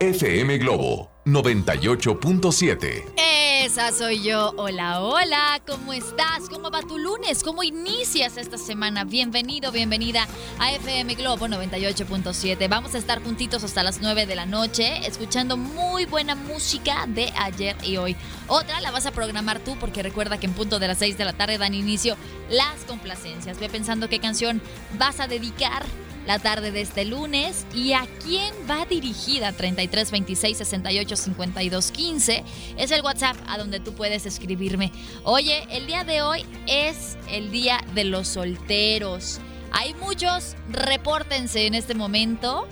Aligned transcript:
FM 0.00 0.58
Globo 0.58 1.10
98.7. 1.24 3.14
Esa 3.16 3.92
soy 3.92 4.22
yo. 4.22 4.52
Hola, 4.56 5.00
hola. 5.00 5.62
¿Cómo 5.66 5.92
estás? 5.92 6.48
¿Cómo 6.50 6.70
va 6.70 6.82
tu 6.82 6.98
lunes? 6.98 7.44
¿Cómo 7.44 7.62
inicias 7.62 8.36
esta 8.36 8.58
semana? 8.58 9.04
Bienvenido, 9.04 9.70
bienvenida 9.70 10.26
a 10.58 10.72
FM 10.72 11.14
Globo 11.14 11.46
98.7. 11.46 12.68
Vamos 12.68 12.96
a 12.96 12.98
estar 12.98 13.22
juntitos 13.22 13.62
hasta 13.62 13.84
las 13.84 14.00
9 14.00 14.26
de 14.26 14.34
la 14.34 14.46
noche, 14.46 15.06
escuchando 15.06 15.56
muy 15.56 16.06
buena 16.06 16.34
música 16.34 17.06
de 17.06 17.32
ayer 17.36 17.76
y 17.84 17.96
hoy. 17.96 18.16
Otra 18.48 18.80
la 18.80 18.90
vas 18.90 19.06
a 19.06 19.12
programar 19.12 19.60
tú 19.60 19.76
porque 19.78 20.02
recuerda 20.02 20.38
que 20.38 20.46
en 20.46 20.54
punto 20.54 20.80
de 20.80 20.88
las 20.88 20.98
6 20.98 21.16
de 21.16 21.24
la 21.24 21.32
tarde 21.32 21.56
dan 21.56 21.72
inicio 21.72 22.16
las 22.50 22.80
complacencias. 22.86 23.60
Ve 23.60 23.68
pensando 23.68 24.08
qué 24.08 24.18
canción 24.18 24.60
vas 24.98 25.20
a 25.20 25.28
dedicar 25.28 25.84
la 26.26 26.38
tarde 26.38 26.70
de 26.70 26.80
este 26.80 27.04
lunes 27.04 27.66
y 27.74 27.92
a 27.92 28.06
quién 28.22 28.54
va 28.68 28.86
dirigida 28.86 29.52
33 29.52 30.10
26 30.10 30.58
68 30.58 31.16
52 31.16 31.90
15 31.90 32.44
es 32.78 32.90
el 32.90 33.02
WhatsApp 33.02 33.36
a 33.46 33.58
donde 33.58 33.80
tú 33.80 33.94
puedes 33.94 34.26
escribirme. 34.26 34.92
Oye, 35.22 35.66
el 35.70 35.86
día 35.86 36.04
de 36.04 36.22
hoy 36.22 36.44
es 36.66 37.16
el 37.28 37.50
día 37.50 37.80
de 37.94 38.04
los 38.04 38.28
solteros. 38.28 39.40
Hay 39.72 39.94
muchos, 39.94 40.56
repórtense 40.70 41.66
en 41.66 41.74
este 41.74 41.94
momento 41.94 42.66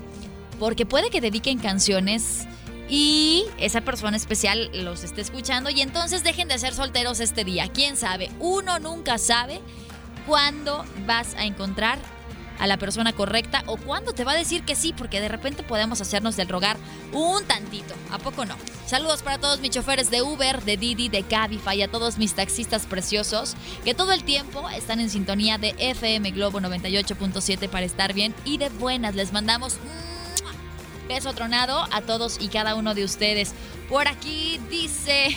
porque 0.58 0.86
puede 0.86 1.11
que 1.11 1.20
dediquen 1.20 1.58
canciones 1.58 2.47
y 2.89 3.45
esa 3.58 3.80
persona 3.80 4.17
especial 4.17 4.70
los 4.84 5.03
esté 5.03 5.20
escuchando 5.20 5.70
y 5.70 5.80
entonces 5.80 6.23
dejen 6.23 6.48
de 6.48 6.58
ser 6.58 6.75
solteros 6.75 7.20
este 7.20 7.45
día. 7.45 7.69
¿Quién 7.69 7.97
sabe? 7.97 8.30
Uno 8.39 8.78
nunca 8.78 9.19
sabe 9.19 9.61
cuándo 10.27 10.84
vas 11.06 11.34
a 11.34 11.45
encontrar 11.45 11.98
a 12.62 12.68
la 12.68 12.77
persona 12.77 13.12
correcta 13.12 13.64
o 13.66 13.77
cuándo 13.77 14.12
te 14.12 14.22
va 14.22 14.32
a 14.32 14.36
decir 14.36 14.62
que 14.62 14.77
sí, 14.77 14.94
porque 14.96 15.20
de 15.20 15.28
repente 15.28 15.64
podemos 15.64 16.00
hacernos 16.00 16.36
del 16.36 16.48
rogar 16.48 16.77
un 17.12 17.44
tantito. 17.44 17.92
¿A 18.12 18.18
poco 18.18 18.44
no? 18.44 18.55
Saludos 18.86 19.22
para 19.22 19.38
todos 19.38 19.58
mis 19.58 19.72
choferes 19.72 20.12
de 20.12 20.22
Uber, 20.22 20.62
de 20.62 20.77
Didi, 20.77 21.08
de 21.08 21.24
Cabify 21.24 21.83
a 21.83 21.88
todos 21.88 22.18
mis 22.18 22.34
taxistas 22.34 22.86
preciosos 22.86 23.56
que 23.84 23.94
todo 23.94 24.12
el 24.12 24.22
tiempo 24.22 24.70
están 24.70 25.00
en 25.00 25.10
sintonía 25.10 25.58
de 25.58 25.74
FM 25.77 26.30
Globo 26.30 26.60
98.7 26.60 27.68
para 27.68 27.84
estar 27.84 28.12
bien 28.12 28.33
y 28.45 28.58
de 28.58 28.68
buenas. 28.68 29.17
Les 29.17 29.33
mandamos 29.33 29.78
un 29.83 31.08
beso 31.08 31.33
tronado 31.33 31.89
a 31.90 32.01
todos 32.02 32.40
y 32.40 32.46
cada 32.46 32.77
uno 32.77 32.95
de 32.95 33.02
ustedes. 33.02 33.55
Por 33.89 34.06
aquí 34.06 34.61
dice, 34.70 35.36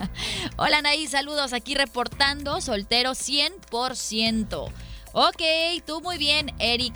hola 0.56 0.78
Anaí, 0.78 1.06
saludos 1.06 1.52
aquí 1.52 1.74
reportando, 1.74 2.62
soltero 2.62 3.10
100%. 3.10 4.72
Ok, 5.12 5.42
tú 5.86 6.00
muy 6.00 6.16
bien, 6.16 6.52
Eric. 6.58 6.94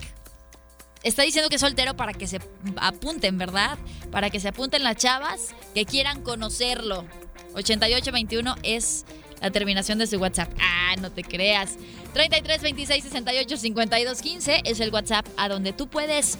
Está 1.03 1.21
diciendo 1.21 1.49
que 1.49 1.55
es 1.55 1.61
soltero 1.61 1.95
para 1.95 2.13
que 2.13 2.25
se 2.25 2.39
apunten, 2.77 3.37
¿verdad? 3.37 3.77
Para 4.11 4.29
que 4.29 4.39
se 4.39 4.47
apunten 4.47 4.83
las 4.83 4.97
chavas 4.97 5.53
que 5.75 5.85
quieran 5.85 6.23
conocerlo. 6.23 7.05
8821 7.53 8.55
es 8.63 9.05
la 9.39 9.51
terminación 9.51 9.99
de 9.99 10.07
su 10.07 10.17
WhatsApp. 10.17 10.51
Ah, 10.59 10.95
no 10.99 11.11
te 11.11 11.23
creas. 11.23 11.75
33 12.13 12.61
26 12.61 13.03
68 13.03 13.57
52 13.57 14.21
15 14.21 14.61
es 14.65 14.79
el 14.79 14.91
WhatsApp 14.91 15.27
a 15.37 15.47
donde 15.47 15.71
tú 15.73 15.87
puedes 15.87 16.39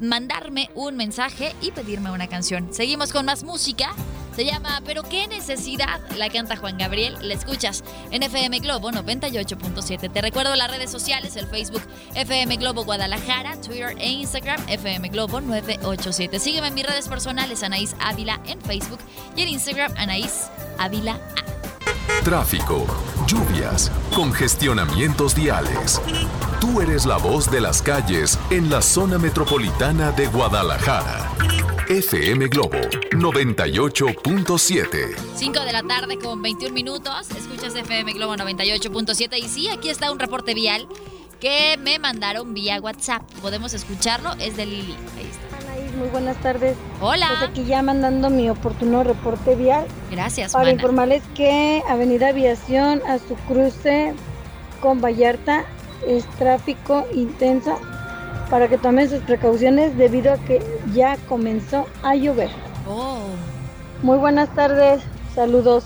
mandarme 0.00 0.70
un 0.74 0.96
mensaje 0.96 1.54
y 1.60 1.70
pedirme 1.70 2.10
una 2.10 2.26
canción. 2.26 2.68
Seguimos 2.72 3.12
con 3.12 3.26
más 3.26 3.44
música. 3.44 3.90
Se 4.34 4.44
llama 4.44 4.80
Pero 4.86 5.02
qué 5.02 5.26
necesidad, 5.28 6.00
la 6.16 6.30
canta 6.30 6.56
Juan 6.56 6.78
Gabriel. 6.78 7.16
La 7.20 7.34
escuchas 7.34 7.84
en 8.10 8.22
FM 8.22 8.60
Globo 8.60 8.90
98.7. 8.90 10.10
Te 10.10 10.22
recuerdo 10.22 10.54
las 10.56 10.70
redes 10.70 10.90
sociales, 10.90 11.36
el 11.36 11.46
Facebook 11.46 11.82
FM 12.14 12.56
Globo 12.56 12.84
Guadalajara, 12.84 13.60
Twitter 13.60 13.94
e 13.98 14.08
Instagram 14.08 14.60
FM 14.68 15.08
Globo 15.08 15.40
987. 15.40 16.38
Sígueme 16.38 16.68
en 16.68 16.74
mis 16.74 16.86
redes 16.86 17.08
personales, 17.08 17.62
Anaís 17.62 17.94
Ávila 18.00 18.40
en 18.46 18.60
Facebook 18.60 19.00
y 19.36 19.42
en 19.42 19.48
Instagram 19.48 19.92
Anaís 19.96 20.48
Ávila. 20.78 21.18
Tráfico, 22.24 22.86
lluvias, 23.26 23.90
congestionamientos 24.14 25.34
viales. 25.34 26.00
Tú 26.60 26.80
eres 26.82 27.06
la 27.06 27.16
voz 27.16 27.50
de 27.50 27.60
las 27.60 27.80
calles 27.80 28.38
en 28.50 28.68
la 28.68 28.82
zona 28.82 29.18
metropolitana 29.18 30.12
de 30.12 30.26
Guadalajara. 30.26 31.30
FM 31.88 32.48
Globo 32.48 32.76
98.7. 33.12 35.16
5 35.36 35.60
de 35.60 35.72
la 35.72 35.82
tarde 35.82 36.18
con 36.18 36.42
21 36.42 36.74
minutos. 36.74 37.30
Escuchas 37.30 37.74
FM 37.74 38.12
Globo 38.12 38.34
98.7. 38.34 39.38
Y 39.38 39.48
sí, 39.48 39.68
aquí 39.68 39.88
está 39.88 40.12
un 40.12 40.18
reporte 40.18 40.52
vial 40.52 40.86
que 41.40 41.78
me 41.82 41.98
mandaron 41.98 42.52
vía 42.52 42.78
WhatsApp. 42.78 43.22
Podemos 43.40 43.72
escucharlo, 43.72 44.32
es 44.38 44.58
de 44.58 44.66
Lili. 44.66 44.94
Ahí 45.16 45.30
está. 45.30 45.56
Anaís, 45.66 45.94
muy 45.94 46.08
buenas 46.08 46.36
tardes. 46.42 46.76
Hola. 47.00 47.26
Pues 47.38 47.50
aquí 47.50 47.64
ya 47.64 47.80
mandando 47.82 48.28
mi 48.28 48.50
oportuno 48.50 49.02
reporte 49.02 49.54
vial 49.56 49.86
Gracias, 50.10 50.52
para 50.52 50.64
mana. 50.64 50.74
informarles 50.74 51.22
que 51.34 51.82
Avenida 51.88 52.28
Aviación 52.28 53.00
a 53.08 53.18
su 53.18 53.34
cruce 53.48 54.12
con 54.82 55.00
Vallarta 55.00 55.64
es 56.06 56.24
tráfico 56.38 57.06
intenso 57.14 57.78
para 58.50 58.68
que 58.68 58.78
tomen 58.78 59.08
sus 59.08 59.20
precauciones 59.20 59.96
debido 59.96 60.32
a 60.32 60.38
que 60.38 60.60
ya 60.92 61.16
comenzó 61.28 61.86
a 62.02 62.14
llover. 62.16 62.50
Oh. 62.88 63.28
Muy 64.02 64.18
buenas 64.18 64.52
tardes, 64.54 65.02
saludos. 65.34 65.84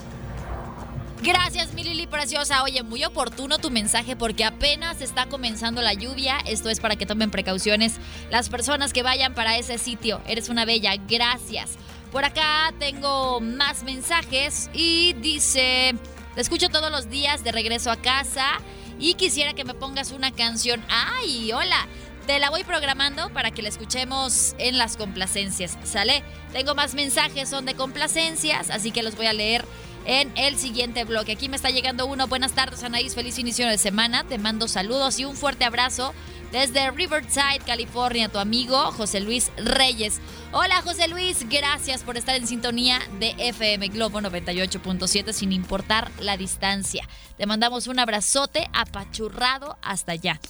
Gracias, 1.23 1.73
mi 1.73 1.85
Lili 1.85 2.07
preciosa. 2.07 2.63
Oye, 2.63 2.83
muy 2.83 3.03
oportuno 3.05 3.59
tu 3.59 3.71
mensaje 3.71 4.15
porque 4.15 4.45
apenas 4.45 5.01
está 5.01 5.27
comenzando 5.27 5.81
la 5.81 5.95
lluvia. 5.95 6.37
Esto 6.47 6.69
es 6.69 6.81
para 6.81 6.97
que 6.97 7.07
tomen 7.07 7.31
precauciones 7.31 7.95
las 8.31 8.51
personas 8.51 8.93
que 8.93 9.03
vayan 9.03 9.35
para 9.35 9.57
ese 9.57 9.79
sitio. 9.79 10.21
Eres 10.27 10.49
una 10.49 10.65
bella. 10.65 10.95
Gracias. 11.09 11.79
Por 12.13 12.25
acá 12.25 12.73
tengo 12.79 13.41
más 13.41 13.85
mensajes 13.85 14.71
y 14.75 15.15
dice, 15.15 15.95
te 16.35 16.41
escucho 16.41 16.69
todos 16.69 16.91
los 16.91 17.09
días 17.09 17.43
de 17.43 17.53
regreso 17.53 17.91
a 17.91 17.97
casa 17.97 18.61
y 18.99 19.15
quisiera 19.15 19.55
que 19.55 19.65
me 19.65 19.75
pongas 19.75 20.13
una 20.13 20.33
canción. 20.33 20.85
¡Ay, 20.89 21.53
hola! 21.53 21.87
Te 22.27 22.39
la 22.39 22.49
voy 22.49 22.65
programando 22.65 23.29
para 23.31 23.51
que 23.51 23.61
la 23.61 23.69
escuchemos 23.69 24.55
en 24.59 24.79
las 24.79 24.97
complacencias, 24.97 25.77
¿sale? 25.85 26.23
Tengo 26.53 26.75
más 26.75 26.95
mensajes, 26.95 27.51
son 27.51 27.67
de 27.67 27.75
complacencias, 27.75 28.71
así 28.71 28.93
que 28.93 29.03
los 29.03 29.15
voy 29.15 29.27
a 29.27 29.35
leer 29.35 29.65
en 30.07 30.33
el 30.37 30.57
siguiente 30.59 31.05
bloque. 31.05 31.33
Aquí 31.33 31.49
me 31.49 31.57
está 31.57 31.71
llegando 31.71 32.07
uno. 32.07 32.27
Buenas 32.27 32.53
tardes, 32.53 32.83
Anaís. 32.83 33.15
Feliz 33.15 33.39
inicio 33.39 33.67
de 33.67 33.79
semana. 33.79 34.25
Te 34.25 34.39
mando 34.39 34.69
saludos 34.69 35.19
y 35.19 35.25
un 35.25 35.37
fuerte 35.37 35.65
abrazo 35.65 36.15
desde 36.55 36.89
Riverside, 36.93 37.59
California, 37.67 38.29
tu 38.29 38.39
amigo 38.39 38.77
José 38.93 39.19
Luis 39.19 39.51
Reyes. 39.57 40.21
Hola, 40.53 40.83
José 40.83 41.09
Luis. 41.09 41.49
Gracias 41.49 42.05
por 42.05 42.17
estar 42.17 42.37
en 42.37 42.47
sintonía 42.47 43.01
de 43.19 43.35
FM 43.39 43.89
Globo 43.89 44.21
98.7 44.21 45.33
sin 45.33 45.51
importar 45.51 46.13
la 46.21 46.37
distancia. 46.37 47.09
Te 47.37 47.47
mandamos 47.47 47.89
un 47.89 47.99
abrazote 47.99 48.71
apachurrado 48.73 49.77
hasta 49.83 50.13
allá. 50.13 50.41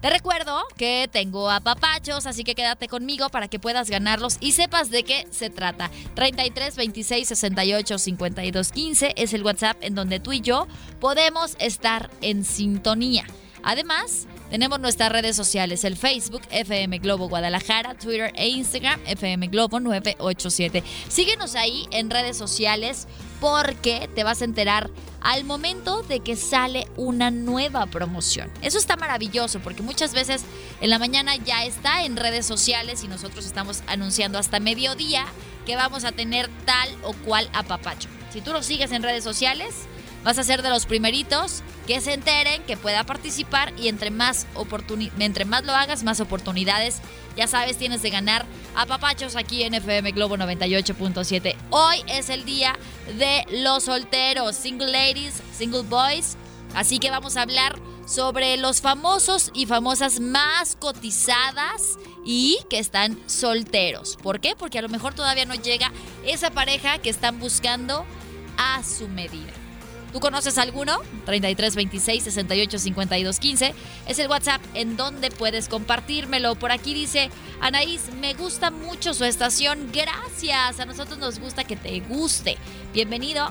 Te 0.00 0.08
recuerdo 0.08 0.62
que 0.78 1.10
tengo 1.12 1.50
apapachos, 1.50 2.24
así 2.24 2.42
que 2.42 2.54
quédate 2.54 2.88
conmigo 2.88 3.28
para 3.28 3.48
que 3.48 3.58
puedas 3.58 3.90
ganarlos 3.90 4.38
y 4.40 4.52
sepas 4.52 4.90
de 4.90 5.04
qué 5.04 5.26
se 5.30 5.50
trata. 5.50 5.90
33 6.14 6.74
26 6.74 7.28
68 7.28 7.98
52 7.98 8.72
15 8.72 9.12
es 9.18 9.34
el 9.34 9.42
WhatsApp 9.42 9.76
en 9.82 9.94
donde 9.94 10.20
tú 10.20 10.32
y 10.32 10.40
yo 10.40 10.66
podemos 11.00 11.54
estar 11.58 12.08
en 12.22 12.46
sintonía. 12.46 13.26
Además, 13.62 14.26
tenemos 14.54 14.78
nuestras 14.78 15.10
redes 15.10 15.34
sociales, 15.34 15.82
el 15.82 15.96
Facebook 15.96 16.42
FM 16.48 16.98
Globo 16.98 17.28
Guadalajara, 17.28 17.96
Twitter 17.96 18.32
e 18.36 18.46
Instagram 18.50 19.00
FM 19.04 19.48
Globo 19.48 19.80
987. 19.80 20.84
Síguenos 21.08 21.56
ahí 21.56 21.88
en 21.90 22.08
redes 22.08 22.36
sociales 22.36 23.08
porque 23.40 24.08
te 24.14 24.22
vas 24.22 24.42
a 24.42 24.44
enterar 24.44 24.90
al 25.22 25.42
momento 25.42 26.04
de 26.04 26.20
que 26.20 26.36
sale 26.36 26.86
una 26.96 27.32
nueva 27.32 27.86
promoción. 27.86 28.48
Eso 28.62 28.78
está 28.78 28.94
maravilloso 28.94 29.58
porque 29.58 29.82
muchas 29.82 30.14
veces 30.14 30.44
en 30.80 30.88
la 30.88 31.00
mañana 31.00 31.34
ya 31.34 31.64
está 31.64 32.04
en 32.04 32.16
redes 32.16 32.46
sociales 32.46 33.02
y 33.02 33.08
nosotros 33.08 33.46
estamos 33.46 33.82
anunciando 33.88 34.38
hasta 34.38 34.60
mediodía 34.60 35.26
que 35.66 35.74
vamos 35.74 36.04
a 36.04 36.12
tener 36.12 36.48
tal 36.64 36.88
o 37.02 37.12
cual 37.12 37.50
apapacho. 37.54 38.08
Si 38.32 38.40
tú 38.40 38.52
lo 38.52 38.62
sigues 38.62 38.92
en 38.92 39.02
redes 39.02 39.24
sociales, 39.24 39.88
vas 40.24 40.38
a 40.38 40.42
ser 40.42 40.62
de 40.62 40.70
los 40.70 40.86
primeritos 40.86 41.62
que 41.86 42.00
se 42.00 42.14
enteren, 42.14 42.62
que 42.64 42.76
pueda 42.76 43.04
participar 43.04 43.72
y 43.78 43.88
entre 43.88 44.10
más, 44.10 44.46
entre 45.18 45.44
más 45.44 45.64
lo 45.64 45.72
hagas, 45.72 46.02
más 46.02 46.20
oportunidades. 46.20 47.00
Ya 47.36 47.46
sabes, 47.46 47.76
tienes 47.76 48.02
de 48.02 48.10
ganar 48.10 48.46
a 48.74 48.86
papachos 48.86 49.36
aquí 49.36 49.62
en 49.62 49.74
FM 49.74 50.12
Globo 50.12 50.36
98.7. 50.36 51.54
Hoy 51.70 52.02
es 52.08 52.30
el 52.30 52.44
día 52.44 52.76
de 53.18 53.44
los 53.62 53.84
solteros, 53.84 54.56
single 54.56 54.90
ladies, 54.90 55.34
single 55.56 55.82
boys. 55.82 56.36
Así 56.74 56.98
que 56.98 57.10
vamos 57.10 57.36
a 57.36 57.42
hablar 57.42 57.78
sobre 58.06 58.56
los 58.56 58.80
famosos 58.80 59.50
y 59.54 59.66
famosas 59.66 60.20
más 60.20 60.76
cotizadas 60.76 61.98
y 62.24 62.58
que 62.68 62.78
están 62.78 63.18
solteros. 63.26 64.16
¿Por 64.22 64.40
qué? 64.40 64.54
Porque 64.56 64.78
a 64.78 64.82
lo 64.82 64.88
mejor 64.88 65.14
todavía 65.14 65.44
no 65.44 65.54
llega 65.54 65.92
esa 66.24 66.50
pareja 66.50 66.98
que 66.98 67.10
están 67.10 67.38
buscando 67.38 68.04
a 68.56 68.82
su 68.82 69.08
medida. 69.08 69.63
¿Tú 70.14 70.20
conoces 70.20 70.58
alguno? 70.58 71.00
33 71.26 71.74
26 71.74 72.22
68 72.22 72.78
52 72.78 73.40
15 73.40 73.74
es 74.06 74.18
el 74.20 74.28
WhatsApp 74.28 74.62
en 74.74 74.96
donde 74.96 75.32
puedes 75.32 75.68
compartírmelo. 75.68 76.54
Por 76.54 76.70
aquí 76.70 76.94
dice 76.94 77.30
Anaís, 77.60 78.02
me 78.20 78.32
gusta 78.34 78.70
mucho 78.70 79.12
su 79.12 79.24
estación. 79.24 79.90
Gracias. 79.92 80.78
A 80.78 80.86
nosotros 80.86 81.18
nos 81.18 81.40
gusta 81.40 81.64
que 81.64 81.74
te 81.74 81.98
guste. 81.98 82.58
Bienvenido. 82.92 83.50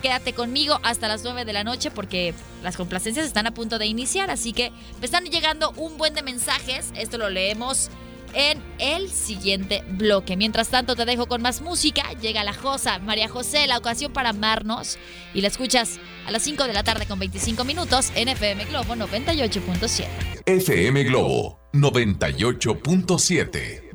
Quédate 0.00 0.32
conmigo 0.32 0.78
hasta 0.84 1.08
las 1.08 1.24
9 1.24 1.44
de 1.44 1.52
la 1.52 1.64
noche 1.64 1.90
porque 1.90 2.34
las 2.62 2.76
complacencias 2.76 3.26
están 3.26 3.48
a 3.48 3.50
punto 3.50 3.80
de 3.80 3.86
iniciar. 3.86 4.30
Así 4.30 4.52
que 4.52 4.70
me 5.00 5.06
están 5.06 5.24
llegando 5.24 5.72
un 5.72 5.98
buen 5.98 6.14
de 6.14 6.22
mensajes. 6.22 6.92
Esto 6.94 7.18
lo 7.18 7.30
leemos 7.30 7.90
en 8.34 8.62
el 8.78 9.10
siguiente 9.10 9.82
bloque. 9.88 10.36
Mientras 10.36 10.68
tanto, 10.68 10.96
te 10.96 11.04
dejo 11.04 11.26
con 11.26 11.42
más 11.42 11.60
música. 11.60 12.02
Llega 12.20 12.44
la 12.44 12.54
Josa, 12.54 12.98
María 12.98 13.28
José, 13.28 13.66
la 13.66 13.78
ocasión 13.78 14.12
para 14.12 14.30
amarnos. 14.30 14.98
Y 15.34 15.40
la 15.40 15.48
escuchas 15.48 15.98
a 16.26 16.30
las 16.30 16.42
5 16.42 16.64
de 16.64 16.72
la 16.72 16.82
tarde 16.82 17.06
con 17.06 17.18
25 17.18 17.64
minutos 17.64 18.12
en 18.14 18.28
FM 18.28 18.64
Globo 18.66 18.94
98.7. 18.94 20.06
FM 20.46 21.04
Globo 21.04 21.58
98.7. 21.72 23.87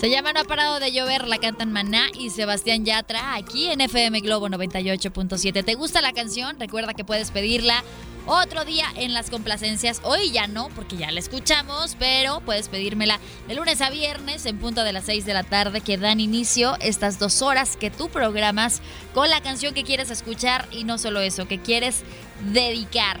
Se 0.00 0.08
llama 0.08 0.32
No 0.32 0.40
ha 0.40 0.44
parado 0.44 0.80
de 0.80 0.92
llover, 0.92 1.28
la 1.28 1.36
cantan 1.36 1.72
Maná 1.72 2.06
y 2.18 2.30
Sebastián 2.30 2.86
Yatra 2.86 3.34
aquí 3.34 3.68
en 3.68 3.82
FM 3.82 4.20
Globo 4.20 4.48
98.7. 4.48 5.62
¿Te 5.62 5.74
gusta 5.74 6.00
la 6.00 6.14
canción? 6.14 6.58
Recuerda 6.58 6.94
que 6.94 7.04
puedes 7.04 7.30
pedirla 7.30 7.84
otro 8.24 8.64
día 8.64 8.86
en 8.96 9.12
las 9.12 9.28
complacencias. 9.28 10.00
Hoy 10.02 10.30
ya 10.30 10.46
no, 10.46 10.70
porque 10.70 10.96
ya 10.96 11.10
la 11.10 11.20
escuchamos, 11.20 11.96
pero 11.98 12.40
puedes 12.40 12.70
pedírmela 12.70 13.20
de 13.46 13.54
lunes 13.54 13.82
a 13.82 13.90
viernes 13.90 14.46
en 14.46 14.56
punto 14.56 14.84
de 14.84 14.94
las 14.94 15.04
6 15.04 15.26
de 15.26 15.34
la 15.34 15.42
tarde 15.42 15.82
que 15.82 15.98
dan 15.98 16.18
inicio 16.18 16.78
estas 16.80 17.18
dos 17.18 17.42
horas 17.42 17.76
que 17.76 17.90
tú 17.90 18.08
programas 18.08 18.80
con 19.12 19.28
la 19.28 19.42
canción 19.42 19.74
que 19.74 19.84
quieres 19.84 20.10
escuchar 20.10 20.66
y 20.70 20.84
no 20.84 20.96
solo 20.96 21.20
eso, 21.20 21.46
que 21.46 21.60
quieres 21.60 22.04
dedicar. 22.54 23.20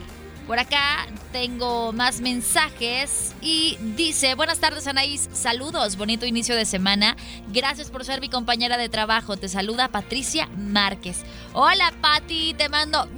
Por 0.50 0.58
acá 0.58 1.06
tengo 1.30 1.92
más 1.92 2.20
mensajes 2.20 3.36
y 3.40 3.78
dice, 3.94 4.34
buenas 4.34 4.58
tardes 4.58 4.88
Anaís, 4.88 5.28
saludos, 5.32 5.94
bonito 5.96 6.26
inicio 6.26 6.56
de 6.56 6.64
semana, 6.64 7.16
gracias 7.52 7.88
por 7.88 8.04
ser 8.04 8.20
mi 8.20 8.28
compañera 8.28 8.76
de 8.76 8.88
trabajo, 8.88 9.36
te 9.36 9.48
saluda 9.48 9.86
Patricia 9.86 10.48
Márquez. 10.56 11.18
Hola 11.52 11.94
Patti, 12.00 12.54
te 12.54 12.68
mando 12.68 13.08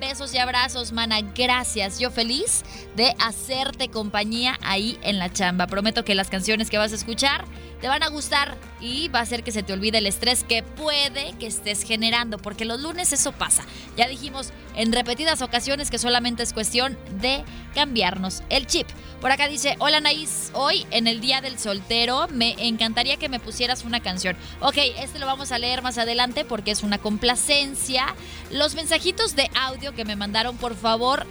besos 0.00 0.34
y 0.34 0.38
abrazos, 0.38 0.92
mana, 0.92 1.20
gracias, 1.20 1.98
yo 1.98 2.10
feliz 2.10 2.64
de 2.96 3.14
hacerte 3.18 3.88
compañía 3.88 4.58
ahí 4.62 4.98
en 5.02 5.18
la 5.18 5.32
chamba. 5.32 5.66
Prometo 5.66 6.04
que 6.04 6.14
las 6.14 6.28
canciones 6.28 6.70
que 6.70 6.78
vas 6.78 6.92
a 6.92 6.96
escuchar 6.96 7.44
te 7.80 7.88
van 7.88 8.02
a 8.02 8.08
gustar 8.08 8.56
y 8.80 9.08
va 9.08 9.20
a 9.20 9.22
hacer 9.22 9.44
que 9.44 9.52
se 9.52 9.62
te 9.62 9.72
olvide 9.72 9.98
el 9.98 10.06
estrés 10.06 10.42
que 10.42 10.62
puede 10.62 11.34
que 11.38 11.46
estés 11.46 11.82
generando, 11.82 12.38
porque 12.38 12.64
los 12.64 12.80
lunes 12.80 13.12
eso 13.12 13.32
pasa. 13.32 13.64
Ya 13.96 14.08
dijimos 14.08 14.52
en 14.74 14.92
repetidas 14.92 15.42
ocasiones 15.42 15.90
que 15.90 15.98
solamente 15.98 16.43
es 16.44 16.52
cuestión 16.52 16.96
de 17.20 17.44
cambiarnos 17.74 18.42
el 18.50 18.66
chip. 18.66 18.86
Por 19.20 19.32
acá 19.32 19.48
dice, 19.48 19.74
hola 19.78 20.00
Naís, 20.00 20.50
hoy 20.52 20.86
en 20.90 21.06
el 21.06 21.20
Día 21.20 21.40
del 21.40 21.58
Soltero 21.58 22.28
me 22.28 22.54
encantaría 22.58 23.16
que 23.16 23.28
me 23.28 23.40
pusieras 23.40 23.84
una 23.84 24.00
canción. 24.00 24.36
Ok, 24.60 24.76
este 24.98 25.18
lo 25.18 25.26
vamos 25.26 25.50
a 25.50 25.58
leer 25.58 25.82
más 25.82 25.98
adelante 25.98 26.44
porque 26.44 26.70
es 26.70 26.82
una 26.82 26.98
complacencia. 26.98 28.14
Los 28.50 28.74
mensajitos 28.74 29.34
de 29.34 29.50
audio 29.54 29.94
que 29.94 30.04
me 30.04 30.14
mandaron, 30.14 30.56
por 30.58 30.76
favor, 30.76 31.26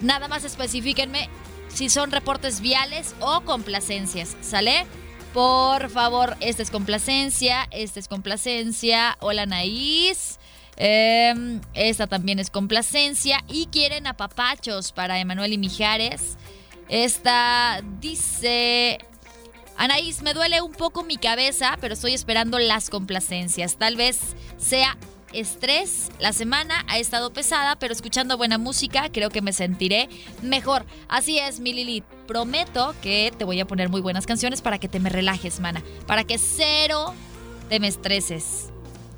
nada 0.00 0.28
más 0.28 0.44
especifíquenme 0.44 1.28
si 1.68 1.88
son 1.88 2.10
reportes 2.10 2.60
viales 2.60 3.14
o 3.20 3.40
complacencias, 3.42 4.36
¿sale? 4.40 4.86
Por 5.32 5.88
favor, 5.88 6.36
esta 6.40 6.62
es 6.62 6.70
complacencia, 6.70 7.66
esta 7.70 7.98
es 7.98 8.06
complacencia. 8.06 9.16
Hola 9.20 9.46
Naís. 9.46 10.38
Em, 10.76 11.60
esta 11.74 12.06
también 12.06 12.38
es 12.38 12.50
complacencia. 12.50 13.42
Y 13.48 13.66
quieren 13.66 14.06
apapachos 14.06 14.92
para 14.92 15.18
Emanuel 15.18 15.52
y 15.52 15.58
Mijares. 15.58 16.36
Esta 16.88 17.82
dice... 18.00 18.98
Anaís, 19.78 20.22
me 20.22 20.34
duele 20.34 20.60
un 20.60 20.72
poco 20.72 21.02
mi 21.02 21.16
cabeza, 21.16 21.78
pero 21.80 21.94
estoy 21.94 22.12
esperando 22.12 22.58
las 22.58 22.90
complacencias. 22.90 23.76
Tal 23.76 23.96
vez 23.96 24.36
sea 24.58 24.96
estrés. 25.32 26.10
La 26.20 26.32
semana 26.32 26.84
ha 26.88 26.98
estado 26.98 27.32
pesada, 27.32 27.76
pero 27.76 27.92
escuchando 27.92 28.36
buena 28.36 28.58
música 28.58 29.10
creo 29.10 29.30
que 29.30 29.42
me 29.42 29.52
sentiré 29.52 30.08
mejor. 30.42 30.84
Así 31.08 31.38
es, 31.38 31.60
mi 31.60 31.72
Lili. 31.72 32.02
Prometo 32.26 32.94
que 33.02 33.32
te 33.36 33.44
voy 33.44 33.60
a 33.60 33.66
poner 33.66 33.88
muy 33.88 34.00
buenas 34.00 34.26
canciones 34.26 34.62
para 34.62 34.78
que 34.78 34.88
te 34.88 35.00
me 35.00 35.10
relajes, 35.10 35.60
mana. 35.60 35.82
Para 36.06 36.24
que 36.24 36.38
cero 36.38 37.14
te 37.68 37.80
me 37.80 37.88
estreses. 37.88 38.71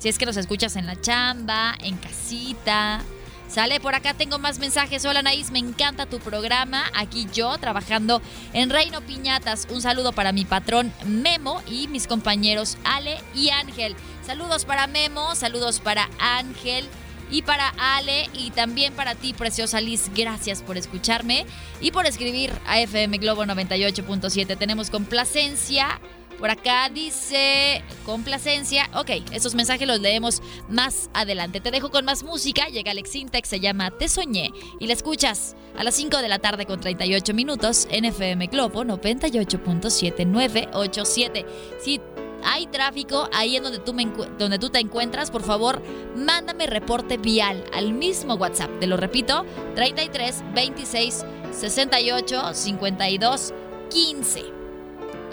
Si 0.05 0.09
es 0.09 0.19
que 0.19 0.27
los 0.27 0.37
escuchas 0.37 0.75
en 0.75 0.85
la 0.85 1.01
chamba, 1.01 1.73
en 1.81 1.97
casita, 1.97 3.01
Sale, 3.47 3.79
por 3.79 3.95
acá 3.95 4.13
tengo 4.13 4.37
más 4.37 4.59
mensajes. 4.59 5.03
Hola 5.03 5.23
Naís, 5.23 5.49
me 5.49 5.57
encanta 5.57 6.05
tu 6.05 6.19
programa. 6.19 6.83
Aquí 6.93 7.25
yo 7.33 7.57
trabajando 7.57 8.21
en 8.53 8.69
Reino 8.69 9.01
Piñatas. 9.01 9.67
Un 9.71 9.81
saludo 9.81 10.13
para 10.13 10.31
mi 10.31 10.45
patrón 10.45 10.93
Memo 11.07 11.59
y 11.65 11.87
mis 11.87 12.05
compañeros 12.05 12.77
Ale 12.83 13.17
y 13.33 13.49
Ángel. 13.49 13.95
Saludos 14.23 14.65
para 14.65 14.85
Memo, 14.85 15.33
saludos 15.33 15.79
para 15.79 16.07
Ángel 16.19 16.85
y 17.31 17.41
para 17.41 17.69
Ale 17.69 18.29
y 18.33 18.51
también 18.51 18.93
para 18.93 19.15
ti, 19.15 19.33
preciosa 19.33 19.81
Liz. 19.81 20.11
Gracias 20.13 20.61
por 20.61 20.77
escucharme 20.77 21.47
y 21.81 21.89
por 21.89 22.05
escribir 22.05 22.53
a 22.67 22.79
FM 22.79 23.17
Globo 23.17 23.43
98.7. 23.43 24.55
Tenemos 24.55 24.91
complacencia 24.91 25.99
por 26.39 26.49
acá 26.49 26.89
dice 26.89 27.83
complacencia. 28.05 28.89
Ok, 28.95 29.11
esos 29.31 29.53
mensajes 29.55 29.87
los 29.87 29.99
leemos 29.99 30.41
más 30.69 31.09
adelante. 31.13 31.59
Te 31.61 31.71
dejo 31.71 31.89
con 31.91 32.05
más 32.05 32.23
música. 32.23 32.67
Llega 32.67 32.91
Alex 32.91 33.09
Sintex, 33.11 33.49
se 33.49 33.59
llama 33.59 33.91
Te 33.91 34.07
Soñé. 34.07 34.51
Y 34.79 34.87
la 34.87 34.93
escuchas 34.93 35.55
a 35.77 35.83
las 35.83 35.95
5 35.95 36.17
de 36.17 36.29
la 36.29 36.39
tarde 36.39 36.65
con 36.65 36.79
38 36.79 37.33
minutos 37.33 37.87
en 37.89 38.05
FM 38.05 38.47
Globo 38.47 38.83
98.7987. 38.83 41.45
Si 41.79 41.99
hay 42.43 42.67
tráfico 42.67 43.27
ahí 43.33 43.55
en 43.55 43.63
donde 43.63 43.79
tú, 43.79 43.93
me 43.93 44.05
donde 44.37 44.59
tú 44.59 44.69
te 44.69 44.79
encuentras, 44.79 45.31
por 45.31 45.41
favor, 45.43 45.81
mándame 46.15 46.67
reporte 46.67 47.17
vial 47.17 47.63
al 47.73 47.93
mismo 47.93 48.35
WhatsApp. 48.35 48.69
Te 48.79 48.85
lo 48.87 48.97
repito, 48.97 49.45
33 49.75 50.43
26 50.53 51.25
68 51.51 52.53
52 52.53 53.53
15. 53.89 54.54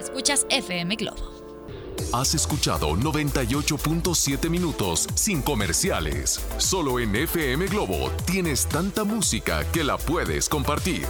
Escuchas 0.02 0.47
FM 0.50 0.97
Globo. 0.97 1.30
Has 2.12 2.35
escuchado 2.35 2.97
98.7 2.97 4.50
minutos 4.50 5.06
sin 5.14 5.40
comerciales. 5.42 6.44
Solo 6.59 6.99
en 6.99 7.14
FM 7.14 7.68
Globo 7.68 8.11
tienes 8.26 8.66
tanta 8.66 9.04
música 9.04 9.64
que 9.71 9.85
la 9.85 9.97
puedes 9.97 10.49
compartir. 10.49 11.06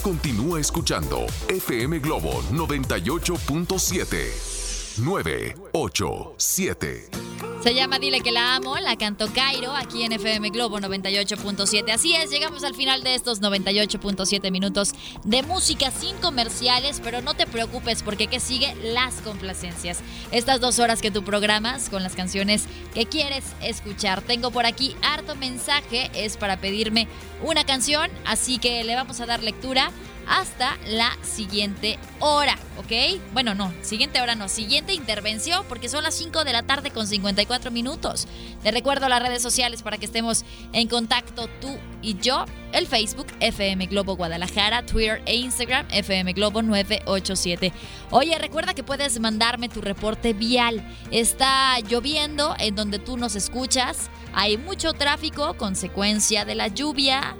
Continúa 0.00 0.60
escuchando 0.60 1.26
FM 1.48 1.98
Globo 1.98 2.40
98.7. 2.52 5.02
987. 5.02 7.55
Se 7.62 7.74
llama 7.74 7.98
Dile 7.98 8.20
que 8.20 8.30
la 8.30 8.54
amo, 8.54 8.76
la 8.76 8.96
canto 8.96 9.26
Cairo 9.34 9.74
aquí 9.74 10.04
en 10.04 10.12
FM 10.12 10.50
Globo 10.50 10.78
98.7. 10.78 11.90
Así 11.90 12.14
es, 12.14 12.30
llegamos 12.30 12.62
al 12.62 12.74
final 12.74 13.02
de 13.02 13.14
estos 13.14 13.42
98.7 13.42 14.52
minutos 14.52 14.92
de 15.24 15.42
música 15.42 15.90
sin 15.90 16.16
comerciales, 16.18 17.00
pero 17.02 17.22
no 17.22 17.34
te 17.34 17.46
preocupes 17.46 18.04
porque 18.04 18.28
que 18.28 18.38
sigue 18.38 18.74
las 18.82 19.14
complacencias. 19.22 20.00
Estas 20.30 20.60
dos 20.60 20.78
horas 20.78 21.02
que 21.02 21.10
tú 21.10 21.24
programas 21.24 21.88
con 21.88 22.04
las 22.04 22.14
canciones 22.14 22.66
que 22.94 23.06
quieres 23.06 23.44
escuchar. 23.60 24.22
Tengo 24.22 24.52
por 24.52 24.64
aquí 24.64 24.94
harto 25.02 25.34
mensaje, 25.34 26.10
es 26.14 26.36
para 26.36 26.60
pedirme 26.60 27.08
una 27.42 27.64
canción, 27.64 28.10
así 28.24 28.58
que 28.58 28.84
le 28.84 28.94
vamos 28.94 29.20
a 29.20 29.26
dar 29.26 29.42
lectura 29.42 29.90
hasta 30.26 30.76
la 30.86 31.16
siguiente 31.22 31.98
hora, 32.20 32.58
¿ok? 32.78 33.20
Bueno, 33.32 33.54
no, 33.54 33.72
siguiente 33.82 34.20
hora 34.20 34.34
no, 34.34 34.48
siguiente 34.48 34.92
intervención 34.92 35.64
porque 35.68 35.88
son 35.88 36.02
las 36.02 36.14
5 36.14 36.44
de 36.44 36.52
la 36.52 36.62
tarde 36.62 36.90
con 36.90 37.06
54 37.06 37.70
minutos. 37.70 38.26
Te 38.62 38.70
recuerdo 38.70 39.08
las 39.08 39.22
redes 39.22 39.42
sociales 39.42 39.82
para 39.82 39.98
que 39.98 40.06
estemos 40.06 40.44
en 40.72 40.88
contacto 40.88 41.48
tú 41.60 41.76
y 42.02 42.16
yo. 42.18 42.44
El 42.72 42.86
Facebook 42.86 43.28
FM 43.40 43.86
Globo 43.86 44.16
Guadalajara, 44.16 44.84
Twitter 44.84 45.22
e 45.24 45.36
Instagram 45.36 45.86
FM 45.90 46.32
Globo 46.32 46.62
987. 46.62 47.72
Oye, 48.10 48.38
recuerda 48.38 48.74
que 48.74 48.82
puedes 48.82 49.18
mandarme 49.20 49.68
tu 49.68 49.80
reporte 49.80 50.32
vial. 50.32 50.86
Está 51.10 51.78
lloviendo 51.80 52.54
en 52.58 52.74
donde 52.74 52.98
tú 52.98 53.16
nos 53.16 53.36
escuchas. 53.36 54.10
Hay 54.34 54.58
mucho 54.58 54.92
tráfico, 54.92 55.54
consecuencia 55.56 56.44
de 56.44 56.54
la 56.54 56.68
lluvia 56.68 57.36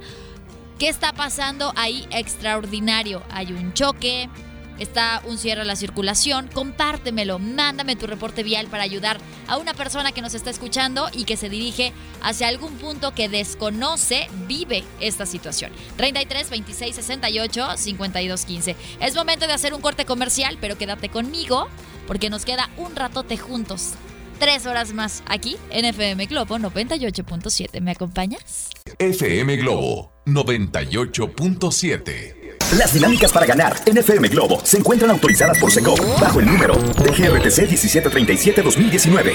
¿Qué 0.79 0.89
está 0.89 1.11
pasando 1.11 1.73
ahí 1.75 2.07
extraordinario? 2.11 3.23
Hay 3.31 3.51
un 3.51 3.73
choque, 3.73 4.29
está 4.77 5.23
un 5.25 5.39
cierre 5.39 5.61
a 5.61 5.65
la 5.65 5.75
circulación. 5.75 6.49
Compártemelo, 6.53 7.39
mándame 7.39 7.95
tu 7.95 8.05
reporte 8.05 8.43
vial 8.43 8.67
para 8.67 8.83
ayudar 8.83 9.17
a 9.47 9.57
una 9.57 9.73
persona 9.73 10.11
que 10.11 10.21
nos 10.21 10.35
está 10.35 10.51
escuchando 10.51 11.09
y 11.13 11.23
que 11.23 11.35
se 11.35 11.49
dirige 11.49 11.93
hacia 12.21 12.47
algún 12.47 12.75
punto 12.75 13.15
que 13.15 13.27
desconoce, 13.27 14.27
vive 14.47 14.83
esta 14.99 15.25
situación. 15.25 15.71
33 15.95 16.51
26 16.51 16.95
68 16.95 17.77
52 17.77 18.45
15. 18.45 18.75
Es 18.99 19.15
momento 19.15 19.47
de 19.47 19.53
hacer 19.53 19.73
un 19.73 19.81
corte 19.81 20.05
comercial, 20.05 20.59
pero 20.61 20.77
quédate 20.77 21.09
conmigo 21.09 21.69
porque 22.05 22.29
nos 22.29 22.45
queda 22.45 22.69
un 22.77 22.95
ratote 22.95 23.37
juntos 23.37 23.93
tres 24.39 24.67
horas 24.67 24.93
más 24.93 25.23
aquí 25.25 25.57
en 25.71 25.85
FM 25.85 26.27
Globo 26.27 26.59
98.7. 26.59 27.81
¿Me 27.81 27.89
acompañas? 27.89 28.69
FM 28.99 29.55
Globo 29.55 30.16
98.7. 30.27 32.35
Las 32.77 32.93
dinámicas 32.93 33.31
para 33.31 33.45
ganar 33.45 33.77
en 33.85 33.97
FM 33.97 34.27
Globo 34.27 34.59
se 34.63 34.77
encuentran 34.77 35.11
autorizadas 35.11 35.57
por 35.57 35.71
SECO 35.71 35.95
bajo 36.19 36.41
el 36.41 36.47
número 36.47 36.75
de 36.75 37.11
GRTC 37.11 37.69
1737-2019. 37.69 39.33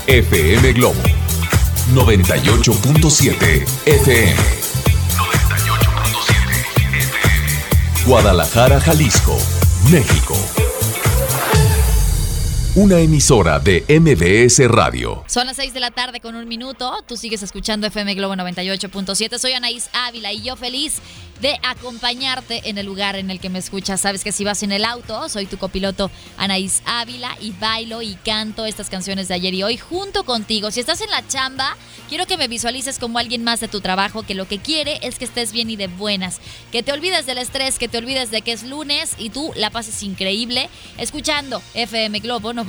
FM 0.06 0.72
Globo 0.72 1.02
98.7 1.94 3.66
FM. 3.86 4.61
Guadalajara, 8.04 8.80
Jalisco, 8.80 9.36
México. 9.90 10.71
Una 12.74 13.00
emisora 13.00 13.58
de 13.58 13.84
MBS 13.86 14.66
Radio. 14.66 15.24
Son 15.26 15.46
las 15.46 15.56
6 15.56 15.74
de 15.74 15.80
la 15.80 15.90
tarde 15.90 16.20
con 16.20 16.34
un 16.36 16.48
minuto. 16.48 17.04
Tú 17.06 17.18
sigues 17.18 17.42
escuchando 17.42 17.86
FM 17.86 18.14
Globo 18.14 18.34
98.7. 18.34 19.36
Soy 19.36 19.52
Anaís 19.52 19.90
Ávila 19.92 20.32
y 20.32 20.40
yo 20.40 20.56
feliz 20.56 21.02
de 21.42 21.58
acompañarte 21.64 22.70
en 22.70 22.78
el 22.78 22.86
lugar 22.86 23.16
en 23.16 23.28
el 23.28 23.40
que 23.40 23.50
me 23.50 23.58
escuchas. 23.58 24.00
Sabes 24.00 24.22
que 24.22 24.30
si 24.30 24.44
vas 24.44 24.62
en 24.62 24.70
el 24.70 24.84
auto, 24.84 25.28
soy 25.28 25.46
tu 25.46 25.58
copiloto 25.58 26.10
Anaís 26.38 26.82
Ávila 26.86 27.36
y 27.40 27.50
bailo 27.50 28.00
y 28.00 28.14
canto 28.14 28.64
estas 28.64 28.88
canciones 28.88 29.26
de 29.28 29.34
ayer 29.34 29.52
y 29.52 29.64
hoy 29.64 29.76
junto 29.76 30.24
contigo. 30.24 30.70
Si 30.70 30.78
estás 30.78 31.00
en 31.00 31.10
la 31.10 31.26
chamba, 31.26 31.76
quiero 32.08 32.26
que 32.26 32.36
me 32.36 32.46
visualices 32.46 33.00
como 33.00 33.18
alguien 33.18 33.42
más 33.42 33.58
de 33.58 33.66
tu 33.66 33.80
trabajo 33.80 34.22
que 34.22 34.36
lo 34.36 34.46
que 34.46 34.60
quiere 34.60 35.00
es 35.02 35.18
que 35.18 35.24
estés 35.24 35.52
bien 35.52 35.68
y 35.68 35.76
de 35.76 35.88
buenas. 35.88 36.40
Que 36.70 36.84
te 36.84 36.92
olvides 36.92 37.26
del 37.26 37.38
estrés, 37.38 37.78
que 37.78 37.88
te 37.88 37.98
olvides 37.98 38.30
de 38.30 38.42
que 38.42 38.52
es 38.52 38.62
lunes 38.62 39.16
y 39.18 39.30
tú 39.30 39.52
la 39.56 39.70
pases 39.70 40.02
increíble 40.04 40.70
escuchando 40.96 41.60
FM 41.74 42.20
Globo 42.20 42.52
98.7. 42.52 42.61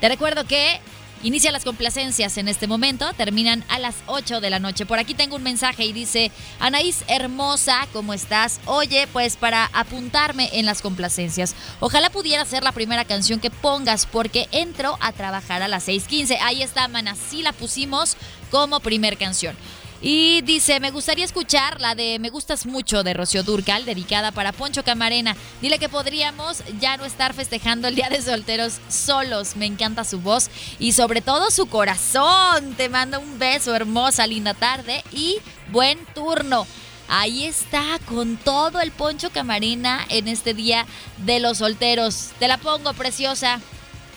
Te 0.00 0.08
recuerdo 0.08 0.44
que 0.44 0.80
Inicia 1.22 1.50
las 1.50 1.64
complacencias 1.64 2.36
en 2.36 2.46
este 2.46 2.66
momento, 2.66 3.10
terminan 3.14 3.64
a 3.68 3.78
las 3.78 3.96
8 4.06 4.40
de 4.42 4.50
la 4.50 4.58
noche. 4.58 4.84
Por 4.84 4.98
aquí 4.98 5.14
tengo 5.14 5.36
un 5.36 5.42
mensaje 5.42 5.84
y 5.84 5.92
dice, 5.92 6.30
Anaís 6.60 7.04
hermosa, 7.08 7.88
¿cómo 7.92 8.12
estás? 8.12 8.60
Oye, 8.66 9.08
pues 9.12 9.36
para 9.36 9.70
apuntarme 9.72 10.50
en 10.52 10.66
las 10.66 10.82
complacencias, 10.82 11.54
ojalá 11.80 12.10
pudiera 12.10 12.44
ser 12.44 12.62
la 12.62 12.72
primera 12.72 13.06
canción 13.06 13.40
que 13.40 13.50
pongas 13.50 14.04
porque 14.04 14.46
entro 14.52 14.98
a 15.00 15.12
trabajar 15.12 15.62
a 15.62 15.68
las 15.68 15.88
6.15. 15.88 16.38
Ahí 16.42 16.62
está, 16.62 16.86
mana, 16.86 17.16
sí 17.16 17.42
la 17.42 17.52
pusimos 17.52 18.16
como 18.50 18.80
primer 18.80 19.16
canción. 19.16 19.56
Y 20.00 20.42
dice, 20.42 20.78
me 20.78 20.90
gustaría 20.90 21.24
escuchar 21.24 21.80
la 21.80 21.94
de 21.94 22.18
Me 22.18 22.28
gustas 22.28 22.66
mucho 22.66 23.02
de 23.02 23.14
Rocío 23.14 23.42
Durcal, 23.42 23.84
dedicada 23.84 24.30
para 24.30 24.52
Poncho 24.52 24.84
Camarena. 24.84 25.34
Dile 25.62 25.78
que 25.78 25.88
podríamos 25.88 26.62
ya 26.80 26.96
no 26.96 27.04
estar 27.04 27.32
festejando 27.32 27.88
el 27.88 27.94
Día 27.94 28.10
de 28.10 28.20
Solteros 28.20 28.78
solos. 28.88 29.56
Me 29.56 29.66
encanta 29.66 30.04
su 30.04 30.20
voz 30.20 30.50
y 30.78 30.92
sobre 30.92 31.22
todo 31.22 31.50
su 31.50 31.66
corazón. 31.66 32.74
Te 32.76 32.88
mando 32.88 33.20
un 33.20 33.38
beso, 33.38 33.74
hermosa, 33.74 34.26
linda 34.26 34.54
tarde 34.54 35.02
y 35.12 35.38
buen 35.72 35.98
turno. 36.14 36.66
Ahí 37.08 37.44
está, 37.44 37.98
con 38.06 38.36
todo 38.36 38.80
el 38.80 38.90
Poncho 38.90 39.30
Camarena 39.30 40.04
en 40.10 40.28
este 40.28 40.54
Día 40.54 40.86
de 41.18 41.40
los 41.40 41.58
Solteros. 41.58 42.30
Te 42.38 42.48
la 42.48 42.58
pongo, 42.58 42.92
preciosa. 42.94 43.60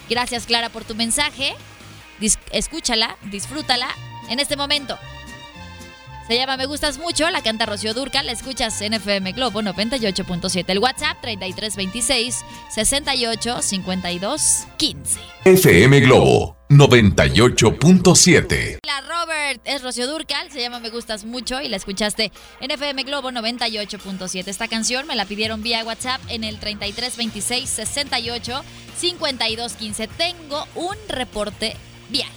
Gracias, 0.10 0.46
Clara, 0.46 0.70
por 0.70 0.84
tu 0.84 0.96
mensaje. 0.96 1.56
escúchala, 2.52 3.16
disfrútala 3.32 3.88
en 4.30 4.40
este 4.40 4.58
momento. 4.58 4.98
Se 6.30 6.36
llama 6.36 6.58
Me 6.58 6.68
Gustas 6.68 7.00
Mucho, 7.00 7.28
la 7.32 7.42
canta 7.42 7.66
Rocío 7.66 7.96
Durca, 7.96 8.22
la 8.22 8.34
escuchas 8.34 8.80
en 8.84 8.94
FM 8.94 9.32
Globo 9.32 9.64
98.7. 9.64 10.64
El 10.68 10.78
WhatsApp 10.78 11.18
3326 11.22 12.46
68 12.70 13.64
52 13.64 14.68
15. 14.78 15.20
FM 15.46 16.02
Globo 16.02 16.56
98.7. 16.70 18.78
Hola 18.84 19.02
Robert, 19.10 19.60
es 19.64 19.82
Rocío 19.82 20.06
Durcal, 20.06 20.52
se 20.52 20.62
llama 20.62 20.80
Me 20.80 20.92
Gustas 20.92 21.26
Mucho 21.26 21.62
y 21.62 21.68
la 21.68 21.78
escuchaste 21.78 22.32
en 22.62 22.70
FM 22.70 23.06
Globo 23.06 23.32
98.7. 23.32 24.50
Esta 24.50 24.68
canción 24.68 25.08
me 25.08 25.16
la 25.16 25.26
pidieron 25.26 25.64
vía 25.64 25.84
WhatsApp 25.84 26.22
en 26.28 26.44
el 26.44 26.60
3326 26.60 27.68
68 27.68 28.64
52 28.98 29.74
15. 29.74 30.08
Tengo 30.10 30.68
un 30.76 30.96
reporte 31.08 31.76
vial. 32.10 32.30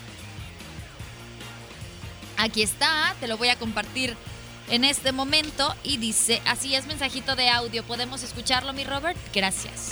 Aquí 2.42 2.60
está, 2.64 3.14
te 3.20 3.28
lo 3.28 3.36
voy 3.38 3.50
a 3.50 3.56
compartir 3.56 4.16
en 4.68 4.82
este 4.82 5.12
momento 5.12 5.76
y 5.84 5.98
dice, 5.98 6.42
así 6.44 6.74
es 6.74 6.86
mensajito 6.86 7.36
de 7.36 7.48
audio, 7.48 7.84
¿podemos 7.84 8.24
escucharlo 8.24 8.72
mi 8.72 8.82
Robert? 8.82 9.16
Gracias. 9.32 9.90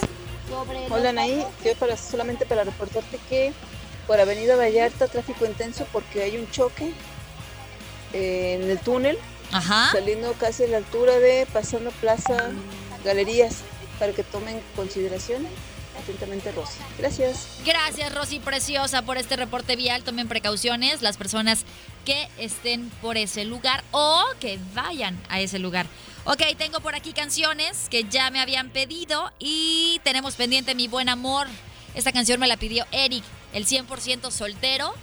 Hola 0.91 1.11
Anaí, 1.11 1.47
yo 1.65 1.77
para, 1.77 1.97
solamente 1.97 2.47
para 2.47 2.65
reportarte 2.65 3.21
que 3.29 3.53
por 4.09 4.19
Avenida 4.19 4.57
Vallarta 4.57 5.07
tráfico 5.07 5.47
intenso 5.47 5.87
porque 5.93 6.25
hay 6.25 6.39
un 6.39 6.51
choque 6.51 6.93
en 8.13 8.69
el 8.69 8.81
túnel, 8.81 9.17
Ajá. 9.53 9.93
saliendo 9.93 10.33
casi 10.33 10.65
a 10.65 10.67
la 10.67 10.79
altura 10.79 11.21
de 11.21 11.47
pasando 11.53 11.93
Plaza 11.93 12.51
Galerías, 13.05 13.59
para 14.01 14.11
que 14.13 14.25
tomen 14.25 14.61
consideración. 14.75 15.47
Atentamente, 16.01 16.51
Rosy. 16.53 16.79
Gracias. 16.99 17.47
Gracias, 17.65 18.15
Rosy 18.15 18.39
Preciosa, 18.39 19.03
por 19.03 19.19
este 19.19 19.37
reporte 19.37 19.77
vial. 19.77 20.03
Tomen 20.03 20.29
precauciones 20.29 21.03
las 21.03 21.17
personas 21.17 21.65
que 22.05 22.29
estén 22.39 22.89
por 23.03 23.17
ese 23.17 23.45
lugar 23.45 23.85
o 23.91 24.25
que 24.41 24.59
vayan 24.75 25.21
a 25.29 25.41
ese 25.41 25.59
lugar. 25.59 25.87
Ok, 26.25 26.43
tengo 26.57 26.81
por 26.81 26.95
aquí 26.95 27.13
canciones 27.13 27.89
que 27.91 28.05
ya 28.05 28.31
me 28.31 28.41
habían 28.41 28.71
pedido 28.71 29.31
y 29.39 30.01
tenemos 30.05 30.37
pendiente 30.37 30.75
Mi 30.75 30.89
Buen 30.89 31.09
Amor. 31.09 31.47
Esta 31.95 32.13
canción 32.13 32.41
me 32.41 32.47
la 32.47 32.57
pidió 32.57 32.87
Eric, 32.93 33.25
el 33.53 33.67
100% 33.67 34.31
soltero, 34.31 34.95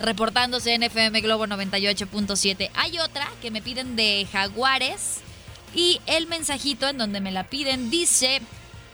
reportándose 0.00 0.74
en 0.74 0.82
FM 0.82 1.20
Globo 1.20 1.46
98.7. 1.46 2.70
Hay 2.74 2.98
otra 2.98 3.28
que 3.42 3.50
me 3.50 3.62
piden 3.62 3.96
de 3.96 4.26
Jaguares 4.32 5.18
y 5.74 6.00
el 6.06 6.26
mensajito 6.26 6.88
en 6.88 6.98
donde 6.98 7.20
me 7.20 7.30
la 7.30 7.44
piden 7.48 7.90
dice... 7.90 8.40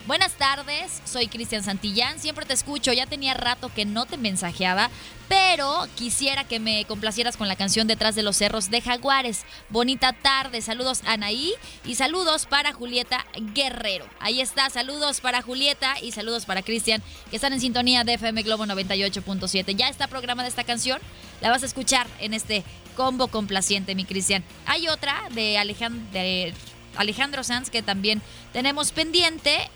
Buenas 0.07 0.35
tardes, 0.35 1.03
soy 1.05 1.27
Cristian 1.27 1.65
Santillán, 1.65 2.21
siempre 2.21 2.47
te 2.47 2.55
escucho, 2.55 2.93
ya 2.93 3.07
tenía 3.07 3.35
rato 3.35 3.73
que 3.75 3.85
no 3.85 4.07
te 4.07 4.17
mensajeaba, 4.17 4.89
pero 5.29 5.89
quisiera 5.97 6.45
que 6.45 6.61
me 6.61 6.85
complacieras 6.85 7.37
con 7.37 7.49
la 7.49 7.57
canción 7.57 7.89
Detrás 7.89 8.15
de 8.15 8.23
los 8.23 8.37
Cerros 8.37 8.71
de 8.71 8.81
Jaguares. 8.81 9.45
Bonita 9.69 10.13
tarde, 10.13 10.63
saludos 10.63 11.01
Anaí 11.07 11.55
y 11.85 11.97
saludos 11.97 12.47
para 12.47 12.73
Julieta 12.73 13.27
Guerrero. 13.53 14.07
Ahí 14.21 14.41
está, 14.41 14.71
saludos 14.71 15.21
para 15.21 15.43
Julieta 15.43 15.97
y 16.01 16.13
saludos 16.13 16.47
para 16.47 16.63
Cristian, 16.63 17.03
que 17.29 17.35
están 17.35 17.53
en 17.53 17.61
sintonía 17.61 18.05
de 18.05 18.15
FM 18.15 18.45
Globo 18.45 18.65
98.7. 18.65 19.75
Ya 19.75 19.89
está 19.89 20.07
programada 20.07 20.47
esta 20.47 20.63
canción, 20.63 21.01
la 21.41 21.51
vas 21.51 21.65
a 21.65 21.67
escuchar 21.67 22.07
en 22.21 22.33
este 22.33 22.63
combo 22.95 23.27
complaciente, 23.27 23.97
mi 23.97 24.05
Cristian. 24.05 24.45
Hay 24.67 24.87
otra 24.87 25.21
de 25.33 25.59
Alejandro, 25.59 26.07
de 26.13 26.55
Alejandro 26.95 27.43
Sanz 27.43 27.71
que 27.71 27.83
también 27.83 28.23
tenemos 28.53 28.93
pendiente 28.93 29.69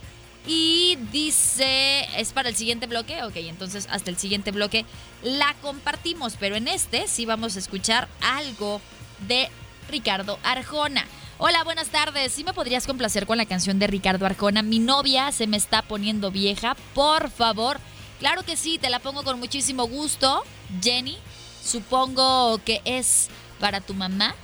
y 0.46 0.96
dice, 1.12 2.08
¿es 2.16 2.32
para 2.32 2.48
el 2.48 2.56
siguiente 2.56 2.86
bloque? 2.86 3.22
Ok, 3.24 3.36
entonces 3.36 3.86
hasta 3.90 4.10
el 4.10 4.18
siguiente 4.18 4.50
bloque 4.50 4.84
la 5.22 5.54
compartimos, 5.62 6.36
pero 6.38 6.56
en 6.56 6.68
este 6.68 7.08
sí 7.08 7.26
vamos 7.26 7.56
a 7.56 7.58
escuchar 7.58 8.08
algo 8.22 8.80
de 9.28 9.48
Ricardo 9.88 10.38
Arjona. 10.42 11.04
Hola, 11.38 11.64
buenas 11.64 11.88
tardes. 11.88 12.32
¿Sí 12.32 12.44
me 12.44 12.52
podrías 12.52 12.86
complacer 12.86 13.26
con 13.26 13.38
la 13.38 13.46
canción 13.46 13.78
de 13.78 13.86
Ricardo 13.86 14.26
Arjona? 14.26 14.62
Mi 14.62 14.78
novia 14.78 15.32
se 15.32 15.46
me 15.46 15.56
está 15.56 15.82
poniendo 15.82 16.30
vieja, 16.30 16.76
por 16.94 17.30
favor. 17.30 17.78
Claro 18.18 18.42
que 18.42 18.56
sí, 18.56 18.78
te 18.78 18.90
la 18.90 18.98
pongo 18.98 19.22
con 19.22 19.38
muchísimo 19.38 19.86
gusto. 19.86 20.42
Jenny, 20.82 21.16
supongo 21.64 22.60
que 22.64 22.82
es 22.84 23.28
para 23.58 23.80
tu 23.80 23.94
mamá 23.94 24.34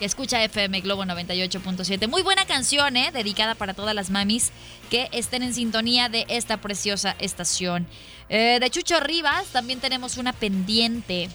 que 0.00 0.06
escucha 0.06 0.42
FM 0.42 0.80
Globo 0.80 1.04
98.7. 1.04 2.08
Muy 2.08 2.22
buena 2.22 2.46
canción, 2.46 2.96
¿eh? 2.96 3.10
Dedicada 3.12 3.54
para 3.54 3.74
todas 3.74 3.94
las 3.94 4.08
mamis 4.08 4.50
que 4.88 5.10
estén 5.12 5.42
en 5.42 5.52
sintonía 5.52 6.08
de 6.08 6.24
esta 6.30 6.56
preciosa 6.56 7.14
estación. 7.18 7.86
Eh, 8.30 8.56
de 8.62 8.70
Chucho 8.70 8.98
Rivas 9.00 9.48
también 9.48 9.78
tenemos 9.78 10.16
una 10.16 10.32
pendiente. 10.32 11.28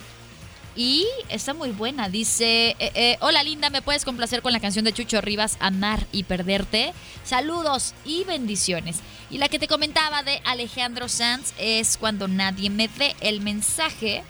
Y 0.75 1.05
está 1.29 1.53
muy 1.53 1.69
buena. 1.69 2.10
Dice, 2.10 2.75
eh, 2.79 2.91
eh, 2.95 3.17
hola 3.19 3.43
linda, 3.43 3.69
¿me 3.69 3.84
puedes 3.84 4.03
complacer 4.03 4.41
con 4.41 4.51
la 4.51 4.60
canción 4.60 4.84
de 4.84 4.93
Chucho 4.93 5.22
Rivas, 5.22 5.57
Amar 5.60 6.07
y 6.12 6.24
Perderte? 6.24 6.91
Saludos 7.24 7.93
y 8.03 8.24
bendiciones. 8.24 8.98
Y 9.29 9.38
la 9.38 9.48
que 9.48 9.60
te 9.60 9.67
comentaba 9.67 10.24
de 10.24 10.41
Alejandro 10.43 11.07
Sanz 11.07 11.53
es 11.60 11.98
Cuando 11.98 12.27
nadie 12.27 12.72
me 12.72 12.88
ve 12.88 13.15
el 13.22 13.41
mensaje. 13.41 14.24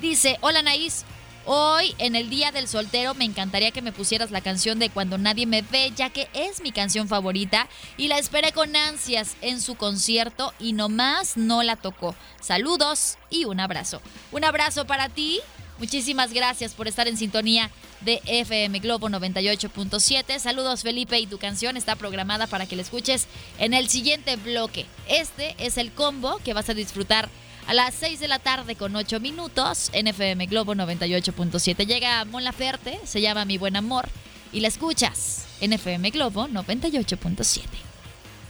Dice, 0.00 0.38
hola 0.40 0.62
Naís, 0.62 1.04
Hoy, 1.44 1.96
en 1.98 2.14
el 2.14 2.30
Día 2.30 2.52
del 2.52 2.68
Soltero, 2.68 3.14
me 3.14 3.24
encantaría 3.24 3.72
que 3.72 3.82
me 3.82 3.90
pusieras 3.90 4.30
la 4.30 4.42
canción 4.42 4.78
de 4.78 4.90
Cuando 4.90 5.18
Nadie 5.18 5.44
Me 5.44 5.62
Ve, 5.62 5.92
ya 5.96 6.08
que 6.08 6.28
es 6.34 6.62
mi 6.62 6.70
canción 6.70 7.08
favorita 7.08 7.68
y 7.96 8.06
la 8.06 8.18
esperé 8.18 8.52
con 8.52 8.76
ansias 8.76 9.34
en 9.40 9.60
su 9.60 9.74
concierto 9.74 10.54
y 10.60 10.72
nomás 10.72 11.36
no 11.36 11.64
la 11.64 11.74
tocó. 11.74 12.14
Saludos 12.40 13.18
y 13.28 13.44
un 13.44 13.58
abrazo. 13.58 14.00
Un 14.30 14.44
abrazo 14.44 14.86
para 14.86 15.08
ti. 15.08 15.40
Muchísimas 15.80 16.32
gracias 16.32 16.74
por 16.74 16.86
estar 16.86 17.08
en 17.08 17.16
sintonía 17.16 17.70
de 18.02 18.22
FM 18.24 18.78
Globo 18.78 19.08
98.7. 19.08 20.38
Saludos 20.38 20.82
Felipe 20.82 21.18
y 21.18 21.26
tu 21.26 21.38
canción 21.38 21.76
está 21.76 21.96
programada 21.96 22.46
para 22.46 22.66
que 22.66 22.76
la 22.76 22.82
escuches 22.82 23.26
en 23.58 23.74
el 23.74 23.88
siguiente 23.88 24.36
bloque. 24.36 24.86
Este 25.08 25.56
es 25.58 25.76
el 25.76 25.90
combo 25.90 26.38
que 26.44 26.54
vas 26.54 26.68
a 26.68 26.74
disfrutar 26.74 27.28
a 27.66 27.74
las 27.74 27.94
6 27.94 28.20
de 28.20 28.28
la 28.28 28.38
tarde 28.38 28.76
con 28.76 28.94
8 28.94 29.20
minutos 29.20 29.90
en 29.92 30.06
FM 30.06 30.46
Globo 30.46 30.74
98.7. 30.74 31.86
Llega 31.86 32.24
Mon 32.24 32.44
Laferte, 32.44 33.00
se 33.04 33.20
llama 33.20 33.44
Mi 33.44 33.58
Buen 33.58 33.76
Amor 33.76 34.08
y 34.52 34.60
la 34.60 34.68
escuchas 34.68 35.46
en 35.60 35.72
FM 35.72 36.10
Globo 36.10 36.48
98.7. 36.48 37.62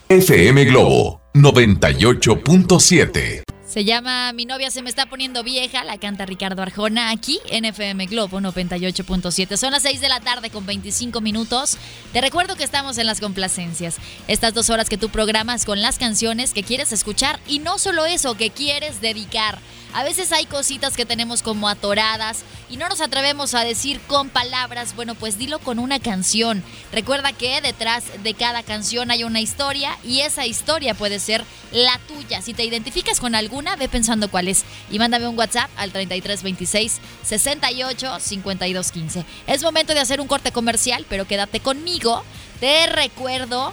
FM 0.09 0.65
Globo 0.67 1.23
98.7. 1.35 3.52
Se 3.73 3.87
llama 3.87 4.35
Mi 4.35 4.45
novia 4.45 4.71
se 4.71 4.83
me 4.83 4.91
está 4.91 5.07
poniendo 5.07 5.43
vieja, 5.43 5.83
la 5.83 5.97
canta 5.97 6.27
Ricardo 6.27 6.61
Arjona 6.61 7.09
aquí 7.09 7.41
en 7.49 7.65
FM 7.65 8.05
Globo 8.05 8.39
98.7. 8.39 9.57
Son 9.57 9.73
las 9.73 9.83
6 9.85 9.99
de 10.03 10.11
la 10.11 10.21
tarde 10.21 10.51
con 10.51 10.67
25 10.67 11.23
minutos. 11.23 11.79
Te 12.13 12.21
recuerdo 12.21 12.55
que 12.55 12.65
estamos 12.65 12.99
en 12.99 13.07
las 13.07 13.19
complacencias. 13.19 13.97
Estas 14.29 14.53
dos 14.53 14.69
horas 14.69 14.91
que 14.91 14.99
tú 14.99 15.09
programas 15.09 15.65
con 15.65 15.81
las 15.81 15.99
canciones 15.99 16.53
que 16.53 16.65
quieres 16.65 16.93
escuchar 16.93 17.41
y 17.47 17.61
no 17.61 17.79
solo 17.79 18.05
eso, 18.05 18.37
que 18.37 18.51
quieres 18.51 19.01
dedicar. 19.01 19.59
A 19.95 20.05
veces 20.05 20.33
hay 20.33 20.47
cositas 20.47 20.97
que 20.97 21.05
tenemos 21.05 21.43
como 21.43 21.69
atoradas 21.69 22.45
y 22.71 22.79
no 22.79 22.89
nos 22.89 23.03
atrevemos 23.03 23.53
a 23.55 23.65
decir 23.65 24.01
con 24.07 24.31
palabras, 24.31 24.97
bueno, 24.97 25.15
pues 25.15 25.37
dilo 25.37 25.59
con 25.59 25.79
una 25.79 26.01
canción. 26.01 26.65
Recuerda 26.93 27.35
que 27.35 27.61
detrás 27.61 28.05
de 28.23 28.33
cada 28.33 28.63
canción 28.63 29.11
hay 29.11 29.25
una 29.25 29.43
historia 29.43 29.99
y 30.03 30.21
esa 30.21 30.47
historia 30.47 30.95
puede 30.95 31.19
ser 31.19 31.45
la 31.73 32.01
tuya. 32.09 32.41
Si 32.41 32.55
te 32.55 32.65
identificas 32.65 33.21
con 33.21 33.35
alguna, 33.35 33.62
ve 33.77 33.89
pensando 33.89 34.31
cuál 34.31 34.49
es 34.49 34.65
y 34.91 34.99
mándame 34.99 35.29
un 35.29 35.39
WhatsApp 35.39 35.71
al 35.77 35.93
3326 35.93 37.01
68 37.23 38.21
52 38.21 38.93
15. 38.93 39.25
Es 39.47 39.63
momento 39.63 39.95
de 39.95 40.01
hacer 40.01 40.21
un 40.21 40.27
corte 40.27 40.53
comercial, 40.53 41.07
pero 41.09 41.27
quédate 41.27 41.61
conmigo. 41.61 42.23
Te 42.61 42.87
recuerdo 42.87 43.73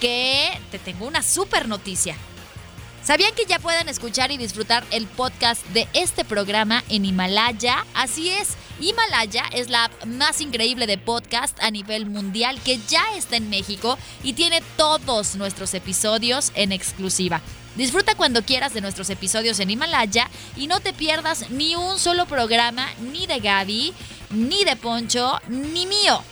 que 0.00 0.50
te 0.70 0.78
tengo 0.78 1.06
una 1.06 1.22
super 1.22 1.68
noticia. 1.68 2.16
¿Sabían 3.06 3.36
que 3.36 3.44
ya 3.44 3.60
pueden 3.60 3.88
escuchar 3.88 4.32
y 4.32 4.36
disfrutar 4.36 4.84
el 4.90 5.06
podcast 5.06 5.64
de 5.68 5.86
este 5.92 6.24
programa 6.24 6.82
en 6.88 7.04
Himalaya? 7.04 7.86
Así 7.94 8.30
es, 8.30 8.56
Himalaya 8.80 9.44
es 9.52 9.70
la 9.70 9.84
app 9.84 10.06
más 10.06 10.40
increíble 10.40 10.88
de 10.88 10.98
podcast 10.98 11.56
a 11.62 11.70
nivel 11.70 12.06
mundial 12.06 12.60
que 12.64 12.80
ya 12.88 13.04
está 13.14 13.36
en 13.36 13.48
México 13.48 13.96
y 14.24 14.32
tiene 14.32 14.60
todos 14.76 15.36
nuestros 15.36 15.72
episodios 15.74 16.50
en 16.56 16.72
exclusiva. 16.72 17.40
Disfruta 17.76 18.16
cuando 18.16 18.42
quieras 18.42 18.74
de 18.74 18.80
nuestros 18.80 19.08
episodios 19.08 19.60
en 19.60 19.70
Himalaya 19.70 20.28
y 20.56 20.66
no 20.66 20.80
te 20.80 20.92
pierdas 20.92 21.48
ni 21.50 21.76
un 21.76 22.00
solo 22.00 22.26
programa 22.26 22.88
ni 23.12 23.28
de 23.28 23.38
Gaby, 23.38 23.94
ni 24.30 24.64
de 24.64 24.74
Poncho, 24.74 25.40
ni 25.46 25.86
mío. 25.86 26.24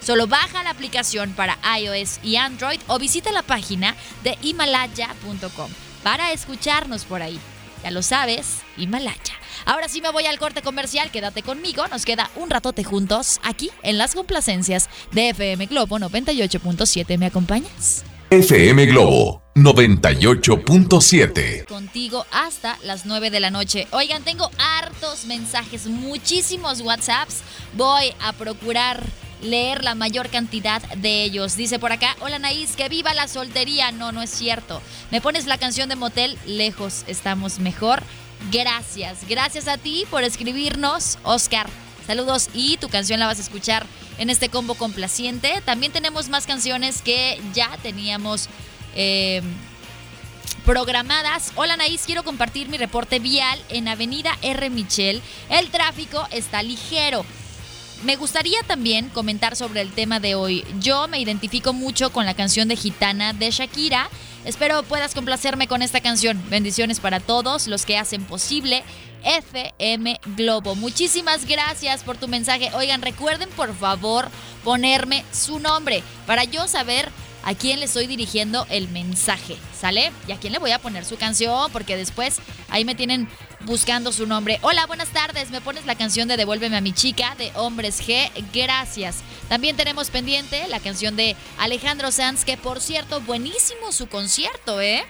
Solo 0.00 0.28
baja 0.28 0.62
la 0.62 0.70
aplicación 0.70 1.32
para 1.32 1.58
iOS 1.80 2.20
y 2.22 2.36
Android 2.36 2.78
o 2.86 3.00
visita 3.00 3.32
la 3.32 3.42
página 3.42 3.96
de 4.22 4.38
himalaya.com 4.40 5.72
para 6.02 6.32
escucharnos 6.32 7.04
por 7.04 7.22
ahí. 7.22 7.38
Ya 7.82 7.90
lo 7.90 8.02
sabes, 8.02 8.58
Himalaya. 8.76 9.34
Ahora 9.64 9.88
sí 9.88 10.00
me 10.00 10.10
voy 10.10 10.26
al 10.26 10.38
corte 10.38 10.62
comercial, 10.62 11.10
quédate 11.10 11.42
conmigo, 11.42 11.88
nos 11.88 12.04
queda 12.04 12.30
un 12.36 12.50
ratote 12.50 12.84
juntos 12.84 13.40
aquí 13.42 13.70
en 13.82 13.98
las 13.98 14.14
complacencias 14.14 14.88
de 15.12 15.30
FM 15.30 15.66
Globo 15.66 15.98
98.7. 15.98 17.18
¿Me 17.18 17.26
acompañas? 17.26 18.04
FM 18.30 18.86
Globo 18.86 19.42
98.7. 19.54 21.66
Contigo 21.66 22.24
hasta 22.30 22.78
las 22.84 23.04
9 23.04 23.30
de 23.30 23.40
la 23.40 23.50
noche. 23.50 23.88
Oigan, 23.90 24.22
tengo 24.22 24.48
hartos 24.58 25.26
mensajes, 25.26 25.86
muchísimos 25.86 26.80
WhatsApps. 26.80 27.42
Voy 27.74 28.14
a 28.20 28.32
procurar 28.32 29.04
leer 29.42 29.84
la 29.84 29.94
mayor 29.94 30.30
cantidad 30.30 30.80
de 30.94 31.24
ellos. 31.24 31.56
Dice 31.56 31.78
por 31.78 31.92
acá, 31.92 32.16
hola 32.20 32.38
Naís, 32.38 32.76
que 32.76 32.88
viva 32.88 33.12
la 33.14 33.28
soltería. 33.28 33.92
No, 33.92 34.12
no 34.12 34.22
es 34.22 34.30
cierto. 34.30 34.80
Me 35.10 35.20
pones 35.20 35.46
la 35.46 35.58
canción 35.58 35.88
de 35.88 35.96
Motel, 35.96 36.38
lejos 36.46 37.04
estamos 37.06 37.58
mejor. 37.58 38.02
Gracias, 38.50 39.26
gracias 39.28 39.68
a 39.68 39.78
ti 39.78 40.04
por 40.10 40.24
escribirnos, 40.24 41.18
Oscar. 41.22 41.68
Saludos 42.06 42.48
y 42.52 42.76
tu 42.78 42.88
canción 42.88 43.20
la 43.20 43.26
vas 43.26 43.38
a 43.38 43.42
escuchar 43.42 43.86
en 44.18 44.30
este 44.30 44.48
combo 44.48 44.74
complaciente. 44.74 45.62
También 45.64 45.92
tenemos 45.92 46.28
más 46.28 46.46
canciones 46.46 47.00
que 47.02 47.40
ya 47.54 47.70
teníamos 47.82 48.48
eh, 48.96 49.42
programadas. 50.64 51.52
Hola 51.54 51.76
Naís, 51.76 52.02
quiero 52.04 52.24
compartir 52.24 52.68
mi 52.68 52.76
reporte 52.76 53.18
vial 53.20 53.60
en 53.68 53.88
Avenida 53.88 54.36
R. 54.42 54.70
Michel. 54.70 55.22
El 55.48 55.70
tráfico 55.70 56.26
está 56.30 56.62
ligero. 56.62 57.24
Me 58.04 58.16
gustaría 58.16 58.60
también 58.64 59.10
comentar 59.10 59.54
sobre 59.54 59.80
el 59.80 59.92
tema 59.92 60.18
de 60.18 60.34
hoy. 60.34 60.64
Yo 60.80 61.06
me 61.06 61.20
identifico 61.20 61.72
mucho 61.72 62.10
con 62.10 62.26
la 62.26 62.34
canción 62.34 62.66
de 62.66 62.74
Gitana 62.74 63.32
de 63.32 63.50
Shakira. 63.52 64.10
Espero 64.44 64.82
puedas 64.82 65.14
complacerme 65.14 65.68
con 65.68 65.82
esta 65.82 66.00
canción. 66.00 66.42
Bendiciones 66.50 66.98
para 66.98 67.20
todos 67.20 67.68
los 67.68 67.86
que 67.86 67.96
hacen 67.96 68.24
posible 68.24 68.82
FM 69.22 70.18
Globo. 70.36 70.74
Muchísimas 70.74 71.46
gracias 71.46 72.02
por 72.02 72.16
tu 72.16 72.26
mensaje. 72.26 72.72
Oigan, 72.74 73.02
recuerden 73.02 73.48
por 73.50 73.72
favor 73.72 74.28
ponerme 74.64 75.24
su 75.32 75.60
nombre 75.60 76.02
para 76.26 76.42
yo 76.42 76.66
saber 76.66 77.08
a 77.42 77.54
quién 77.54 77.80
le 77.80 77.86
estoy 77.86 78.06
dirigiendo 78.06 78.66
el 78.70 78.88
mensaje, 78.88 79.56
¿sale? 79.78 80.12
Y 80.28 80.32
a 80.32 80.38
quién 80.38 80.52
le 80.52 80.58
voy 80.58 80.70
a 80.70 80.78
poner 80.78 81.04
su 81.04 81.16
canción, 81.16 81.70
porque 81.72 81.96
después 81.96 82.38
ahí 82.68 82.84
me 82.84 82.94
tienen 82.94 83.28
buscando 83.60 84.12
su 84.12 84.26
nombre. 84.26 84.58
Hola, 84.62 84.86
buenas 84.86 85.08
tardes, 85.08 85.50
me 85.50 85.60
pones 85.60 85.86
la 85.86 85.94
canción 85.94 86.28
de 86.28 86.36
Devuélveme 86.36 86.76
a 86.76 86.80
mi 86.80 86.92
chica 86.92 87.34
de 87.36 87.52
Hombres 87.54 88.02
G, 88.02 88.30
gracias. 88.52 89.18
También 89.48 89.76
tenemos 89.76 90.10
pendiente 90.10 90.66
la 90.68 90.80
canción 90.80 91.16
de 91.16 91.36
Alejandro 91.58 92.10
Sanz, 92.10 92.44
que 92.44 92.56
por 92.56 92.80
cierto, 92.80 93.20
buenísimo 93.20 93.92
su 93.92 94.08
concierto, 94.08 94.80
¿eh? 94.80 95.04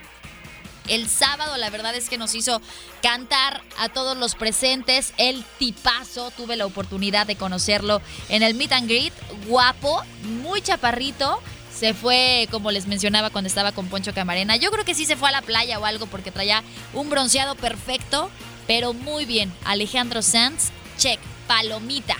El 0.88 1.08
sábado 1.08 1.56
la 1.58 1.70
verdad 1.70 1.94
es 1.94 2.08
que 2.08 2.18
nos 2.18 2.34
hizo 2.34 2.60
cantar 3.02 3.62
a 3.78 3.88
todos 3.88 4.16
los 4.16 4.34
presentes. 4.34 5.14
El 5.16 5.44
tipazo, 5.58 6.32
tuve 6.32 6.56
la 6.56 6.66
oportunidad 6.66 7.24
de 7.26 7.36
conocerlo 7.36 8.02
en 8.28 8.42
el 8.42 8.54
meet 8.54 8.72
and 8.72 8.88
greet. 8.88 9.12
Guapo, 9.46 10.02
muy 10.42 10.60
chaparrito 10.60 11.40
se 11.74 11.94
fue, 11.94 12.48
como 12.50 12.70
les 12.70 12.86
mencionaba 12.86 13.30
cuando 13.30 13.48
estaba 13.48 13.72
con 13.72 13.88
Poncho 13.88 14.14
Camarena. 14.14 14.56
Yo 14.56 14.70
creo 14.70 14.84
que 14.84 14.94
sí 14.94 15.06
se 15.06 15.16
fue 15.16 15.28
a 15.28 15.32
la 15.32 15.42
playa 15.42 15.78
o 15.78 15.84
algo 15.84 16.06
porque 16.06 16.30
traía 16.30 16.62
un 16.92 17.10
bronceado 17.10 17.54
perfecto, 17.54 18.30
pero 18.66 18.92
muy 18.92 19.24
bien. 19.24 19.52
Alejandro 19.64 20.22
Sanz, 20.22 20.70
check, 20.98 21.18
palomita. 21.46 22.16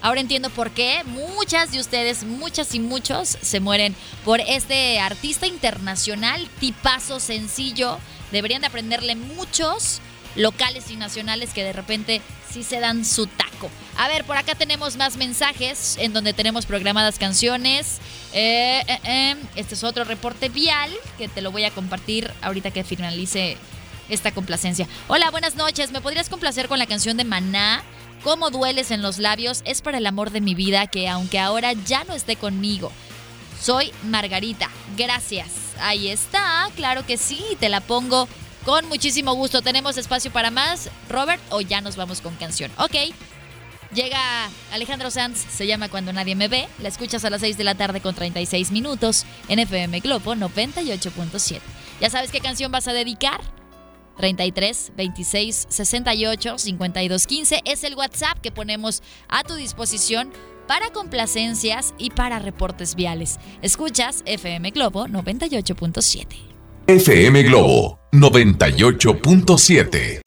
Ahora 0.00 0.20
entiendo 0.20 0.50
por 0.50 0.70
qué 0.70 1.02
muchas 1.04 1.72
de 1.72 1.80
ustedes, 1.80 2.22
muchas 2.24 2.74
y 2.74 2.80
muchos, 2.80 3.36
se 3.40 3.60
mueren 3.60 3.96
por 4.24 4.40
este 4.40 5.00
artista 5.00 5.46
internacional, 5.46 6.48
tipazo 6.60 7.18
sencillo. 7.18 7.98
Deberían 8.30 8.60
de 8.60 8.68
aprenderle 8.68 9.16
muchos 9.16 10.00
locales 10.36 10.90
y 10.90 10.96
nacionales 10.96 11.52
que 11.52 11.64
de 11.64 11.72
repente 11.72 12.22
sí 12.50 12.62
se 12.62 12.80
dan 12.80 13.04
su 13.04 13.26
taco. 13.26 13.70
A 13.96 14.08
ver, 14.08 14.24
por 14.24 14.36
acá 14.36 14.54
tenemos 14.54 14.96
más 14.96 15.16
mensajes 15.16 15.96
en 15.98 16.12
donde 16.12 16.32
tenemos 16.32 16.66
programadas 16.66 17.18
canciones. 17.18 17.98
Eh, 18.32 18.82
eh, 18.86 19.00
eh, 19.04 19.36
Este 19.56 19.74
es 19.74 19.84
otro 19.84 20.04
reporte 20.04 20.48
vial 20.48 20.90
que 21.18 21.28
te 21.28 21.40
lo 21.40 21.50
voy 21.50 21.64
a 21.64 21.70
compartir 21.70 22.32
ahorita 22.42 22.70
que 22.70 22.84
finalice 22.84 23.56
esta 24.08 24.32
complacencia. 24.32 24.86
Hola, 25.08 25.30
buenas 25.30 25.56
noches. 25.56 25.90
¿Me 25.90 26.00
podrías 26.00 26.28
complacer 26.28 26.68
con 26.68 26.78
la 26.78 26.86
canción 26.86 27.16
de 27.16 27.24
Maná? 27.24 27.82
Cómo 28.22 28.50
dueles 28.50 28.90
en 28.90 29.02
los 29.02 29.18
labios 29.18 29.62
es 29.64 29.80
para 29.82 29.98
el 29.98 30.06
amor 30.06 30.30
de 30.30 30.40
mi 30.40 30.54
vida 30.54 30.86
que 30.86 31.08
aunque 31.08 31.38
ahora 31.38 31.72
ya 31.72 32.04
no 32.04 32.14
esté 32.14 32.36
conmigo. 32.36 32.90
Soy 33.60 33.92
Margarita. 34.04 34.70
Gracias. 34.96 35.48
Ahí 35.80 36.08
está. 36.08 36.68
Claro 36.76 37.04
que 37.06 37.16
sí. 37.16 37.42
Te 37.60 37.68
la 37.68 37.80
pongo 37.80 38.28
con 38.68 38.86
muchísimo 38.86 39.32
gusto. 39.32 39.62
¿Tenemos 39.62 39.96
espacio 39.96 40.30
para 40.30 40.50
más, 40.50 40.90
Robert? 41.08 41.40
O 41.48 41.62
ya 41.62 41.80
nos 41.80 41.96
vamos 41.96 42.20
con 42.20 42.34
canción. 42.34 42.70
Ok. 42.76 42.96
Llega 43.94 44.20
Alejandro 44.72 45.10
Sanz, 45.10 45.38
se 45.38 45.66
llama 45.66 45.88
Cuando 45.88 46.12
Nadie 46.12 46.34
Me 46.34 46.48
Ve. 46.48 46.68
La 46.82 46.88
escuchas 46.88 47.24
a 47.24 47.30
las 47.30 47.40
6 47.40 47.56
de 47.56 47.64
la 47.64 47.76
tarde 47.76 48.02
con 48.02 48.14
36 48.14 48.70
minutos 48.70 49.24
en 49.48 49.60
FM 49.60 50.00
Globo 50.00 50.34
98.7. 50.34 51.60
¿Ya 52.02 52.10
sabes 52.10 52.30
qué 52.30 52.40
canción 52.40 52.70
vas 52.70 52.88
a 52.88 52.92
dedicar? 52.92 53.40
33 54.18 54.92
26 54.94 55.66
68 55.70 56.58
52 56.58 57.26
15 57.26 57.62
es 57.64 57.84
el 57.84 57.94
WhatsApp 57.94 58.38
que 58.42 58.52
ponemos 58.52 59.02
a 59.30 59.44
tu 59.44 59.54
disposición 59.54 60.30
para 60.66 60.90
complacencias 60.90 61.94
y 61.96 62.10
para 62.10 62.38
reportes 62.38 62.94
viales. 62.94 63.38
Escuchas 63.62 64.22
FM 64.26 64.72
Globo 64.72 65.06
98.7. 65.06 66.57
FM 66.90 67.42
Globo 67.42 68.00
98.7. 68.12 70.22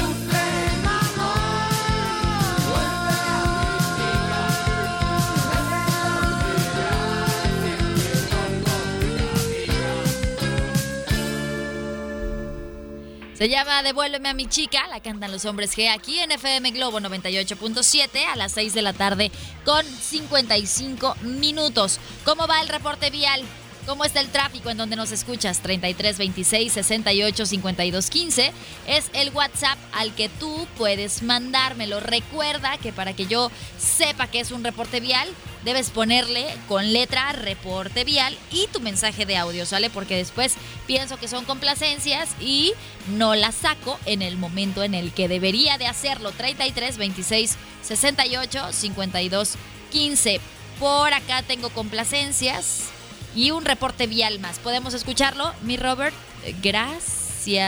Se 13.33 13.49
llama 13.49 13.81
Devuélveme 13.81 14.29
a 14.29 14.35
mi 14.35 14.45
chica, 14.45 14.87
la 14.87 14.99
cantan 14.99 15.31
los 15.31 15.45
hombres 15.45 15.75
G 15.75 15.91
aquí 15.91 16.19
en 16.19 16.31
FM 16.31 16.69
Globo 16.69 16.99
98.7 16.99 18.23
a 18.31 18.35
las 18.35 18.51
6 18.51 18.75
de 18.75 18.83
la 18.83 18.93
tarde 18.93 19.31
con 19.65 19.83
55 19.83 21.15
minutos. 21.23 21.99
¿Cómo 22.23 22.45
va 22.45 22.61
el 22.61 22.69
reporte 22.69 23.09
vial? 23.09 23.43
¿Cómo 23.87 24.05
está 24.05 24.19
el 24.19 24.29
tráfico 24.29 24.69
en 24.69 24.77
donde 24.77 24.95
nos 24.95 25.11
escuchas? 25.11 25.59
33 25.61 26.17
26 26.19 26.71
68 26.71 27.45
52 27.47 28.09
15 28.11 28.51
es 28.87 29.09
el 29.13 29.31
WhatsApp 29.31 29.77
al 29.91 30.13
que 30.13 30.29
tú 30.29 30.67
puedes 30.77 31.23
mandármelo. 31.23 31.99
Recuerda 31.99 32.77
que 32.77 32.93
para 32.93 33.13
que 33.13 33.25
yo 33.25 33.51
sepa 33.79 34.27
que 34.27 34.39
es 34.39 34.51
un 34.51 34.63
reporte 34.63 34.99
vial, 34.99 35.27
debes 35.65 35.89
ponerle 35.89 36.45
con 36.67 36.93
letra 36.93 37.31
reporte 37.31 38.03
vial 38.03 38.37
y 38.51 38.67
tu 38.67 38.81
mensaje 38.81 39.25
de 39.25 39.37
audio, 39.37 39.65
¿sale? 39.65 39.89
Porque 39.89 40.15
después 40.15 40.55
pienso 40.85 41.17
que 41.17 41.27
son 41.27 41.43
complacencias 41.45 42.29
y 42.39 42.73
no 43.09 43.33
las 43.33 43.55
saco 43.55 43.99
en 44.05 44.21
el 44.21 44.37
momento 44.37 44.83
en 44.83 44.93
el 44.93 45.11
que 45.11 45.27
debería 45.27 45.79
de 45.79 45.87
hacerlo. 45.87 46.31
33 46.31 46.97
26 46.97 47.57
68 47.81 48.73
52 48.73 49.55
15. 49.91 50.39
Por 50.79 51.13
acá 51.13 51.41
tengo 51.41 51.69
complacencias 51.71 52.91
y 53.35 53.51
un 53.51 53.65
reporte 53.65 54.07
vial 54.07 54.39
más. 54.39 54.59
¿Podemos 54.59 54.93
escucharlo, 54.93 55.51
mi 55.61 55.77
Robert? 55.77 56.15
Gracias. 56.61 57.59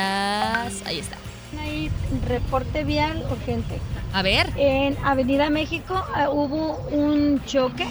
Ahí 0.85 0.99
está. 0.99 1.17
Hay 1.61 1.91
reporte 2.27 2.83
vial 2.83 3.25
urgente. 3.31 3.79
A 4.13 4.21
ver. 4.21 4.51
En 4.57 4.97
Avenida 5.03 5.49
México 5.49 6.03
eh, 6.17 6.27
hubo 6.27 6.77
un 6.91 7.43
choque 7.45 7.87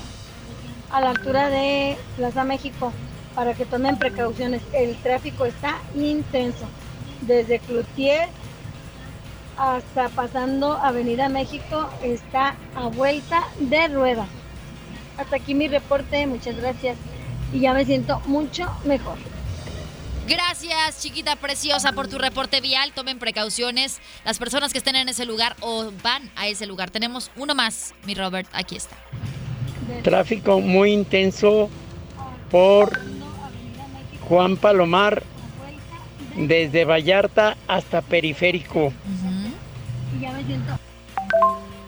a 0.91 1.01
la 1.01 1.11
altura 1.11 1.49
de 1.49 1.97
Plaza 2.17 2.45
México 2.45 2.93
para 3.35 3.55
que 3.55 3.65
tomen 3.65 3.97
precauciones. 3.97 4.63
El 4.73 4.97
tráfico 4.97 5.47
está 5.47 5.79
intenso. 5.95 6.67
Desde 7.23 7.61
Cloutier 7.61 8.29
hasta 9.57 10.09
pasando 10.09 10.73
Avenida 10.73 11.29
México 11.29 11.89
está 12.03 12.57
a 12.75 12.89
vuelta 12.89 13.45
de 13.59 13.89
rueda. 13.89 14.27
Hasta 15.19 15.37
aquí 15.37 15.55
mi 15.55 15.69
reporte. 15.69 16.27
Muchas 16.27 16.57
gracias. 16.57 16.97
Y 17.53 17.61
ya 17.61 17.75
me 17.75 17.85
siento 17.85 18.21
mucho 18.27 18.67
mejor. 18.85 19.19
Gracias, 20.27 21.03
chiquita 21.03 21.37
preciosa, 21.37 21.93
por 21.93 22.09
tu 22.09 22.17
reporte 22.17 22.61
vial. 22.61 22.93
Tomen 22.95 23.19
precauciones. 23.19 24.01
Las 24.25 24.39
personas 24.39 24.73
que 24.73 24.79
estén 24.79 24.97
en 24.97 25.09
ese 25.09 25.27
lugar 25.27 25.57
o 25.61 25.91
van 26.03 26.31
a 26.37 26.47
ese 26.47 26.67
lugar. 26.67 26.91
Tenemos 26.91 27.31
uno 27.37 27.55
más, 27.55 27.95
mi 28.05 28.15
Robert. 28.15 28.49
Aquí 28.53 28.77
está. 28.77 28.97
Tráfico 30.03 30.61
muy 30.61 30.93
intenso 30.93 31.69
por 32.51 33.01
Juan 34.29 34.57
Palomar 34.57 35.23
desde 36.37 36.85
Vallarta 36.85 37.57
hasta 37.67 38.01
Periférico. 38.01 38.87
Ujú. 38.87 40.17
Y 40.17 40.21
ya 40.21 40.33
me 40.33 40.45
siento. 40.45 40.79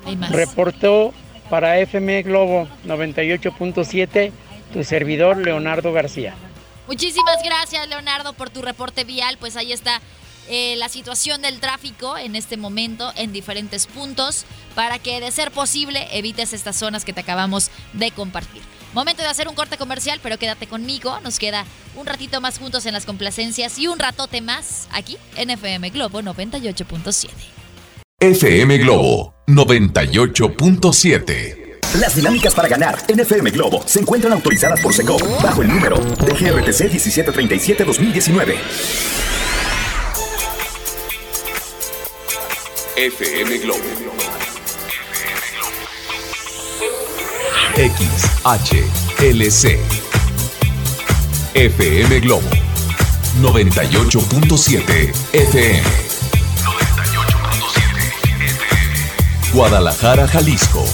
Hay 0.05 0.17
más. 0.17 0.31
Reportó 0.33 1.15
para 1.49 1.79
FM 1.79 2.23
Globo 2.23 2.69
98.7 2.87 4.33
tu 4.75 4.85
servidor 4.85 5.39
Leonardo 5.39 5.93
García. 5.93 6.35
Muchísimas 6.89 7.43
gracias, 7.43 7.89
Leonardo, 7.89 8.35
por 8.35 8.51
tu 8.51 8.61
reporte 8.61 9.05
vial. 9.05 9.39
Pues 9.39 9.57
ahí 9.57 9.73
está 9.73 10.03
eh, 10.49 10.75
la 10.77 10.91
situación 10.91 11.41
del 11.41 11.61
tráfico 11.61 12.19
en 12.19 12.35
este 12.35 12.57
momento 12.57 13.13
en 13.17 13.33
diferentes 13.33 13.87
puntos 13.87 14.45
para 14.75 14.99
que, 14.99 15.21
de 15.21 15.31
ser 15.31 15.53
posible, 15.53 16.09
evites 16.11 16.53
estas 16.53 16.75
zonas 16.77 17.05
que 17.05 17.13
te 17.13 17.21
acabamos 17.21 17.71
de 17.93 18.11
compartir. 18.11 18.63
Momento 18.93 19.23
de 19.23 19.29
hacer 19.29 19.47
un 19.49 19.55
corte 19.55 19.79
comercial, 19.79 20.19
pero 20.23 20.39
quédate 20.39 20.67
conmigo. 20.67 21.21
Nos 21.21 21.39
queda 21.39 21.65
un 21.95 22.07
ratito 22.07 22.41
más 22.41 22.59
juntos 22.59 22.85
en 22.85 22.95
las 22.95 23.07
complacencias 23.07 23.79
y 23.79 23.87
un 23.87 24.01
ratote 24.01 24.41
más 24.41 24.89
aquí 24.93 25.17
en 25.37 25.51
FM 25.51 25.91
Globo 25.91 26.21
98.7. 26.21 27.31
FM 28.21 28.79
Globo 28.79 29.35
98.7. 29.47 31.64
Las 32.01 32.17
dinámicas 32.17 32.53
para 32.55 32.67
ganar 32.69 32.99
en 33.07 33.21
FM 33.21 33.51
Globo 33.51 33.83
se 33.87 34.01
encuentran 34.01 34.33
autorizadas 34.33 34.81
por 34.81 34.93
Secop 34.93 35.21
bajo 35.43 35.63
el 35.63 35.69
número 35.69 35.97
de 35.97 36.33
GRTC 36.33 36.91
1737-2019. 36.91 38.57
FM 42.97 43.59
Globo. 43.59 43.81
XHLC. 47.77 49.79
FM 51.55 52.21
Globo 52.21 52.49
98.7 53.41 55.13
FM. 55.33 55.33
98.7 55.33 55.35
FM. 55.35 55.83
Guadalajara, 59.53 60.27
Jalisco, 60.27 60.85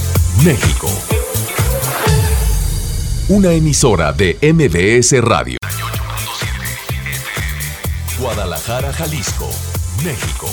México. 0.45 0.89
Una 3.29 3.53
emisora 3.53 4.13
de 4.13 4.39
MBS 4.41 5.21
Radio. 5.21 5.59
Guadalajara, 8.19 8.93
Jalisco, 8.93 9.49
México. 10.03 10.49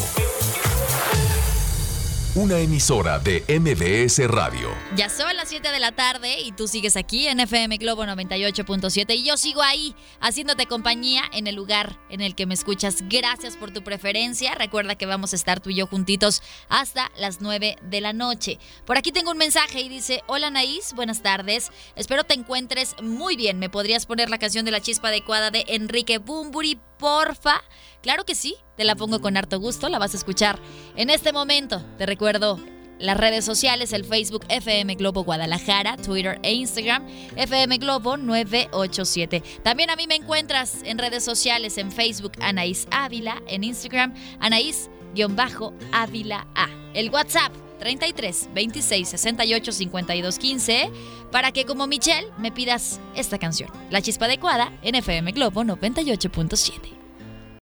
Una 2.37 2.59
emisora 2.59 3.17
de 3.17 3.43
MBS 3.47 4.19
Radio. 4.27 4.69
Ya 4.95 5.09
son 5.09 5.35
las 5.35 5.49
7 5.49 5.71
de 5.71 5.79
la 5.79 5.93
tarde 5.93 6.39
y 6.39 6.51
tú 6.51 6.67
sigues 6.67 6.95
aquí 6.95 7.27
en 7.27 7.39
FM 7.39 7.77
Globo 7.77 8.03
98.7 8.03 9.15
y 9.15 9.23
yo 9.23 9.37
sigo 9.37 9.63
ahí 9.63 9.95
haciéndote 10.19 10.67
compañía 10.67 11.23
en 11.33 11.47
el 11.47 11.55
lugar 11.55 11.99
en 12.11 12.21
el 12.21 12.35
que 12.35 12.45
me 12.45 12.53
escuchas. 12.53 12.97
Gracias 13.09 13.57
por 13.57 13.71
tu 13.71 13.83
preferencia. 13.83 14.53
Recuerda 14.53 14.93
que 14.93 15.07
vamos 15.07 15.33
a 15.33 15.35
estar 15.35 15.61
tú 15.61 15.71
y 15.71 15.77
yo 15.77 15.87
juntitos 15.87 16.43
hasta 16.69 17.11
las 17.17 17.41
9 17.41 17.77
de 17.81 18.01
la 18.01 18.13
noche. 18.13 18.59
Por 18.85 18.99
aquí 18.99 19.11
tengo 19.11 19.31
un 19.31 19.39
mensaje 19.39 19.81
y 19.81 19.89
dice, 19.89 20.21
hola 20.27 20.51
Naís, 20.51 20.93
buenas 20.93 21.23
tardes. 21.23 21.71
Espero 21.95 22.23
te 22.23 22.35
encuentres 22.35 22.95
muy 23.01 23.35
bien. 23.35 23.57
¿Me 23.57 23.71
podrías 23.71 24.05
poner 24.05 24.29
la 24.29 24.37
canción 24.37 24.63
de 24.63 24.69
la 24.69 24.79
chispa 24.79 25.07
adecuada 25.07 25.49
de 25.49 25.65
Enrique 25.69 26.19
Bumburi, 26.19 26.79
porfa? 26.97 27.61
Claro 28.01 28.25
que 28.25 28.35
sí, 28.35 28.55
te 28.75 28.83
la 28.83 28.95
pongo 28.95 29.21
con 29.21 29.37
harto 29.37 29.59
gusto, 29.59 29.89
la 29.89 29.99
vas 29.99 30.13
a 30.13 30.17
escuchar 30.17 30.59
en 30.95 31.09
este 31.09 31.33
momento. 31.33 31.83
Te 31.97 32.05
recuerdo 32.05 32.59
las 32.99 33.17
redes 33.17 33.45
sociales, 33.45 33.93
el 33.93 34.05
Facebook 34.05 34.45
FM 34.49 34.95
Globo 34.95 35.23
Guadalajara, 35.23 35.97
Twitter 35.97 36.39
e 36.43 36.53
Instagram, 36.53 37.07
FM 37.35 37.77
Globo 37.77 38.17
987. 38.17 39.43
También 39.63 39.89
a 39.89 39.95
mí 39.95 40.07
me 40.07 40.15
encuentras 40.15 40.81
en 40.83 40.97
redes 40.97 41.23
sociales, 41.23 41.77
en 41.77 41.91
Facebook 41.91 42.33
Anaís 42.41 42.87
Ávila, 42.91 43.41
en 43.47 43.63
Instagram 43.63 44.13
Anaís-Ávila 44.39 46.47
A. 46.55 46.67
El 46.93 47.11
WhatsApp 47.11 47.53
33 47.77 48.49
26 48.53 49.09
68 49.09 49.71
52 49.71 50.39
15 50.39 50.91
para 51.31 51.51
que 51.51 51.65
como 51.65 51.87
Michelle 51.87 52.27
me 52.37 52.51
pidas 52.51 52.99
esta 53.15 53.37
canción, 53.37 53.69
La 53.89 54.01
Chispa 54.01 54.25
Adecuada 54.25 54.71
en 54.81 54.95
FM 54.95 55.31
Globo 55.31 55.63
98.7. 55.63 56.97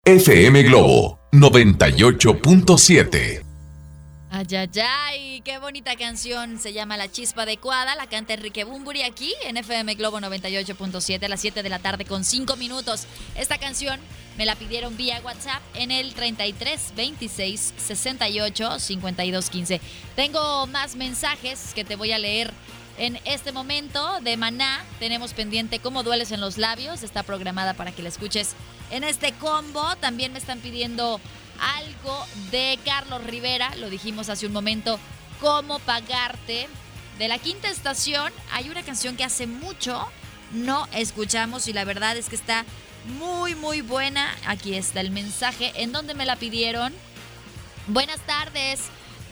FM 0.05 0.63
Globo 0.65 1.19
98.7 1.33 3.46
Ay, 4.29 4.47
ay, 4.51 4.69
ay, 4.83 5.41
qué 5.45 5.59
bonita 5.59 5.95
canción. 5.97 6.59
Se 6.59 6.73
llama 6.73 6.97
La 6.97 7.11
Chispa 7.11 7.43
Adecuada. 7.43 7.95
La 7.95 8.09
canta 8.09 8.35
Enrique 8.35 8.65
Bumburi 8.65 9.03
aquí 9.03 9.33
en 9.45 9.57
FM 9.57 9.95
Globo 9.95 10.19
98.7 10.19 11.25
a 11.25 11.29
las 11.29 11.41
7 11.41 11.63
de 11.63 11.69
la 11.69 11.79
tarde 11.79 12.05
con 12.05 12.25
5 12.25 12.57
minutos. 12.57 13.07
Esta 13.37 13.59
canción 13.59 14.01
me 14.37 14.45
la 14.45 14.57
pidieron 14.57 14.97
vía 14.97 15.21
WhatsApp 15.25 15.63
en 15.75 15.93
el 15.93 16.13
33 16.15 16.95
26 16.97 17.75
68 17.77 18.81
52 18.81 19.51
15. 19.51 19.81
Tengo 20.17 20.67
más 20.67 20.97
mensajes 20.97 21.73
que 21.75 21.85
te 21.85 21.95
voy 21.95 22.11
a 22.13 22.19
leer 22.19 22.53
en 22.99 23.19
este 23.25 23.53
momento 23.53 24.21
de 24.21 24.37
Maná. 24.37 24.85
Tenemos 24.99 25.35
pendiente 25.35 25.79
Cómo 25.79 26.03
dueles 26.03 26.33
en 26.33 26.41
los 26.41 26.59
labios. 26.59 27.05
Está 27.05 27.23
programada 27.23 27.75
para 27.75 27.93
que 27.93 28.03
la 28.03 28.09
escuches 28.09 28.55
en 28.91 29.05
este 29.05 29.33
combo. 29.35 29.95
También 30.01 30.33
me 30.33 30.41
están 30.41 30.59
pidiendo 30.59 31.21
algo 31.61 32.27
de 32.51 32.79
Carlos 32.85 33.25
Rivera, 33.25 33.75
lo 33.77 33.91
dijimos 33.91 34.29
hace 34.29 34.47
un 34.47 34.53
momento, 34.53 34.99
cómo 35.41 35.79
pagarte. 35.81 36.69
De 37.19 37.29
la 37.29 37.39
quinta 37.39 37.69
estación 37.69 38.33
hay 38.53 38.69
una 38.69 38.83
canción 38.83 39.17
que 39.17 39.25
hace 39.25 39.47
mucho 39.47 40.07
no 40.53 40.87
escuchamos 40.93 41.67
y 41.69 41.73
la 41.73 41.85
verdad 41.85 42.17
es 42.17 42.29
que 42.29 42.37
está 42.37 42.65
muy 43.19 43.55
muy 43.55 43.81
buena. 43.81 44.35
Aquí 44.47 44.75
está 44.75 45.01
el 45.01 45.11
mensaje 45.11 45.73
en 45.77 45.93
donde 45.93 46.15
me 46.15 46.27
la 46.27 46.37
pidieron. 46.37 46.93
Buenas 47.89 48.21
tardes. 48.21 48.81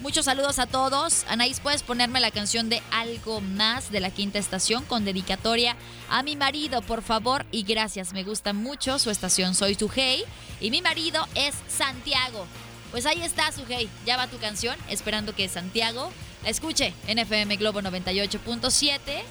Muchos 0.05 0.27
saludos 0.27 0.59
a 0.59 0.67
todos. 0.67 1.25
Anaís, 1.31 1.61
¿puedes 1.61 1.83
ponerme 1.83 2.21
la 2.21 2.31
canción 2.31 2.69
de 2.69 2.83
Algo 2.91 3.41
Más 3.41 3.91
de 3.91 4.01
la 4.01 4.11
quinta 4.11 4.39
estación 4.39 4.85
con 4.85 5.07
dedicatoria 5.07 5.79
a 6.11 6.23
mi 6.23 6.37
marido, 6.37 6.83
por 6.83 7.01
favor? 7.01 7.47
Y 7.51 7.63
gracias, 7.63 8.13
me 8.13 8.23
gusta 8.23 8.53
mucho 8.53 8.99
su 8.99 9.09
estación. 9.09 9.55
Soy 9.55 9.77
Sujei 9.77 10.23
y 10.61 10.71
mi 10.71 10.83
marido 10.83 11.27
es 11.35 11.55
Santiago. 11.69 12.47
Pues 12.91 13.07
ahí 13.07 13.23
está, 13.23 13.51
Sujei. 13.51 13.89
Ya 14.05 14.19
va 14.19 14.27
tu 14.27 14.37
canción, 14.37 14.77
esperando 14.91 15.35
que 15.35 15.49
Santiago 15.49 16.13
la 16.43 16.51
escuche 16.51 16.93
en 17.07 17.19
FM 17.19 17.57
Globo 17.57 17.81
98.7. 17.81 19.23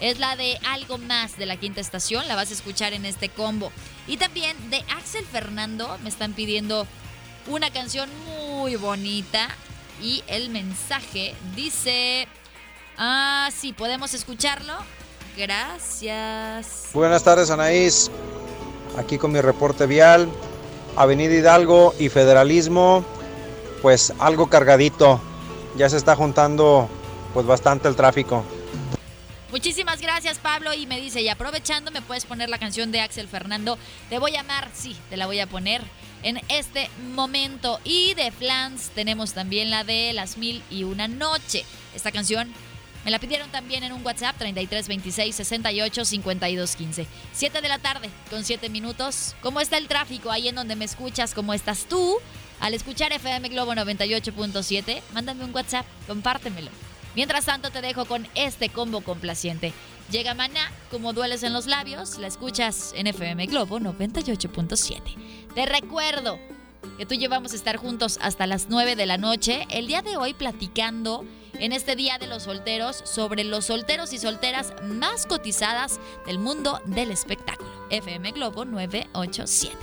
Es 0.00 0.18
la 0.18 0.34
de 0.34 0.58
Algo 0.66 0.98
Más 0.98 1.38
de 1.38 1.46
la 1.46 1.56
quinta 1.56 1.80
estación. 1.80 2.26
La 2.26 2.34
vas 2.34 2.50
a 2.50 2.54
escuchar 2.54 2.94
en 2.94 3.06
este 3.06 3.28
combo. 3.28 3.70
Y 4.08 4.16
también 4.16 4.56
de 4.70 4.84
Axel 4.98 5.24
Fernando 5.24 5.96
me 6.02 6.08
están 6.08 6.32
pidiendo 6.32 6.84
una 7.46 7.70
canción 7.70 8.10
muy 8.26 8.74
bonita 8.74 9.56
y 10.00 10.22
el 10.26 10.50
mensaje 10.50 11.34
dice, 11.54 12.28
ah, 12.98 13.48
sí, 13.54 13.72
podemos 13.72 14.14
escucharlo. 14.14 14.74
Gracias. 15.36 16.90
Buenas 16.94 17.22
tardes, 17.22 17.50
Anaís. 17.50 18.10
Aquí 18.96 19.18
con 19.18 19.32
mi 19.32 19.40
reporte 19.40 19.86
vial. 19.86 20.28
Avenida 20.96 21.34
Hidalgo 21.34 21.94
y 21.98 22.08
Federalismo, 22.08 23.04
pues 23.82 24.14
algo 24.18 24.48
cargadito. 24.48 25.20
Ya 25.76 25.90
se 25.90 25.98
está 25.98 26.16
juntando 26.16 26.88
pues 27.34 27.46
bastante 27.46 27.86
el 27.86 27.96
tráfico. 27.96 28.42
Muchísimas 29.50 30.00
gracias 30.00 30.38
Pablo 30.38 30.74
y 30.74 30.86
me 30.86 31.00
dice, 31.00 31.20
y 31.20 31.28
aprovechando 31.28 31.90
me 31.90 32.02
puedes 32.02 32.24
poner 32.24 32.48
la 32.48 32.58
canción 32.58 32.92
de 32.92 33.00
Axel 33.00 33.28
Fernando, 33.28 33.78
te 34.08 34.18
voy 34.18 34.36
a 34.36 34.40
amar, 34.40 34.68
sí, 34.74 34.96
te 35.08 35.16
la 35.16 35.26
voy 35.26 35.40
a 35.40 35.46
poner 35.46 35.82
en 36.26 36.40
este 36.48 36.90
momento. 37.14 37.80
Y 37.84 38.14
de 38.14 38.32
Flans 38.32 38.90
tenemos 38.94 39.32
también 39.32 39.70
la 39.70 39.84
de 39.84 40.12
Las 40.12 40.36
Mil 40.36 40.60
y 40.70 40.82
Una 40.82 41.06
Noche. 41.06 41.64
Esta 41.94 42.10
canción 42.10 42.52
me 43.04 43.12
la 43.12 43.20
pidieron 43.20 43.48
también 43.50 43.84
en 43.84 43.92
un 43.92 44.04
WhatsApp 44.04 44.36
33 44.36 44.88
26 44.88 45.36
68 45.36 46.04
52 46.04 46.76
15. 46.76 47.06
7 47.32 47.60
de 47.60 47.68
la 47.68 47.78
tarde 47.78 48.10
con 48.28 48.44
7 48.44 48.68
minutos. 48.70 49.36
¿Cómo 49.40 49.60
está 49.60 49.78
el 49.78 49.86
tráfico 49.86 50.32
ahí 50.32 50.48
en 50.48 50.56
donde 50.56 50.74
me 50.74 50.84
escuchas? 50.84 51.32
¿Cómo 51.32 51.54
estás 51.54 51.86
tú? 51.88 52.18
Al 52.58 52.74
escuchar 52.74 53.12
FM 53.12 53.48
Globo 53.50 53.74
98.7, 53.74 55.02
mándame 55.12 55.44
un 55.44 55.54
WhatsApp, 55.54 55.86
compártemelo. 56.08 56.70
Mientras 57.14 57.44
tanto 57.44 57.70
te 57.70 57.82
dejo 57.82 58.06
con 58.06 58.26
este 58.34 58.68
combo 58.68 59.00
complaciente. 59.02 59.72
Llega 60.10 60.34
Maná, 60.34 60.72
como 60.90 61.12
dueles 61.12 61.42
en 61.42 61.52
los 61.52 61.66
labios, 61.66 62.18
la 62.18 62.28
escuchas 62.28 62.92
en 62.94 63.08
FM 63.08 63.46
Globo 63.46 63.80
98.7. 63.80 65.00
Te 65.54 65.66
recuerdo 65.66 66.38
que 66.96 67.06
tú 67.06 67.14
y 67.14 67.18
yo 67.18 67.28
vamos 67.28 67.52
a 67.52 67.56
estar 67.56 67.76
juntos 67.76 68.20
hasta 68.22 68.46
las 68.46 68.68
9 68.68 68.94
de 68.94 69.06
la 69.06 69.18
noche, 69.18 69.66
el 69.70 69.88
día 69.88 70.02
de 70.02 70.16
hoy 70.16 70.32
platicando 70.32 71.24
en 71.58 71.72
este 71.72 71.96
Día 71.96 72.18
de 72.18 72.28
los 72.28 72.44
Solteros 72.44 73.02
sobre 73.04 73.42
los 73.42 73.64
solteros 73.64 74.12
y 74.12 74.18
solteras 74.18 74.74
más 74.84 75.26
cotizadas 75.26 75.98
del 76.26 76.38
mundo 76.38 76.80
del 76.86 77.10
espectáculo. 77.10 77.68
FM 77.90 78.30
Globo 78.32 78.64
987. 78.64 79.76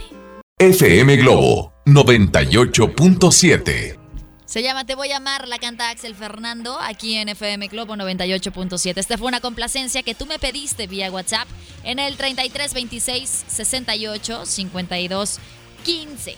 FM 0.59 1.17
Globo 1.17 1.73
98.7 1.85 4.02
se 4.53 4.61
llama 4.61 4.85
Te 4.85 4.93
voy 4.93 5.11
a 5.11 5.17
amar, 5.17 5.47
la 5.47 5.57
canta 5.57 5.89
Axel 5.89 6.13
Fernando 6.13 6.79
aquí 6.79 7.15
en 7.15 7.27
FM 7.27 7.69
Globo 7.69 7.95
98.7. 7.95 8.97
Esta 8.97 9.17
fue 9.17 9.27
una 9.27 9.41
complacencia 9.41 10.03
que 10.03 10.13
tú 10.13 10.27
me 10.27 10.37
pediste 10.37 10.85
vía 10.85 11.09
WhatsApp 11.09 11.47
en 11.83 11.97
el 11.97 12.17
3326 12.17 13.45
68 13.47 14.45
52 14.45 15.39
15. 15.83 16.35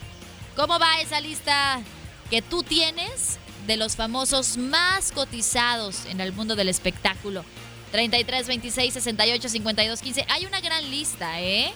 ¿Cómo 0.55 0.79
va 0.79 1.01
esa 1.01 1.19
lista 1.19 1.81
que 2.29 2.41
tú 2.41 2.63
tienes 2.63 3.37
de 3.67 3.75
los 3.75 3.97
famosos 3.97 4.55
más 4.55 5.11
cotizados 5.11 6.05
en 6.05 6.21
el 6.21 6.31
mundo 6.31 6.55
del 6.55 6.69
espectáculo? 6.69 7.43
33 7.91 8.47
26 8.47 8.93
68 8.93 9.49
52 9.49 10.01
15. 10.01 10.25
Hay 10.29 10.45
una 10.45 10.61
gran 10.61 10.89
lista, 10.89 11.41
¿eh? 11.41 11.73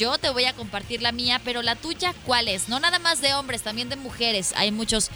Yo 0.00 0.16
te 0.16 0.30
voy 0.30 0.46
a 0.46 0.54
compartir 0.54 1.02
la 1.02 1.12
mía, 1.12 1.42
pero 1.44 1.60
la 1.60 1.76
tuya, 1.76 2.14
¿cuál 2.24 2.48
es? 2.48 2.70
No 2.70 2.80
nada 2.80 2.98
más 2.98 3.20
de 3.20 3.34
hombres, 3.34 3.60
también 3.60 3.90
de 3.90 3.96
mujeres. 3.96 4.54
Hay 4.56 4.72
muchos 4.72 5.10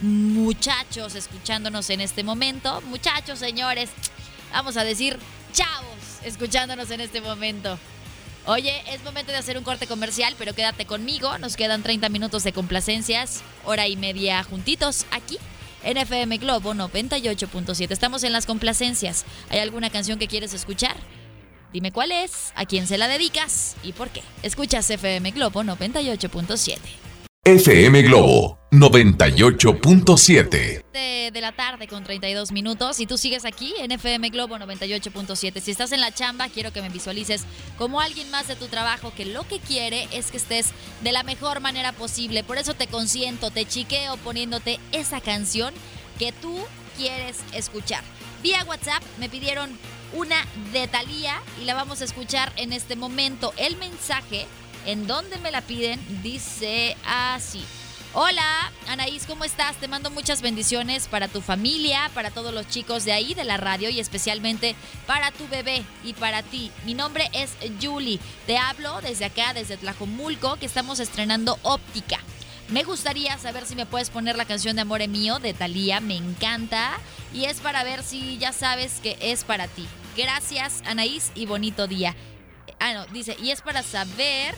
muchachos 0.00 1.14
escuchándonos 1.14 1.90
en 1.90 2.00
este 2.00 2.24
momento. 2.24 2.80
Muchachos, 2.86 3.38
señores, 3.38 3.90
vamos 4.50 4.78
a 4.78 4.84
decir 4.84 5.18
chavos 5.52 5.98
escuchándonos 6.24 6.90
en 6.90 7.02
este 7.02 7.20
momento. 7.20 7.78
Oye, 8.46 8.82
es 8.90 9.04
momento 9.04 9.32
de 9.32 9.38
hacer 9.38 9.58
un 9.58 9.64
corte 9.64 9.86
comercial, 9.86 10.34
pero 10.38 10.54
quédate 10.54 10.86
conmigo. 10.86 11.36
Nos 11.36 11.54
quedan 11.54 11.82
30 11.82 12.08
minutos 12.08 12.42
de 12.42 12.54
complacencias, 12.54 13.42
hora 13.66 13.86
y 13.86 13.96
media 13.96 14.42
juntitos 14.44 15.04
aquí 15.10 15.36
en 15.84 15.98
FM 15.98 16.38
Globo 16.38 16.72
98.7. 16.72 17.90
Estamos 17.90 18.24
en 18.24 18.32
las 18.32 18.46
complacencias. 18.46 19.26
¿Hay 19.50 19.58
alguna 19.58 19.90
canción 19.90 20.18
que 20.18 20.26
quieres 20.26 20.54
escuchar? 20.54 20.96
Dime 21.72 21.92
cuál 21.92 22.12
es, 22.12 22.52
a 22.54 22.66
quién 22.66 22.86
se 22.86 22.98
la 22.98 23.08
dedicas 23.08 23.76
y 23.82 23.92
por 23.92 24.10
qué. 24.10 24.22
Escuchas 24.42 24.90
FM 24.90 25.30
Globo 25.32 25.62
98.7. 25.62 26.78
FM 27.44 28.02
Globo 28.02 28.58
98.7. 28.72 30.82
De 30.92 31.40
la 31.40 31.52
tarde 31.52 31.86
con 31.86 32.02
32 32.02 32.50
minutos 32.50 32.98
y 32.98 33.06
tú 33.06 33.18
sigues 33.18 33.44
aquí 33.44 33.72
en 33.78 33.92
FM 33.92 34.30
Globo 34.30 34.56
98.7. 34.56 35.60
Si 35.60 35.70
estás 35.70 35.92
en 35.92 36.00
la 36.00 36.12
chamba, 36.12 36.48
quiero 36.48 36.72
que 36.72 36.82
me 36.82 36.88
visualices 36.88 37.44
como 37.78 38.00
alguien 38.00 38.28
más 38.30 38.48
de 38.48 38.56
tu 38.56 38.66
trabajo 38.66 39.12
que 39.14 39.26
lo 39.26 39.46
que 39.46 39.60
quiere 39.60 40.08
es 40.12 40.32
que 40.32 40.38
estés 40.38 40.72
de 41.02 41.12
la 41.12 41.22
mejor 41.22 41.60
manera 41.60 41.92
posible. 41.92 42.42
Por 42.42 42.58
eso 42.58 42.74
te 42.74 42.88
consiento, 42.88 43.50
te 43.50 43.64
chiqueo 43.64 44.16
poniéndote 44.16 44.80
esa 44.90 45.20
canción 45.20 45.72
que 46.18 46.32
tú 46.32 46.58
quieres 46.96 47.38
escuchar. 47.52 48.02
Vía 48.42 48.64
WhatsApp 48.64 49.02
me 49.18 49.28
pidieron 49.28 49.78
una 50.12 50.44
de 50.72 50.88
y 51.60 51.64
la 51.64 51.74
vamos 51.74 52.00
a 52.00 52.04
escuchar 52.04 52.52
en 52.56 52.72
este 52.72 52.96
momento. 52.96 53.52
El 53.56 53.76
mensaje 53.76 54.46
en 54.86 55.06
donde 55.06 55.38
me 55.38 55.50
la 55.50 55.60
piden 55.62 56.00
dice 56.22 56.96
así. 57.06 57.64
Hola, 58.14 58.72
Anaís, 58.88 59.26
¿cómo 59.26 59.44
estás? 59.44 59.76
Te 59.76 59.88
mando 59.88 60.10
muchas 60.10 60.40
bendiciones 60.40 61.06
para 61.06 61.28
tu 61.28 61.42
familia, 61.42 62.10
para 62.14 62.30
todos 62.30 62.54
los 62.54 62.66
chicos 62.66 63.04
de 63.04 63.12
ahí, 63.12 63.34
de 63.34 63.44
la 63.44 63.58
radio 63.58 63.90
y 63.90 64.00
especialmente 64.00 64.74
para 65.06 65.32
tu 65.32 65.46
bebé 65.48 65.84
y 66.02 66.14
para 66.14 66.42
ti. 66.42 66.70
Mi 66.86 66.94
nombre 66.94 67.28
es 67.34 67.50
Julie. 67.82 68.18
Te 68.46 68.56
hablo 68.56 69.02
desde 69.02 69.26
acá, 69.26 69.52
desde 69.52 69.76
Tlajomulco, 69.76 70.56
que 70.56 70.64
estamos 70.64 70.98
estrenando 70.98 71.58
óptica. 71.62 72.18
Me 72.68 72.82
gustaría 72.82 73.38
saber 73.38 73.64
si 73.64 73.76
me 73.76 73.86
puedes 73.86 74.10
poner 74.10 74.36
la 74.36 74.44
canción 74.44 74.74
de 74.74 74.82
Amore 74.82 75.06
Mío 75.06 75.38
de 75.38 75.54
Thalía, 75.54 76.00
me 76.00 76.16
encanta. 76.16 76.98
Y 77.32 77.44
es 77.44 77.60
para 77.60 77.84
ver 77.84 78.02
si 78.02 78.38
ya 78.38 78.52
sabes 78.52 78.94
que 79.00 79.16
es 79.20 79.44
para 79.44 79.68
ti. 79.68 79.86
Gracias, 80.16 80.82
Anaís, 80.84 81.30
y 81.36 81.46
bonito 81.46 81.86
día. 81.86 82.16
Ah, 82.80 82.92
no, 82.92 83.06
dice, 83.06 83.36
y 83.40 83.52
es 83.52 83.62
para 83.62 83.84
saber. 83.84 84.56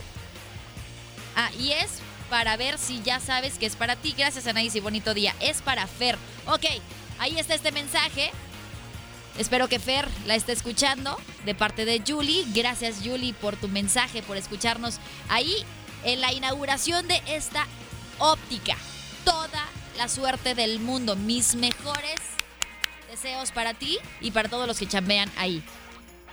Ah, 1.35 1.51
y 1.59 1.73
es 1.73 1.99
para 2.31 2.57
ver 2.57 2.79
si 2.79 2.99
ya 3.03 3.19
sabes 3.19 3.59
que 3.59 3.67
es 3.67 3.75
para 3.75 3.95
ti. 3.95 4.15
Gracias, 4.17 4.47
Anaís, 4.47 4.75
y 4.75 4.79
bonito 4.79 5.13
día. 5.13 5.35
Es 5.39 5.61
para 5.61 5.85
Fer. 5.85 6.17
Ok, 6.47 6.65
ahí 7.19 7.37
está 7.37 7.53
este 7.53 7.71
mensaje. 7.71 8.31
Espero 9.37 9.69
que 9.69 9.77
Fer 9.77 10.07
la 10.25 10.33
esté 10.33 10.53
escuchando 10.53 11.15
de 11.45 11.53
parte 11.53 11.85
de 11.85 12.01
Julie. 12.05 12.45
Gracias 12.55 12.97
Julie 13.03 13.35
por 13.35 13.55
tu 13.55 13.67
mensaje, 13.67 14.23
por 14.23 14.35
escucharnos 14.35 14.99
ahí 15.29 15.63
en 16.03 16.21
la 16.21 16.33
inauguración 16.33 17.07
de 17.07 17.21
esta 17.27 17.67
óptica. 18.19 18.77
Toda 19.25 19.65
la 19.97 20.07
suerte 20.07 20.55
del 20.55 20.79
mundo. 20.79 21.15
Mis 21.15 21.55
mejores 21.55 22.19
deseos 23.09 23.51
para 23.51 23.73
ti 23.73 23.97
y 24.21 24.31
para 24.31 24.49
todos 24.49 24.67
los 24.67 24.77
que 24.77 24.87
chambean 24.87 25.29
ahí. 25.37 25.63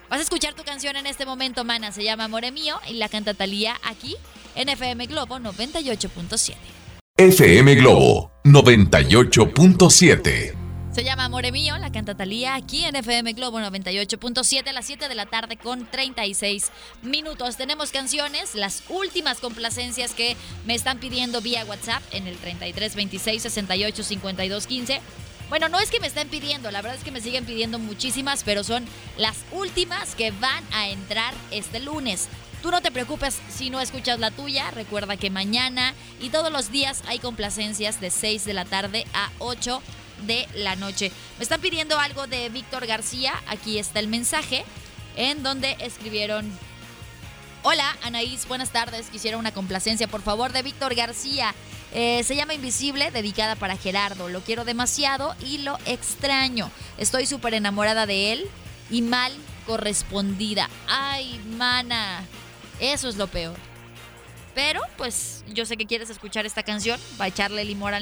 Vas 0.08 0.20
a 0.20 0.22
escuchar 0.22 0.54
tu 0.54 0.62
canción 0.62 0.96
en 0.96 1.06
este 1.06 1.26
momento, 1.26 1.64
mana. 1.64 1.92
Se 1.92 2.04
llama 2.04 2.24
Amore 2.24 2.52
Mío 2.52 2.78
y 2.88 2.94
la 2.94 3.08
canta 3.08 3.34
Talía 3.34 3.76
aquí 3.82 4.16
en 4.54 4.68
FM 4.68 5.06
Globo 5.06 5.38
98.7. 5.38 6.54
FM 7.16 7.74
Globo 7.76 8.30
98.7. 8.44 10.55
Se 10.96 11.04
llama 11.04 11.26
Amore 11.26 11.52
Mío, 11.52 11.76
la 11.76 11.92
canta 11.92 12.14
Talía 12.14 12.54
aquí 12.54 12.86
en 12.86 12.96
FM 12.96 13.34
Globo 13.34 13.60
98.7 13.60 14.66
a 14.66 14.72
las 14.72 14.86
7 14.86 15.10
de 15.10 15.14
la 15.14 15.26
tarde 15.26 15.58
con 15.58 15.84
36 15.84 16.72
minutos. 17.02 17.58
Tenemos 17.58 17.90
canciones, 17.90 18.54
las 18.54 18.82
últimas 18.88 19.38
complacencias 19.40 20.14
que 20.14 20.38
me 20.64 20.74
están 20.74 20.98
pidiendo 20.98 21.42
vía 21.42 21.66
WhatsApp 21.66 22.02
en 22.12 22.26
el 22.26 22.38
33 22.38 22.96
26 22.96 23.42
68 23.42 24.02
52 24.02 24.66
15. 24.66 25.00
Bueno, 25.50 25.68
no 25.68 25.80
es 25.80 25.90
que 25.90 26.00
me 26.00 26.06
estén 26.06 26.28
pidiendo, 26.28 26.70
la 26.70 26.80
verdad 26.80 26.96
es 26.96 27.04
que 27.04 27.10
me 27.10 27.20
siguen 27.20 27.44
pidiendo 27.44 27.78
muchísimas, 27.78 28.42
pero 28.42 28.64
son 28.64 28.82
las 29.18 29.36
últimas 29.52 30.14
que 30.14 30.30
van 30.30 30.64
a 30.72 30.88
entrar 30.88 31.34
este 31.50 31.78
lunes. 31.78 32.26
Tú 32.62 32.70
no 32.70 32.80
te 32.80 32.90
preocupes 32.90 33.38
si 33.50 33.68
no 33.68 33.82
escuchas 33.82 34.18
la 34.18 34.30
tuya, 34.30 34.70
recuerda 34.70 35.18
que 35.18 35.28
mañana 35.28 35.92
y 36.22 36.30
todos 36.30 36.50
los 36.50 36.72
días 36.72 37.02
hay 37.06 37.18
complacencias 37.18 38.00
de 38.00 38.10
6 38.10 38.46
de 38.46 38.54
la 38.54 38.64
tarde 38.64 39.04
a 39.12 39.30
8 39.40 39.82
de 40.22 40.48
la 40.54 40.76
noche. 40.76 41.12
Me 41.38 41.42
están 41.42 41.60
pidiendo 41.60 41.98
algo 41.98 42.26
de 42.26 42.48
Víctor 42.48 42.86
García, 42.86 43.34
aquí 43.46 43.78
está 43.78 44.00
el 44.00 44.08
mensaje, 44.08 44.64
en 45.16 45.42
donde 45.42 45.76
escribieron... 45.80 46.50
Hola, 47.62 47.96
Anaís, 48.02 48.46
buenas 48.46 48.70
tardes. 48.70 49.10
Quisiera 49.10 49.38
una 49.38 49.52
complacencia, 49.52 50.06
por 50.06 50.22
favor, 50.22 50.52
de 50.52 50.62
Víctor 50.62 50.94
García. 50.94 51.52
Eh, 51.92 52.22
se 52.22 52.36
llama 52.36 52.54
Invisible, 52.54 53.10
dedicada 53.10 53.56
para 53.56 53.76
Gerardo. 53.76 54.28
Lo 54.28 54.40
quiero 54.42 54.64
demasiado 54.64 55.34
y 55.40 55.58
lo 55.58 55.76
extraño. 55.84 56.70
Estoy 56.96 57.26
súper 57.26 57.54
enamorada 57.54 58.06
de 58.06 58.32
él 58.32 58.48
y 58.88 59.02
mal 59.02 59.32
correspondida. 59.66 60.70
Ay, 60.86 61.40
mana. 61.56 62.24
Eso 62.78 63.08
es 63.08 63.16
lo 63.16 63.26
peor. 63.26 63.56
Pero, 64.56 64.80
pues, 64.96 65.44
yo 65.52 65.66
sé 65.66 65.76
que 65.76 65.84
quieres 65.84 66.08
escuchar 66.08 66.46
esta 66.46 66.62
canción. 66.62 66.98
Va 67.20 67.26
a 67.26 67.28
echarle 67.28 67.62
limón 67.66 67.92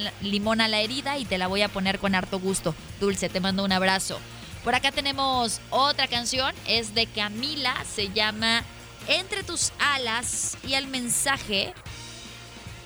a, 0.60 0.68
la, 0.68 0.80
herida 0.80 1.18
y 1.18 1.24
te 1.24 1.36
la 1.36 1.48
voy 1.48 1.62
a 1.62 1.68
poner 1.68 1.98
con 1.98 2.14
harto 2.14 2.38
gusto. 2.38 2.76
Dulce, 3.00 3.28
te 3.28 3.40
mando 3.40 3.64
un 3.64 3.72
abrazo. 3.72 4.20
Por 4.62 4.76
acá 4.76 4.92
tenemos 4.92 5.60
otra 5.70 6.06
canción. 6.06 6.54
Es 6.68 6.94
de 6.94 7.08
Camila. 7.08 7.74
Se 7.92 8.10
llama 8.10 8.62
Entre 9.08 9.42
tus 9.42 9.72
alas. 9.80 10.56
Y 10.62 10.74
el 10.74 10.86
mensaje 10.86 11.74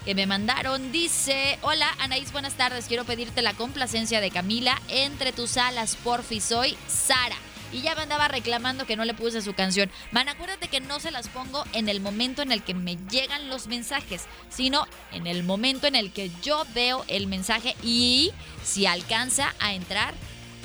que 0.07 0.14
me 0.14 0.24
mandaron 0.24 0.90
dice: 0.90 1.59
Hola, 1.61 1.94
Anaís, 1.98 2.33
buenas 2.33 2.54
tardes. 2.54 2.87
Quiero 2.87 3.04
pedirte 3.04 3.42
la 3.42 3.52
complacencia 3.52 4.22
de 4.22 4.31
Camila. 4.31 4.81
Entre 4.88 5.31
tus 5.31 5.59
alas, 5.59 5.94
porfi. 6.02 6.40
Soy 6.40 6.74
Sara 6.88 7.37
y 7.72 7.83
ya 7.83 7.94
me 7.94 8.02
andaba 8.02 8.28
reclamando 8.28 8.87
que 8.87 8.96
no 8.96 9.04
le 9.04 9.14
puse 9.14 9.42
su 9.42 9.54
canción. 9.54 9.90
Man, 10.11 10.28
acuérdate 10.28 10.68
que 10.68 10.81
no 10.81 11.00
se 11.00 11.11
las 11.11 11.28
pongo 11.28 11.64
en 11.72 11.88
el 11.88 12.00
momento 12.00 12.42
en 12.42 12.52
el 12.52 12.62
que 12.62 12.74
me 12.74 12.96
llegan 13.11 13.48
los 13.48 13.66
mensajes, 13.66 14.24
sino 14.48 14.87
en 15.12 15.26
el 15.26 15.42
momento 15.42 15.87
en 15.87 15.96
el 15.96 16.12
que 16.12 16.31
yo 16.42 16.64
veo 16.74 17.04
el 17.09 17.26
mensaje 17.26 17.76
y 17.83 18.33
si 18.64 18.87
alcanza 18.87 19.54
a 19.61 19.74
entrar 19.74 20.14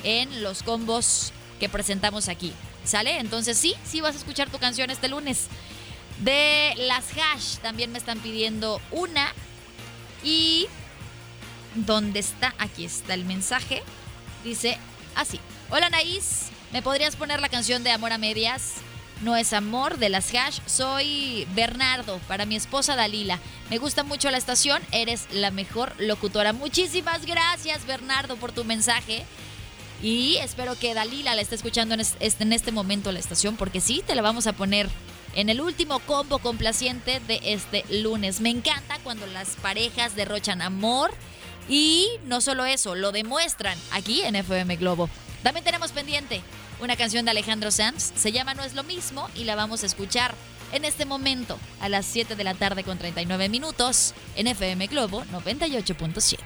en 0.02 0.42
los 0.42 0.62
combos 0.62 1.32
que 1.60 1.68
presentamos 1.68 2.28
aquí. 2.28 2.52
¿Sale? 2.84 3.18
Entonces 3.18 3.56
sí, 3.56 3.74
sí 3.84 4.00
vas 4.00 4.14
a 4.14 4.18
escuchar 4.18 4.50
tu 4.50 4.58
canción 4.58 4.90
este 4.90 5.08
lunes. 5.08 5.48
De 6.20 6.74
las 6.76 7.06
hash 7.16 7.56
también 7.58 7.92
me 7.92 7.98
están 7.98 8.20
pidiendo 8.20 8.80
una. 8.90 9.32
Y... 10.22 10.66
¿Dónde 11.74 12.20
está? 12.20 12.54
Aquí 12.58 12.84
está 12.84 13.14
el 13.14 13.24
mensaje. 13.24 13.82
Dice 14.44 14.78
así. 15.16 15.40
Hola 15.70 15.88
Naís, 15.88 16.50
¿Me 16.74 16.82
podrías 16.82 17.14
poner 17.14 17.40
la 17.40 17.48
canción 17.48 17.84
de 17.84 17.92
Amor 17.92 18.10
a 18.10 18.18
Medias? 18.18 18.72
No 19.22 19.36
es 19.36 19.52
amor 19.52 19.96
de 19.98 20.08
las 20.08 20.34
hash. 20.34 20.58
Soy 20.66 21.46
Bernardo 21.54 22.18
para 22.26 22.46
mi 22.46 22.56
esposa 22.56 22.96
Dalila. 22.96 23.38
Me 23.70 23.78
gusta 23.78 24.02
mucho 24.02 24.28
la 24.32 24.38
estación. 24.38 24.82
Eres 24.90 25.28
la 25.30 25.52
mejor 25.52 25.92
locutora. 26.00 26.52
Muchísimas 26.52 27.26
gracias 27.26 27.86
Bernardo 27.86 28.34
por 28.38 28.50
tu 28.50 28.64
mensaje. 28.64 29.24
Y 30.02 30.38
espero 30.38 30.76
que 30.76 30.94
Dalila 30.94 31.36
la 31.36 31.42
esté 31.42 31.54
escuchando 31.54 31.94
en 31.94 32.52
este 32.52 32.72
momento 32.72 33.12
la 33.12 33.20
estación 33.20 33.54
porque 33.54 33.80
sí, 33.80 34.02
te 34.04 34.16
la 34.16 34.22
vamos 34.22 34.48
a 34.48 34.52
poner 34.52 34.88
en 35.36 35.50
el 35.50 35.60
último 35.60 36.00
combo 36.00 36.40
complaciente 36.40 37.20
de 37.28 37.38
este 37.44 37.84
lunes. 37.88 38.40
Me 38.40 38.50
encanta 38.50 38.98
cuando 39.04 39.28
las 39.28 39.50
parejas 39.62 40.16
derrochan 40.16 40.60
amor 40.60 41.12
y 41.68 42.08
no 42.24 42.40
solo 42.40 42.64
eso, 42.64 42.96
lo 42.96 43.12
demuestran 43.12 43.78
aquí 43.92 44.22
en 44.22 44.34
FM 44.34 44.74
Globo. 44.74 45.08
También 45.44 45.62
tenemos 45.62 45.92
pendiente 45.92 46.42
una 46.80 46.96
canción 46.96 47.24
de 47.24 47.30
Alejandro 47.30 47.70
Sanz. 47.70 48.12
Se 48.16 48.32
llama 48.32 48.54
No 48.54 48.64
es 48.64 48.74
lo 48.74 48.84
mismo 48.84 49.28
y 49.34 49.44
la 49.44 49.54
vamos 49.54 49.82
a 49.82 49.86
escuchar 49.86 50.34
en 50.72 50.84
este 50.84 51.04
momento 51.04 51.58
a 51.80 51.88
las 51.88 52.04
7 52.06 52.36
de 52.36 52.44
la 52.44 52.54
tarde 52.54 52.84
con 52.84 52.98
39 52.98 53.48
minutos 53.48 54.14
en 54.36 54.48
FM 54.48 54.86
Globo 54.88 55.24
98.7. 55.26 56.38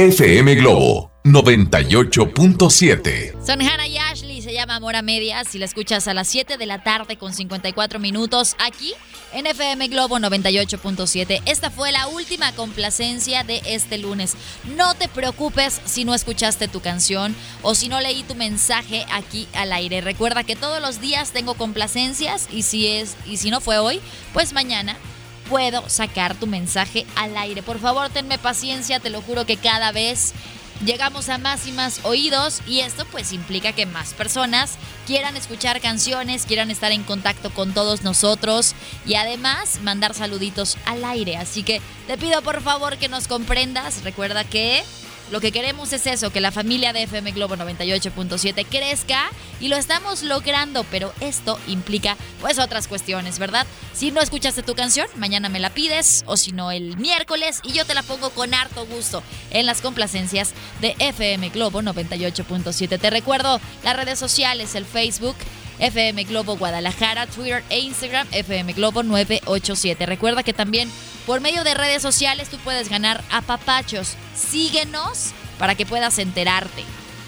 FM 0.00 0.54
Globo 0.54 1.10
98.7. 1.24 3.44
Son 3.44 3.60
Hannah 3.60 3.86
y 3.86 3.98
Ashley, 3.98 4.40
se 4.40 4.54
llama 4.54 4.76
Amor 4.76 4.96
a 4.96 5.02
Medias. 5.02 5.48
Si 5.48 5.58
la 5.58 5.66
escuchas 5.66 6.08
a 6.08 6.14
las 6.14 6.26
7 6.28 6.56
de 6.56 6.64
la 6.64 6.82
tarde 6.82 7.18
con 7.18 7.34
54 7.34 7.98
minutos 7.98 8.56
aquí 8.58 8.94
en 9.34 9.46
FM 9.46 9.88
Globo 9.88 10.18
98.7. 10.18 11.42
Esta 11.44 11.70
fue 11.70 11.92
la 11.92 12.06
última 12.06 12.52
complacencia 12.52 13.44
de 13.44 13.60
este 13.66 13.98
lunes. 13.98 14.38
No 14.74 14.94
te 14.94 15.06
preocupes 15.06 15.82
si 15.84 16.06
no 16.06 16.14
escuchaste 16.14 16.66
tu 16.66 16.80
canción 16.80 17.36
o 17.60 17.74
si 17.74 17.88
no 17.88 18.00
leí 18.00 18.22
tu 18.22 18.34
mensaje 18.34 19.04
aquí 19.12 19.48
al 19.52 19.70
aire. 19.70 20.00
Recuerda 20.00 20.44
que 20.44 20.56
todos 20.56 20.80
los 20.80 21.02
días 21.02 21.32
tengo 21.32 21.52
complacencias 21.52 22.48
y 22.50 22.62
si 22.62 22.86
es 22.86 23.18
y 23.26 23.36
si 23.36 23.50
no 23.50 23.60
fue 23.60 23.76
hoy, 23.76 24.00
pues 24.32 24.54
mañana 24.54 24.96
puedo 25.50 25.86
sacar 25.90 26.36
tu 26.36 26.46
mensaje 26.46 27.04
al 27.16 27.36
aire. 27.36 27.62
Por 27.62 27.80
favor, 27.80 28.08
tenme 28.08 28.38
paciencia, 28.38 29.00
te 29.00 29.10
lo 29.10 29.20
juro 29.20 29.44
que 29.44 29.56
cada 29.56 29.90
vez 29.90 30.32
llegamos 30.84 31.28
a 31.28 31.38
más 31.38 31.66
y 31.66 31.72
más 31.72 32.00
oídos 32.04 32.62
y 32.66 32.80
esto 32.80 33.04
pues 33.10 33.32
implica 33.32 33.72
que 33.72 33.84
más 33.84 34.14
personas 34.14 34.76
quieran 35.06 35.36
escuchar 35.36 35.80
canciones, 35.80 36.46
quieran 36.46 36.70
estar 36.70 36.92
en 36.92 37.02
contacto 37.02 37.50
con 37.50 37.74
todos 37.74 38.02
nosotros 38.02 38.74
y 39.04 39.16
además 39.16 39.80
mandar 39.82 40.14
saluditos 40.14 40.78
al 40.86 41.04
aire. 41.04 41.36
Así 41.36 41.64
que 41.64 41.82
te 42.06 42.16
pido 42.16 42.40
por 42.42 42.62
favor 42.62 42.96
que 42.96 43.08
nos 43.08 43.26
comprendas. 43.26 44.04
Recuerda 44.04 44.44
que 44.44 44.84
lo 45.30 45.40
que 45.40 45.52
queremos 45.52 45.92
es 45.92 46.06
eso, 46.06 46.30
que 46.30 46.40
la 46.40 46.50
familia 46.50 46.92
de 46.92 47.04
FM 47.04 47.32
Globo 47.32 47.56
98.7 47.56 48.66
crezca 48.68 49.30
y 49.60 49.68
lo 49.68 49.76
estamos 49.76 50.22
logrando, 50.22 50.84
pero 50.90 51.12
esto 51.20 51.58
implica 51.68 52.16
pues 52.40 52.58
otras 52.58 52.88
cuestiones, 52.88 53.38
¿verdad? 53.38 53.66
Si 53.94 54.10
no 54.10 54.20
escuchaste 54.20 54.62
tu 54.62 54.74
canción, 54.74 55.06
mañana 55.16 55.48
me 55.48 55.60
la 55.60 55.70
pides 55.70 56.24
o 56.26 56.36
si 56.36 56.52
no 56.52 56.70
el 56.72 56.96
miércoles 56.96 57.60
y 57.62 57.72
yo 57.72 57.84
te 57.84 57.94
la 57.94 58.02
pongo 58.02 58.30
con 58.30 58.54
harto 58.54 58.86
gusto 58.86 59.22
en 59.50 59.66
las 59.66 59.80
complacencias 59.80 60.52
de 60.80 60.96
FM 60.98 61.50
Globo 61.50 61.80
98.7. 61.80 62.98
Te 62.98 63.10
recuerdo 63.10 63.60
las 63.84 63.96
redes 63.96 64.18
sociales, 64.18 64.74
el 64.74 64.84
Facebook. 64.84 65.36
FM 65.80 66.24
Globo 66.24 66.56
Guadalajara, 66.56 67.26
Twitter 67.26 67.64
e 67.70 67.80
Instagram 67.80 68.28
FM 68.30 68.74
Globo 68.74 69.02
987. 69.02 70.06
Recuerda 70.06 70.42
que 70.42 70.52
también 70.52 70.90
por 71.26 71.40
medio 71.40 71.64
de 71.64 71.74
redes 71.74 72.02
sociales 72.02 72.48
tú 72.48 72.58
puedes 72.58 72.88
ganar 72.88 73.24
a 73.30 73.42
papachos. 73.42 74.14
Síguenos 74.34 75.32
para 75.58 75.74
que 75.74 75.86
puedas 75.86 76.18
enterarte. 76.18 76.84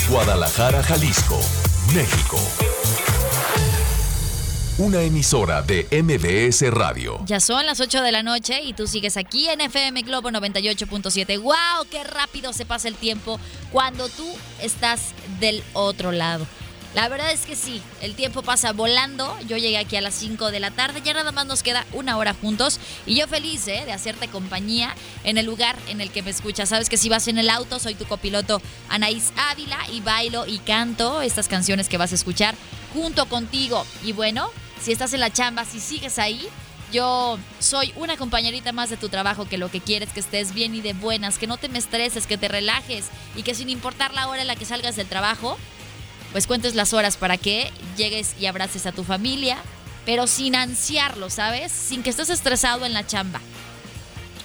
Guadalajara, 0.10 0.82
Jalisco, 0.82 1.40
México. 1.94 2.40
Una 4.80 5.02
emisora 5.02 5.62
de 5.62 5.88
MBS 5.92 6.72
Radio. 6.72 7.24
Ya 7.28 7.40
son 7.40 7.64
las 7.68 7.80
8 7.80 8.02
de 8.02 8.12
la 8.12 8.24
noche 8.24 8.64
y 8.64 8.74
tú 8.74 8.88
sigues 8.88 9.18
aquí 9.18 9.48
en 9.48 9.62
FM 9.62 10.02
Globo 10.02 10.32
98.7. 10.32 11.40
¡Wow! 11.40 11.86
¡Qué 11.92 12.04
rápido 12.04 12.54
se 12.54 12.66
pasa 12.66 12.88
el 12.88 12.96
tiempo 12.96 13.40
cuando 13.72 14.10
tú 14.10 14.28
estás 14.64 15.12
del 15.40 15.64
otro 15.74 16.12
lado! 16.12 16.48
La 16.94 17.10
verdad 17.10 17.32
es 17.32 17.48
que 17.48 17.56
sí, 17.56 17.82
el 18.02 18.14
tiempo 18.14 18.44
pasa 18.44 18.72
volando. 18.72 19.36
Yo 19.48 19.58
llegué 19.58 19.80
aquí 19.80 19.96
a 19.96 20.02
las 20.02 20.14
5 20.14 20.52
de 20.52 20.60
la 20.60 20.70
tarde, 20.70 21.02
ya 21.04 21.14
nada 21.14 21.32
más 21.32 21.48
nos 21.48 21.64
queda 21.64 21.88
una 21.92 22.18
hora 22.18 22.36
juntos 22.36 22.80
y 23.08 23.16
yo 23.16 23.28
feliz 23.28 23.68
¿eh? 23.68 23.84
de 23.86 23.92
hacerte 23.92 24.28
compañía 24.28 24.94
en 25.24 25.40
el 25.40 25.48
lugar 25.48 25.76
en 25.88 26.02
el 26.02 26.12
que 26.12 26.22
me 26.22 26.30
escuchas. 26.30 26.70
Sabes 26.70 26.90
que 26.90 26.98
si 26.98 27.10
vas 27.10 27.28
en 27.28 27.40
el 27.40 27.50
auto, 27.50 27.80
soy 27.80 27.96
tu 27.96 28.06
copiloto 28.06 28.62
Anaís 28.90 29.34
Ávila 29.36 29.80
y 29.92 30.02
bailo 30.02 30.46
y 30.46 30.60
canto 30.60 31.24
estas 31.24 31.48
canciones 31.48 31.90
que 31.90 31.98
vas 31.98 32.12
a 32.12 32.16
escuchar 32.16 32.54
junto 32.94 33.26
contigo. 33.26 33.88
Y 34.04 34.12
bueno, 34.12 34.52
si 34.80 34.92
estás 34.92 35.14
en 35.14 35.22
la 35.22 35.34
chamba, 35.34 35.66
si 35.66 35.80
sigues 35.80 36.20
ahí, 36.20 36.48
yo 36.92 37.40
soy 37.58 37.92
una 37.96 38.18
compañerita 38.18 38.72
más 38.72 38.92
de 38.92 38.98
tu 38.98 39.10
trabajo 39.10 39.50
que 39.50 39.58
lo 39.58 39.72
que 39.72 39.82
quieres 39.82 40.10
que 40.10 40.20
estés 40.20 40.54
bien 40.54 40.76
y 40.76 40.82
de 40.82 40.94
buenas, 40.94 41.40
que 41.40 41.48
no 41.48 41.58
te 41.58 41.70
me 41.70 41.80
estreses, 41.80 42.28
que 42.28 42.38
te 42.38 42.50
relajes 42.50 43.06
y 43.36 43.42
que 43.42 43.56
sin 43.56 43.70
importar 43.70 44.14
la 44.14 44.28
hora 44.28 44.42
en 44.42 44.48
la 44.48 44.56
que 44.56 44.66
salgas 44.66 44.96
del 44.96 45.08
trabajo, 45.08 45.58
pues 46.34 46.48
cuentes 46.48 46.76
las 46.76 46.94
horas 46.94 47.16
para 47.16 47.38
que 47.38 47.72
llegues 47.96 48.36
y 48.40 48.48
abraces 48.48 48.86
a 48.86 48.92
tu 48.92 49.06
familia, 49.06 49.58
pero 50.06 50.28
sin 50.28 50.56
ansiarlo, 50.56 51.30
¿sabes? 51.30 51.72
Sin 51.72 52.04
que 52.04 52.10
estés 52.10 52.30
estresado 52.30 52.86
en 52.86 52.94
la 52.94 53.08
chamba. 53.08 53.40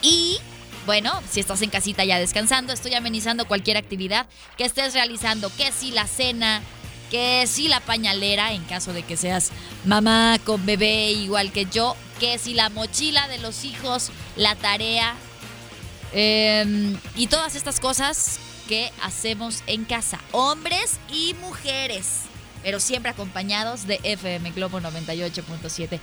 Y 0.02 0.38
bueno, 0.86 1.20
si 1.30 1.40
estás 1.40 1.60
en 1.62 1.70
casita 1.70 2.04
ya 2.04 2.18
descansando, 2.18 2.72
estoy 2.72 2.94
amenizando 2.94 3.46
cualquier 3.46 3.76
actividad 3.76 4.26
que 4.56 4.64
estés 4.64 4.94
realizando, 4.94 5.50
que 5.56 5.72
si 5.72 5.90
la 5.90 6.06
cena, 6.06 6.62
que 7.10 7.46
si 7.46 7.68
la 7.68 7.80
pañalera, 7.80 8.52
en 8.52 8.62
caso 8.64 8.92
de 8.92 9.02
que 9.02 9.16
seas 9.16 9.50
mamá 9.84 10.38
con 10.44 10.64
bebé 10.64 11.10
igual 11.10 11.52
que 11.52 11.66
yo, 11.66 11.96
que 12.20 12.38
si 12.38 12.54
la 12.54 12.68
mochila 12.68 13.28
de 13.28 13.38
los 13.38 13.64
hijos, 13.64 14.10
la 14.36 14.54
tarea 14.56 15.14
em, 16.12 16.96
y 17.16 17.26
todas 17.26 17.54
estas 17.54 17.80
cosas 17.80 18.38
que 18.68 18.92
hacemos 19.02 19.64
en 19.66 19.84
casa, 19.84 20.20
hombres 20.30 21.00
y 21.10 21.34
mujeres, 21.40 22.20
pero 22.62 22.78
siempre 22.78 23.10
acompañados 23.10 23.88
de 23.88 23.98
FM 24.04 24.52
Globo 24.52 24.78
98.7. 24.78 25.98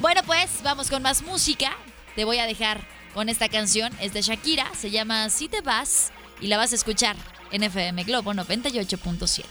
Bueno, 0.00 0.22
pues 0.26 0.60
vamos 0.64 0.90
con 0.90 1.02
más 1.02 1.22
música. 1.22 1.76
Te 2.16 2.24
voy 2.24 2.38
a 2.38 2.46
dejar 2.46 2.80
con 3.14 3.28
esta 3.28 3.48
canción, 3.48 3.92
es 4.00 4.12
de 4.12 4.22
Shakira, 4.22 4.66
se 4.76 4.90
llama 4.90 5.30
Si 5.30 5.48
te 5.48 5.60
vas 5.60 6.10
y 6.40 6.48
la 6.48 6.56
vas 6.56 6.72
a 6.72 6.76
escuchar 6.76 7.14
en 7.52 7.62
FM 7.62 8.02
Globo 8.04 8.32
98.7. 8.32 9.44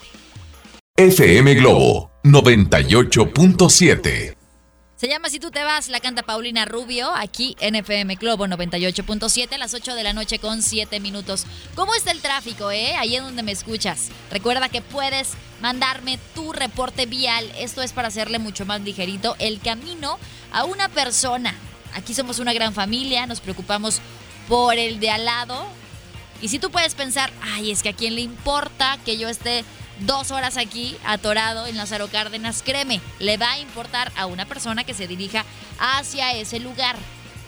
FM 0.98 1.54
Globo 1.54 2.12
98.7. 2.24 4.37
Se 4.98 5.08
llama 5.08 5.30
Si 5.30 5.40
tú 5.40 5.52
te 5.52 5.64
vas, 5.64 5.90
la 5.90 6.00
canta 6.00 6.24
Paulina 6.24 6.66
Rubio, 6.66 7.14
aquí 7.14 7.56
en 7.60 7.76
FM 7.76 8.16
Globo 8.16 8.48
98.7 8.48 9.54
a 9.54 9.60
las 9.60 9.76
8 9.76 9.94
de 9.94 10.02
la 10.02 10.12
noche 10.12 10.40
con 10.40 10.64
7 10.64 11.00
minutos. 11.00 11.46
¿Cómo 11.76 11.94
está 11.94 12.10
el 12.10 12.20
tráfico, 12.20 12.72
eh? 12.72 12.96
Ahí 12.96 13.16
es 13.16 13.22
donde 13.22 13.44
me 13.44 13.52
escuchas. 13.52 14.10
Recuerda 14.32 14.70
que 14.70 14.82
puedes 14.82 15.34
mandarme 15.62 16.18
tu 16.34 16.52
reporte 16.52 17.06
vial. 17.06 17.48
Esto 17.60 17.84
es 17.84 17.94
para 17.94 18.08
hacerle 18.08 18.40
mucho 18.40 18.66
más 18.66 18.82
ligerito 18.82 19.36
el 19.38 19.60
camino 19.60 20.18
a 20.52 20.64
una 20.66 20.90
persona. 20.90 21.54
Aquí 21.94 22.16
somos 22.16 22.40
una 22.40 22.54
gran 22.54 22.74
familia, 22.74 23.28
nos 23.28 23.40
preocupamos 23.40 24.02
por 24.48 24.80
el 24.80 25.00
de 25.00 25.12
al 25.12 25.26
lado. 25.26 25.68
Y 26.42 26.48
si 26.48 26.58
tú 26.58 26.72
puedes 26.72 26.96
pensar, 26.96 27.32
ay, 27.44 27.70
es 27.70 27.84
que 27.84 27.90
a 27.90 27.94
quién 27.94 28.16
le 28.16 28.22
importa 28.22 28.98
que 29.06 29.20
yo 29.20 29.30
esté 29.30 29.64
dos 30.02 30.32
horas 30.32 30.58
aquí 30.58 30.96
atorado 31.06 31.68
en 31.68 31.78
Lázaro 31.78 32.08
Cárdenas, 32.08 32.62
créeme, 32.64 33.02
le 33.20 33.38
va 33.38 33.54
a 33.54 33.60
importar 33.60 34.12
a 34.16 34.26
una 34.26 34.46
persona 34.46 34.84
que 34.84 34.94
se 34.94 35.08
dirija 35.08 35.46
hacia 35.80 36.34
ese 36.34 36.60
lugar. 36.60 36.96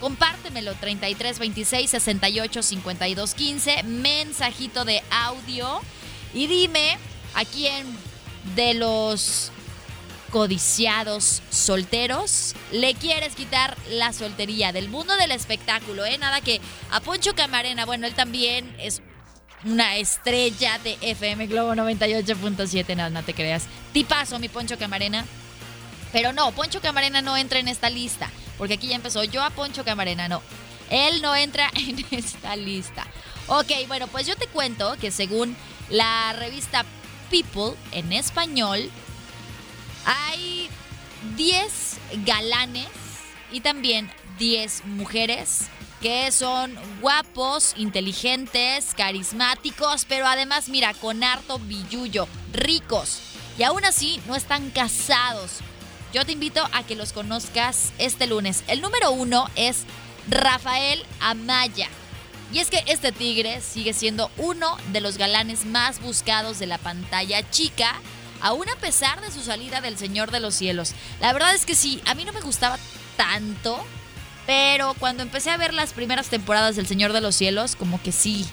Compártemelo 0.00 0.74
33 0.74 1.38
26 1.38 1.90
68 1.90 2.62
52 2.62 3.34
15, 3.34 3.82
mensajito 3.82 4.84
de 4.84 5.02
audio 5.10 5.80
y 6.32 6.46
dime 6.46 6.96
a 7.34 7.44
quién 7.44 7.86
de 8.54 8.74
los 8.74 9.52
codiciados 10.30 11.42
solteros 11.50 12.54
le 12.72 12.94
quieres 12.94 13.34
quitar 13.34 13.76
la 13.90 14.12
soltería 14.12 14.72
del 14.72 14.88
mundo 14.88 15.16
del 15.16 15.32
espectáculo, 15.32 16.06
¿eh? 16.06 16.18
Nada 16.18 16.40
que 16.40 16.60
a 16.90 17.00
Poncho 17.00 17.34
Camarena, 17.34 17.84
bueno, 17.84 18.06
él 18.06 18.14
también 18.14 18.74
es 18.78 19.02
una 19.64 19.96
estrella 19.96 20.78
de 20.78 20.98
FM 21.00 21.46
Globo 21.46 21.74
98.7. 21.74 22.96
No, 22.96 23.10
no 23.10 23.22
te 23.22 23.34
creas. 23.34 23.64
Tipazo, 23.92 24.38
mi 24.38 24.48
Poncho 24.48 24.78
Camarena. 24.78 25.24
Pero 26.12 26.32
no, 26.32 26.50
Poncho 26.52 26.80
Camarena 26.80 27.22
no 27.22 27.36
entra 27.36 27.58
en 27.58 27.68
esta 27.68 27.90
lista. 27.90 28.30
Porque 28.58 28.74
aquí 28.74 28.88
ya 28.88 28.96
empezó. 28.96 29.24
Yo 29.24 29.42
a 29.42 29.50
Poncho 29.50 29.84
Camarena 29.84 30.28
no. 30.28 30.42
Él 30.90 31.22
no 31.22 31.34
entra 31.36 31.70
en 31.74 32.04
esta 32.10 32.56
lista. 32.56 33.06
Ok, 33.46 33.70
bueno, 33.88 34.06
pues 34.08 34.26
yo 34.26 34.36
te 34.36 34.46
cuento 34.46 34.96
que 35.00 35.10
según 35.10 35.56
la 35.88 36.32
revista 36.34 36.84
People 37.30 37.76
en 37.92 38.12
español, 38.12 38.90
hay 40.04 40.68
10 41.36 41.98
galanes 42.26 42.88
y 43.52 43.60
también 43.60 44.10
10 44.38 44.84
mujeres 44.86 45.68
que 46.00 46.32
son 46.32 46.76
guapos, 47.00 47.74
inteligentes, 47.76 48.94
carismáticos, 48.96 50.06
pero 50.06 50.26
además, 50.26 50.68
mira, 50.68 50.94
con 50.94 51.22
harto 51.22 51.58
billullo, 51.58 52.26
ricos. 52.52 53.20
Y 53.58 53.62
aún 53.62 53.84
así 53.84 54.20
no 54.26 54.34
están 54.34 54.70
casados. 54.70 55.58
Yo 56.12 56.24
te 56.24 56.32
invito 56.32 56.66
a 56.72 56.82
que 56.82 56.96
los 56.96 57.12
conozcas 57.12 57.92
este 57.98 58.26
lunes. 58.26 58.64
El 58.66 58.80
número 58.80 59.12
uno 59.12 59.48
es 59.54 59.84
Rafael 60.28 61.04
Amaya. 61.20 61.88
Y 62.52 62.58
es 62.58 62.70
que 62.70 62.82
este 62.86 63.12
tigre 63.12 63.60
sigue 63.60 63.92
siendo 63.92 64.30
uno 64.36 64.76
de 64.92 65.00
los 65.00 65.18
galanes 65.18 65.66
más 65.66 66.00
buscados 66.00 66.58
de 66.58 66.66
la 66.66 66.78
pantalla 66.78 67.48
chica, 67.50 67.94
aún 68.40 68.68
a 68.68 68.76
pesar 68.76 69.20
de 69.20 69.30
su 69.30 69.42
salida 69.42 69.80
del 69.80 69.98
Señor 69.98 70.32
de 70.32 70.40
los 70.40 70.54
Cielos. 70.54 70.94
La 71.20 71.32
verdad 71.32 71.54
es 71.54 71.64
que 71.64 71.76
sí, 71.76 72.02
a 72.06 72.14
mí 72.14 72.24
no 72.24 72.32
me 72.32 72.40
gustaba 72.40 72.78
tanto, 73.16 73.78
pero 74.50 74.94
cuando 74.94 75.22
empecé 75.22 75.50
a 75.50 75.56
ver 75.56 75.72
las 75.72 75.92
primeras 75.92 76.26
temporadas 76.28 76.74
del 76.74 76.88
Señor 76.88 77.12
de 77.12 77.20
los 77.20 77.36
Cielos, 77.36 77.76
como 77.76 78.02
que 78.02 78.10
sí, 78.10 78.44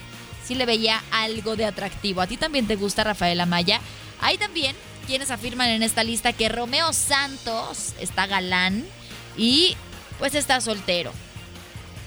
sí 0.45 0.53
le 0.53 0.67
veía 0.67 1.03
algo 1.09 1.55
de 1.55 1.65
atractivo. 1.65 2.21
¿A 2.21 2.27
ti 2.27 2.37
también 2.37 2.67
te 2.67 2.75
gusta 2.75 3.03
Rafael 3.03 3.41
Amaya? 3.41 3.81
Hay 4.21 4.37
también 4.37 4.75
quienes 5.07 5.31
afirman 5.31 5.69
en 5.69 5.81
esta 5.81 6.03
lista 6.03 6.33
que 6.33 6.49
Romeo 6.49 6.93
Santos 6.93 7.93
está 7.99 8.27
galán 8.27 8.85
y 9.37 9.75
pues 10.19 10.35
está 10.35 10.61
soltero. 10.61 11.11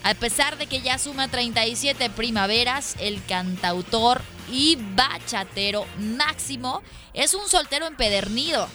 A 0.05 0.15
pesar 0.15 0.57
de 0.57 0.69
que 0.69 0.83
ya 0.83 0.97
suma 0.97 1.27
37 1.27 2.11
primaveras, 2.11 2.95
el 3.01 3.21
cantautor 3.25 4.23
y 4.53 4.79
bachatero 4.95 5.85
máximo 5.99 6.85
es 7.13 7.35
un 7.35 7.49
soltero 7.49 7.89
empedernido. 7.89 8.69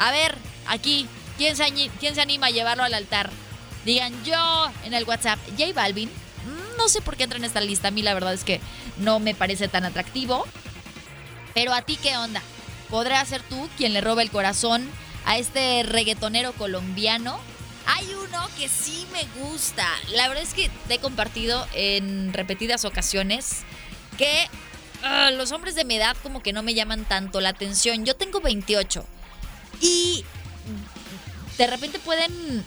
A 0.00 0.10
ver, 0.10 0.36
aquí, 0.66 1.06
¿quién 1.38 1.56
se, 1.56 1.72
¿quién 2.00 2.16
se 2.16 2.20
anima 2.20 2.48
a 2.48 2.50
llevarlo 2.50 2.82
al 2.82 2.94
altar? 2.94 3.30
Digan 3.86 4.24
yo 4.24 4.66
en 4.84 4.94
el 4.94 5.04
WhatsApp, 5.04 5.38
J 5.56 5.72
Balvin. 5.72 6.10
No 6.76 6.88
sé 6.88 7.00
por 7.00 7.16
qué 7.16 7.22
entra 7.22 7.38
en 7.38 7.44
esta 7.44 7.60
lista. 7.60 7.88
A 7.88 7.90
mí 7.92 8.02
la 8.02 8.14
verdad 8.14 8.34
es 8.34 8.42
que 8.42 8.60
no 8.96 9.20
me 9.20 9.32
parece 9.32 9.68
tan 9.68 9.84
atractivo. 9.84 10.44
Pero 11.54 11.72
a 11.72 11.82
ti, 11.82 11.96
¿qué 12.02 12.16
onda? 12.16 12.42
¿Podrá 12.90 13.24
ser 13.24 13.42
tú 13.42 13.68
quien 13.76 13.92
le 13.92 14.00
roba 14.00 14.22
el 14.22 14.30
corazón 14.32 14.90
a 15.24 15.38
este 15.38 15.84
reggaetonero 15.84 16.52
colombiano? 16.54 17.38
Hay 17.86 18.12
uno 18.12 18.48
que 18.58 18.68
sí 18.68 19.06
me 19.12 19.22
gusta. 19.40 19.86
La 20.12 20.26
verdad 20.26 20.42
es 20.42 20.52
que 20.52 20.68
te 20.88 20.94
he 20.94 20.98
compartido 20.98 21.64
en 21.72 22.32
repetidas 22.32 22.84
ocasiones 22.84 23.58
que 24.18 24.48
ah, 25.04 25.30
los 25.30 25.52
hombres 25.52 25.76
de 25.76 25.84
mi 25.84 25.94
edad 25.94 26.16
como 26.24 26.42
que 26.42 26.52
no 26.52 26.64
me 26.64 26.74
llaman 26.74 27.04
tanto 27.04 27.40
la 27.40 27.50
atención. 27.50 28.04
Yo 28.04 28.16
tengo 28.16 28.40
28 28.40 29.06
y 29.80 30.24
de 31.56 31.66
repente 31.68 32.00
pueden 32.00 32.64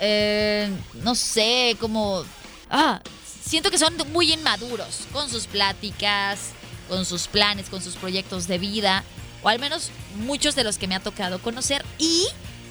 eh, 0.00 0.70
no 1.02 1.14
sé, 1.14 1.76
como... 1.80 2.24
Ah, 2.70 3.00
siento 3.42 3.70
que 3.70 3.78
son 3.78 3.94
muy 4.12 4.32
inmaduros 4.32 5.00
con 5.12 5.28
sus 5.30 5.46
pláticas, 5.46 6.50
con 6.88 7.04
sus 7.04 7.28
planes, 7.28 7.68
con 7.68 7.82
sus 7.82 7.96
proyectos 7.96 8.46
de 8.48 8.58
vida, 8.58 9.04
o 9.42 9.48
al 9.48 9.58
menos 9.58 9.90
muchos 10.16 10.54
de 10.54 10.64
los 10.64 10.78
que 10.78 10.88
me 10.88 10.94
ha 10.94 11.00
tocado 11.00 11.40
conocer, 11.40 11.84
y 11.98 12.26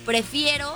prefiero 0.06 0.74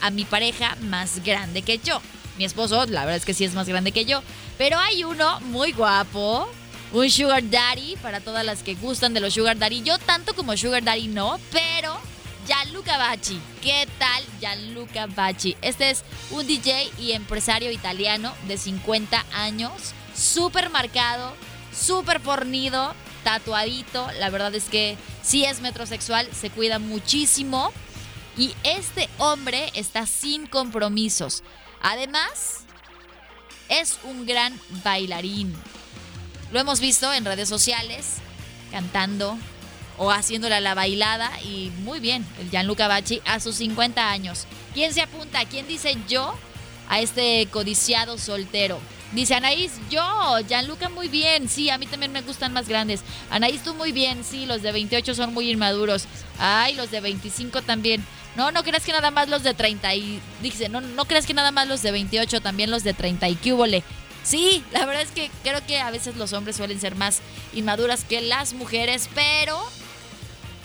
a 0.00 0.10
mi 0.10 0.24
pareja 0.24 0.76
más 0.82 1.24
grande 1.24 1.62
que 1.62 1.78
yo. 1.78 2.00
Mi 2.38 2.44
esposo, 2.44 2.84
la 2.86 3.00
verdad 3.00 3.16
es 3.16 3.24
que 3.24 3.34
sí 3.34 3.44
es 3.44 3.54
más 3.54 3.68
grande 3.68 3.92
que 3.92 4.04
yo, 4.04 4.22
pero 4.58 4.78
hay 4.78 5.04
uno 5.04 5.40
muy 5.40 5.72
guapo, 5.72 6.48
un 6.92 7.10
sugar 7.10 7.48
daddy 7.48 7.96
para 7.96 8.20
todas 8.20 8.44
las 8.44 8.62
que 8.62 8.74
gustan 8.74 9.14
de 9.14 9.20
los 9.20 9.34
sugar 9.34 9.58
daddy. 9.58 9.82
Yo 9.82 9.98
tanto 9.98 10.34
como 10.34 10.56
sugar 10.56 10.84
daddy 10.84 11.08
no, 11.08 11.40
pero 11.50 11.98
Gianluca 12.46 12.96
Bacci. 12.96 13.40
¿Qué 13.60 13.88
tal 13.98 14.22
Gianluca 14.40 15.06
Bacci? 15.06 15.56
Este 15.62 15.90
es 15.90 16.04
un 16.30 16.46
DJ 16.46 16.90
y 16.98 17.12
empresario 17.12 17.72
italiano 17.72 18.32
de 18.46 18.56
50 18.56 19.24
años, 19.34 19.72
súper 20.14 20.70
marcado, 20.70 21.34
súper 21.76 22.20
fornido, 22.20 22.94
tatuadito. 23.24 24.08
La 24.20 24.30
verdad 24.30 24.54
es 24.54 24.64
que 24.64 24.96
sí 25.22 25.44
es 25.44 25.60
metrosexual, 25.60 26.28
se 26.32 26.50
cuida 26.50 26.78
muchísimo. 26.78 27.72
Y 28.36 28.54
este 28.64 29.08
hombre 29.18 29.72
está 29.74 30.06
sin 30.06 30.46
compromisos. 30.46 31.42
Además, 31.82 32.64
es 33.68 33.98
un 34.04 34.26
gran 34.26 34.58
bailarín. 34.84 35.54
Lo 36.52 36.60
hemos 36.60 36.80
visto 36.80 37.12
en 37.12 37.24
redes 37.24 37.48
sociales, 37.48 38.18
cantando 38.70 39.36
o 39.98 40.10
haciéndole 40.10 40.60
la 40.60 40.74
bailada 40.74 41.30
y 41.42 41.70
muy 41.82 42.00
bien, 42.00 42.26
el 42.40 42.50
Gianluca 42.50 42.88
Bacci 42.88 43.20
a 43.24 43.40
sus 43.40 43.56
50 43.56 44.10
años. 44.10 44.46
¿Quién 44.74 44.92
se 44.92 45.02
apunta? 45.02 45.44
¿Quién 45.44 45.66
dice 45.66 45.96
yo 46.08 46.34
a 46.88 47.00
este 47.00 47.46
codiciado 47.50 48.18
soltero? 48.18 48.78
Dice 49.12 49.34
Anaís, 49.34 49.72
yo, 49.88 50.02
Gianluca 50.48 50.88
muy 50.88 51.08
bien, 51.08 51.48
sí, 51.48 51.70
a 51.70 51.78
mí 51.78 51.86
también 51.86 52.12
me 52.12 52.22
gustan 52.22 52.52
más 52.52 52.68
grandes. 52.68 53.00
Anaís, 53.30 53.62
tú 53.62 53.74
muy 53.74 53.92
bien, 53.92 54.24
sí, 54.24 54.46
los 54.46 54.62
de 54.62 54.72
28 54.72 55.14
son 55.14 55.32
muy 55.32 55.50
inmaduros. 55.50 56.06
Ay, 56.38 56.74
los 56.74 56.90
de 56.90 57.00
25 57.00 57.62
también. 57.62 58.04
No, 58.34 58.50
no 58.50 58.62
creas 58.64 58.84
que 58.84 58.92
nada 58.92 59.10
más 59.10 59.28
los 59.28 59.42
de 59.42 59.54
30 59.54 59.94
y 59.94 60.20
dice, 60.42 60.68
no, 60.68 60.80
no 60.80 61.06
creas 61.06 61.24
que 61.24 61.32
nada 61.32 61.52
más 61.52 61.68
los 61.68 61.82
de 61.82 61.92
28, 61.92 62.40
también 62.42 62.70
los 62.70 62.84
de 62.84 62.92
30 62.92 63.28
y 63.28 63.38
Sí, 64.22 64.64
la 64.72 64.84
verdad 64.84 65.02
es 65.02 65.12
que 65.12 65.30
creo 65.44 65.64
que 65.64 65.80
a 65.80 65.90
veces 65.90 66.16
los 66.16 66.32
hombres 66.32 66.56
suelen 66.56 66.80
ser 66.80 66.96
más 66.96 67.20
inmaduras 67.54 68.04
que 68.04 68.20
las 68.20 68.54
mujeres, 68.54 69.08
pero 69.14 69.64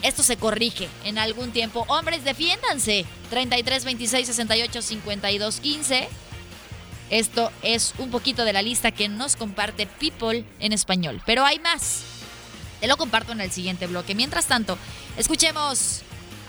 esto 0.01 0.23
se 0.23 0.37
corrige 0.37 0.89
en 1.03 1.17
algún 1.17 1.51
tiempo. 1.51 1.85
Hombres, 1.87 2.23
defiéndanse. 2.23 3.05
33 3.29 3.85
26 3.85 4.27
68 4.27 4.81
52 4.81 5.59
15. 5.59 6.09
Esto 7.09 7.51
es 7.61 7.93
un 7.97 8.09
poquito 8.09 8.45
de 8.45 8.53
la 8.53 8.61
lista 8.61 8.91
que 8.91 9.09
nos 9.09 9.35
comparte 9.35 9.85
People 9.85 10.45
en 10.59 10.73
español. 10.73 11.21
Pero 11.25 11.45
hay 11.45 11.59
más. 11.59 12.03
Te 12.79 12.87
lo 12.87 12.97
comparto 12.97 13.33
en 13.33 13.41
el 13.41 13.51
siguiente 13.51 13.85
bloque. 13.87 14.15
Mientras 14.15 14.47
tanto, 14.47 14.77
escuchemos 15.17 16.01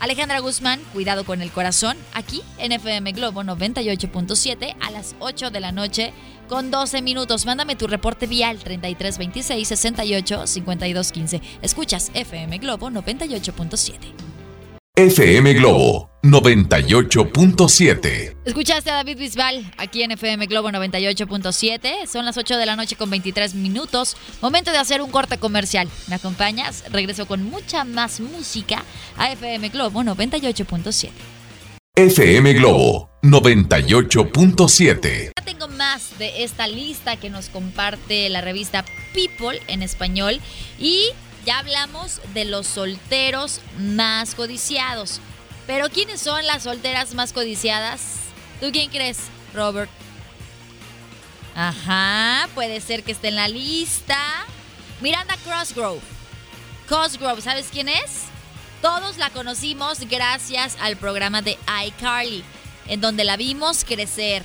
Alejandra 0.03 0.40
Guzmán, 0.40 0.80
Cuidado 0.92 1.24
con 1.24 1.42
el 1.42 1.53
Corazón, 1.53 1.96
aquí 2.12 2.42
en 2.59 2.72
FM 2.72 3.12
Globo 3.12 3.44
98.7 3.44 4.74
a 4.80 4.90
las 4.90 5.14
8 5.20 5.53
de 5.53 5.61
la 5.61 5.70
noche 5.70 6.12
con 6.48 6.72
12 6.72 7.03
minutos. 7.03 7.46
Mándame 7.46 7.76
tu 7.76 7.86
reporte 7.86 8.26
vial 8.26 8.59
33 8.59 9.16
26 9.16 9.68
68 9.68 10.48
52 10.48 11.12
15. 11.12 11.40
Escuchas 11.62 12.11
FM 12.14 12.59
Globo 12.59 12.90
98.7. 12.90 14.41
FM 14.95 15.55
Globo 15.55 16.11
98.7. 16.22 18.36
Escuchaste 18.45 18.90
a 18.90 18.97
David 18.97 19.16
Bisbal 19.16 19.72
aquí 19.78 20.03
en 20.03 20.11
FM 20.11 20.45
Globo 20.49 20.68
98.7. 20.68 22.07
Son 22.07 22.26
las 22.26 22.36
8 22.36 22.59
de 22.59 22.66
la 22.66 22.76
noche 22.76 22.97
con 22.97 23.09
23 23.09 23.55
minutos. 23.55 24.18
Momento 24.43 24.70
de 24.70 24.76
hacer 24.76 25.01
un 25.01 25.11
corte 25.11 25.38
comercial. 25.38 25.88
¿Me 26.09 26.16
acompañas? 26.16 26.84
Regreso 26.93 27.24
con 27.24 27.43
mucha 27.43 27.84
más 27.84 28.20
música 28.20 28.84
a 29.16 29.32
FM 29.32 29.70
Globo 29.70 30.03
98.7. 30.03 31.09
FM 31.97 32.53
Globo 32.53 33.09
98.7. 33.22 35.32
Ya 35.34 35.43
tengo 35.43 35.68
más 35.68 36.18
de 36.18 36.45
esta 36.45 36.66
lista 36.66 37.16
que 37.16 37.30
nos 37.30 37.49
comparte 37.49 38.28
la 38.28 38.43
revista 38.43 38.84
People 39.14 39.59
en 39.68 39.82
español 39.82 40.38
y 40.78 41.07
ya 41.45 41.59
hablamos 41.59 42.20
de 42.34 42.45
los 42.45 42.66
solteros 42.66 43.61
más 43.78 44.34
codiciados. 44.34 45.20
Pero 45.66 45.88
¿quiénes 45.90 46.20
son 46.20 46.47
las 46.47 46.64
solteras 46.64 47.14
más 47.14 47.32
codiciadas? 47.32 48.01
¿Tú 48.61 48.70
quién 48.72 48.90
crees, 48.90 49.18
Robert? 49.55 49.90
Ajá, 51.55 52.49
puede 52.55 52.80
ser 52.80 53.03
que 53.03 53.12
esté 53.12 53.28
en 53.28 53.36
la 53.36 53.49
lista. 53.49 54.18
Miranda 55.01 55.36
Crossgrove. 55.45 56.01
Crossgrove, 56.88 57.43
¿sabes 57.43 57.68
quién 57.70 57.88
es? 57.88 58.22
Todos 58.80 59.16
la 59.18 59.30
conocimos 59.30 60.01
gracias 60.09 60.76
al 60.80 60.97
programa 60.97 61.43
de 61.43 61.59
iCarly, 61.86 62.43
en 62.88 63.01
donde 63.01 63.24
la 63.24 63.36
vimos 63.36 63.84
crecer. 63.84 64.43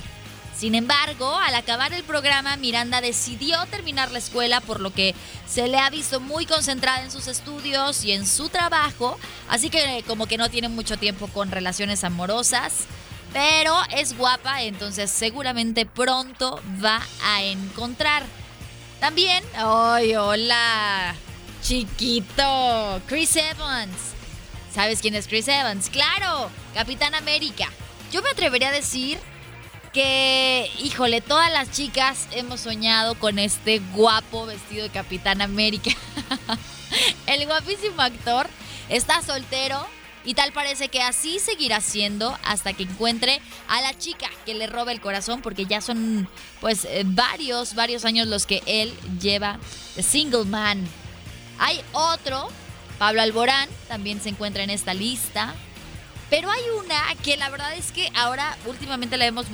Sin 0.58 0.74
embargo, 0.74 1.36
al 1.38 1.54
acabar 1.54 1.92
el 1.92 2.02
programa, 2.02 2.56
Miranda 2.56 3.00
decidió 3.00 3.64
terminar 3.66 4.10
la 4.10 4.18
escuela, 4.18 4.60
por 4.60 4.80
lo 4.80 4.92
que 4.92 5.14
se 5.46 5.68
le 5.68 5.78
ha 5.78 5.88
visto 5.88 6.18
muy 6.18 6.46
concentrada 6.46 7.04
en 7.04 7.12
sus 7.12 7.28
estudios 7.28 8.04
y 8.04 8.10
en 8.10 8.26
su 8.26 8.48
trabajo, 8.48 9.20
así 9.48 9.70
que 9.70 10.02
como 10.08 10.26
que 10.26 10.36
no 10.36 10.50
tiene 10.50 10.68
mucho 10.68 10.96
tiempo 10.96 11.28
con 11.28 11.52
relaciones 11.52 12.02
amorosas, 12.02 12.86
pero 13.32 13.76
es 13.92 14.18
guapa, 14.18 14.62
entonces 14.62 15.12
seguramente 15.12 15.86
pronto 15.86 16.60
va 16.84 17.02
a 17.22 17.44
encontrar. 17.44 18.24
También, 18.98 19.44
¡ay, 19.54 20.16
hola! 20.16 21.14
Chiquito, 21.62 23.00
Chris 23.06 23.36
Evans. 23.36 23.96
¿Sabes 24.74 25.00
quién 25.00 25.14
es 25.14 25.28
Chris 25.28 25.46
Evans? 25.46 25.88
Claro, 25.88 26.50
Capitán 26.74 27.14
América. 27.14 27.68
Yo 28.10 28.22
me 28.22 28.30
atrevería 28.30 28.70
a 28.70 28.72
decir 28.72 29.18
que, 29.92 30.70
híjole, 30.82 31.20
todas 31.20 31.52
las 31.52 31.70
chicas 31.70 32.28
hemos 32.32 32.60
soñado 32.60 33.14
con 33.14 33.38
este 33.38 33.80
guapo 33.94 34.46
vestido 34.46 34.84
de 34.84 34.90
Capitán 34.90 35.42
América. 35.42 35.90
El 37.26 37.46
guapísimo 37.46 38.00
actor 38.00 38.48
está 38.88 39.22
soltero 39.22 39.86
y 40.24 40.34
tal 40.34 40.52
parece 40.52 40.88
que 40.88 41.02
así 41.02 41.38
seguirá 41.38 41.80
siendo 41.80 42.36
hasta 42.42 42.72
que 42.72 42.82
encuentre 42.82 43.40
a 43.68 43.80
la 43.80 43.96
chica 43.96 44.28
que 44.44 44.54
le 44.54 44.66
roba 44.66 44.92
el 44.92 45.00
corazón 45.00 45.40
porque 45.42 45.66
ya 45.66 45.80
son 45.80 46.28
pues 46.60 46.84
eh, 46.84 47.02
varios, 47.04 47.74
varios 47.74 48.04
años 48.04 48.26
los 48.26 48.46
que 48.46 48.62
él 48.66 48.92
lleva 49.20 49.58
single 50.00 50.44
man. 50.44 50.86
Hay 51.58 51.80
otro, 51.92 52.48
Pablo 52.98 53.22
Alborán, 53.22 53.68
también 53.88 54.20
se 54.20 54.28
encuentra 54.28 54.62
en 54.62 54.70
esta 54.70 54.94
lista. 54.94 55.54
Pero 56.30 56.50
hay 56.50 56.62
una 56.84 57.02
que 57.22 57.36
la 57.36 57.48
verdad 57.48 57.74
es 57.74 57.90
que 57.90 58.10
ahora 58.14 58.56
últimamente 58.66 59.16
la 59.16 59.26
hemos, 59.26 59.46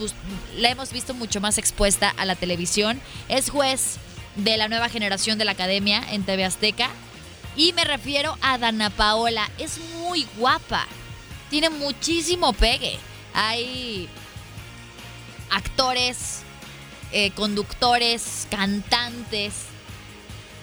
la 0.56 0.70
hemos 0.70 0.92
visto 0.92 1.14
mucho 1.14 1.40
más 1.40 1.58
expuesta 1.58 2.12
a 2.16 2.24
la 2.24 2.34
televisión. 2.34 3.00
Es 3.28 3.50
juez 3.50 3.98
de 4.36 4.56
la 4.56 4.68
nueva 4.68 4.88
generación 4.88 5.38
de 5.38 5.44
la 5.44 5.52
academia 5.52 6.04
en 6.10 6.24
TV 6.24 6.44
Azteca. 6.44 6.90
Y 7.56 7.72
me 7.74 7.84
refiero 7.84 8.36
a 8.40 8.58
Dana 8.58 8.90
Paola. 8.90 9.48
Es 9.58 9.78
muy 10.00 10.26
guapa. 10.36 10.86
Tiene 11.50 11.70
muchísimo 11.70 12.52
pegue. 12.52 12.98
Hay 13.34 14.08
actores, 15.50 16.42
eh, 17.12 17.30
conductores, 17.30 18.48
cantantes 18.50 19.54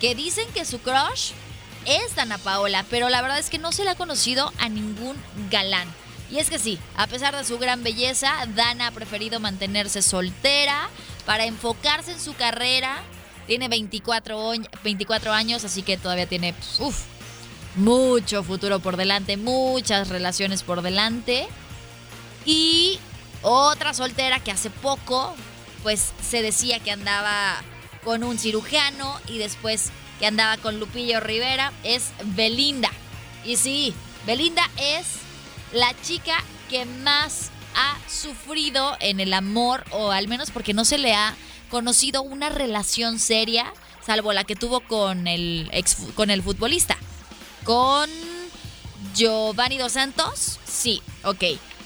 que 0.01 0.15
dicen 0.15 0.47
que 0.53 0.65
su 0.65 0.79
crush 0.79 1.31
es 1.85 2.15
Dana 2.15 2.37
Paola, 2.37 2.85
pero 2.89 3.09
la 3.09 3.21
verdad 3.21 3.39
es 3.39 3.49
que 3.49 3.57
no 3.57 3.71
se 3.71 3.83
le 3.83 3.91
ha 3.91 3.95
conocido 3.95 4.51
a 4.59 4.69
ningún 4.69 5.15
galán. 5.49 5.87
Y 6.31 6.39
es 6.39 6.49
que 6.49 6.59
sí, 6.59 6.79
a 6.95 7.07
pesar 7.07 7.35
de 7.35 7.43
su 7.43 7.57
gran 7.59 7.83
belleza, 7.83 8.33
Dana 8.55 8.87
ha 8.87 8.91
preferido 8.91 9.39
mantenerse 9.39 10.01
soltera 10.01 10.89
para 11.25 11.45
enfocarse 11.45 12.13
en 12.13 12.19
su 12.19 12.33
carrera. 12.35 13.01
Tiene 13.47 13.67
24, 13.67 14.53
24 14.83 15.33
años, 15.33 15.65
así 15.65 15.81
que 15.81 15.97
todavía 15.97 16.27
tiene 16.27 16.53
pues, 16.77 16.95
mucho 17.75 18.43
futuro 18.43 18.79
por 18.79 18.95
delante, 18.95 19.35
muchas 19.35 20.07
relaciones 20.07 20.63
por 20.63 20.81
delante. 20.81 21.47
Y 22.45 22.97
otra 23.41 23.93
soltera 23.93 24.39
que 24.39 24.51
hace 24.51 24.69
poco, 24.69 25.35
pues 25.83 26.13
se 26.21 26.41
decía 26.41 26.79
que 26.79 26.91
andaba 26.91 27.61
con 28.03 28.23
un 28.23 28.37
cirujano 28.37 29.19
y 29.27 29.37
después 29.37 29.91
que 30.19 30.27
andaba 30.27 30.57
con 30.57 30.79
Lupillo 30.79 31.19
Rivera, 31.19 31.71
es 31.83 32.11
Belinda. 32.23 32.91
Y 33.43 33.57
sí, 33.57 33.93
Belinda 34.25 34.63
es 34.77 35.07
la 35.73 35.93
chica 36.01 36.43
que 36.69 36.85
más 36.85 37.49
ha 37.75 37.97
sufrido 38.09 38.95
en 38.99 39.19
el 39.19 39.33
amor, 39.33 39.83
o 39.91 40.11
al 40.11 40.27
menos 40.27 40.51
porque 40.51 40.73
no 40.73 40.85
se 40.85 40.97
le 40.97 41.13
ha 41.13 41.35
conocido 41.69 42.21
una 42.21 42.49
relación 42.49 43.17
seria, 43.17 43.73
salvo 44.05 44.33
la 44.33 44.43
que 44.43 44.55
tuvo 44.55 44.81
con 44.81 45.27
el, 45.27 45.69
ex, 45.71 45.97
con 46.15 46.29
el 46.29 46.43
futbolista. 46.43 46.97
Con 47.63 48.09
Giovanni 49.15 49.77
Dos 49.77 49.93
Santos, 49.93 50.59
sí, 50.65 51.01
ok. 51.23 51.43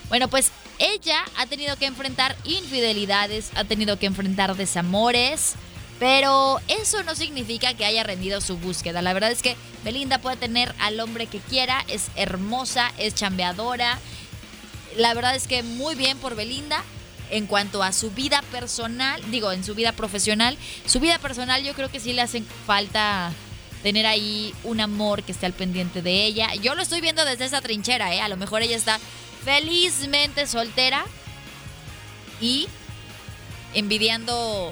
Bueno, 0.10 0.28
pues 0.28 0.52
ella 0.80 1.24
ha 1.38 1.46
tenido 1.46 1.78
que 1.78 1.86
enfrentar 1.86 2.36
infidelidades, 2.44 3.52
ha 3.56 3.64
tenido 3.64 3.98
que 3.98 4.08
enfrentar 4.08 4.56
desamores, 4.56 5.56
Pero 6.00 6.60
eso 6.68 7.04
no 7.04 7.16
significa 7.16 7.74
que 7.74 7.86
haya 7.86 8.04
rendido 8.04 8.42
su 8.42 8.58
búsqueda. 8.58 9.02
La 9.02 9.14
verdad 9.14 9.32
es 9.32 9.42
que 9.42 9.56
Belinda 9.84 10.20
puede 10.20 10.36
tener 10.36 10.76
al 10.80 11.00
hombre 11.00 11.28
que 11.28 11.40
quiera, 11.40 11.86
es 11.88 12.08
hermosa, 12.16 12.92
es 12.98 13.16
chambeadora. 13.16 14.00
La 14.98 15.14
verdad 15.14 15.36
es 15.36 15.48
que 15.48 15.64
muy 15.64 15.96
bien 15.96 16.18
por 16.18 16.36
Belinda. 16.36 16.84
En 17.32 17.48
cuanto 17.48 17.82
a 17.82 17.92
su 17.92 18.12
vida 18.12 18.44
personal, 18.52 19.20
digo, 19.32 19.52
en 19.52 19.64
su 19.64 19.74
vida 19.74 19.94
profesional, 19.94 20.60
su 20.86 21.00
vida 21.00 21.18
personal 21.18 21.64
yo 21.64 21.74
creo 21.74 21.90
que 21.90 22.00
sí 22.00 22.14
le 22.14 22.22
hace 22.22 22.44
falta 22.68 23.32
tener 23.82 24.06
ahí 24.06 24.54
un 24.64 24.80
amor 24.80 25.24
que 25.24 25.32
esté 25.32 25.48
al 25.48 25.54
pendiente 25.54 26.04
de 26.04 26.24
ella. 26.26 26.54
Yo 26.56 26.76
lo 26.76 26.84
estoy 26.84 27.02
viendo 27.02 27.26
desde 27.26 27.46
esa 27.46 27.62
trinchera, 27.62 28.14
¿eh? 28.14 28.22
A 28.22 28.30
lo 28.30 28.38
mejor 28.38 28.62
ella 28.62 28.76
está 28.76 29.00
felizmente 29.44 30.46
soltera 30.46 31.04
y 32.40 32.68
envidiando 33.74 34.72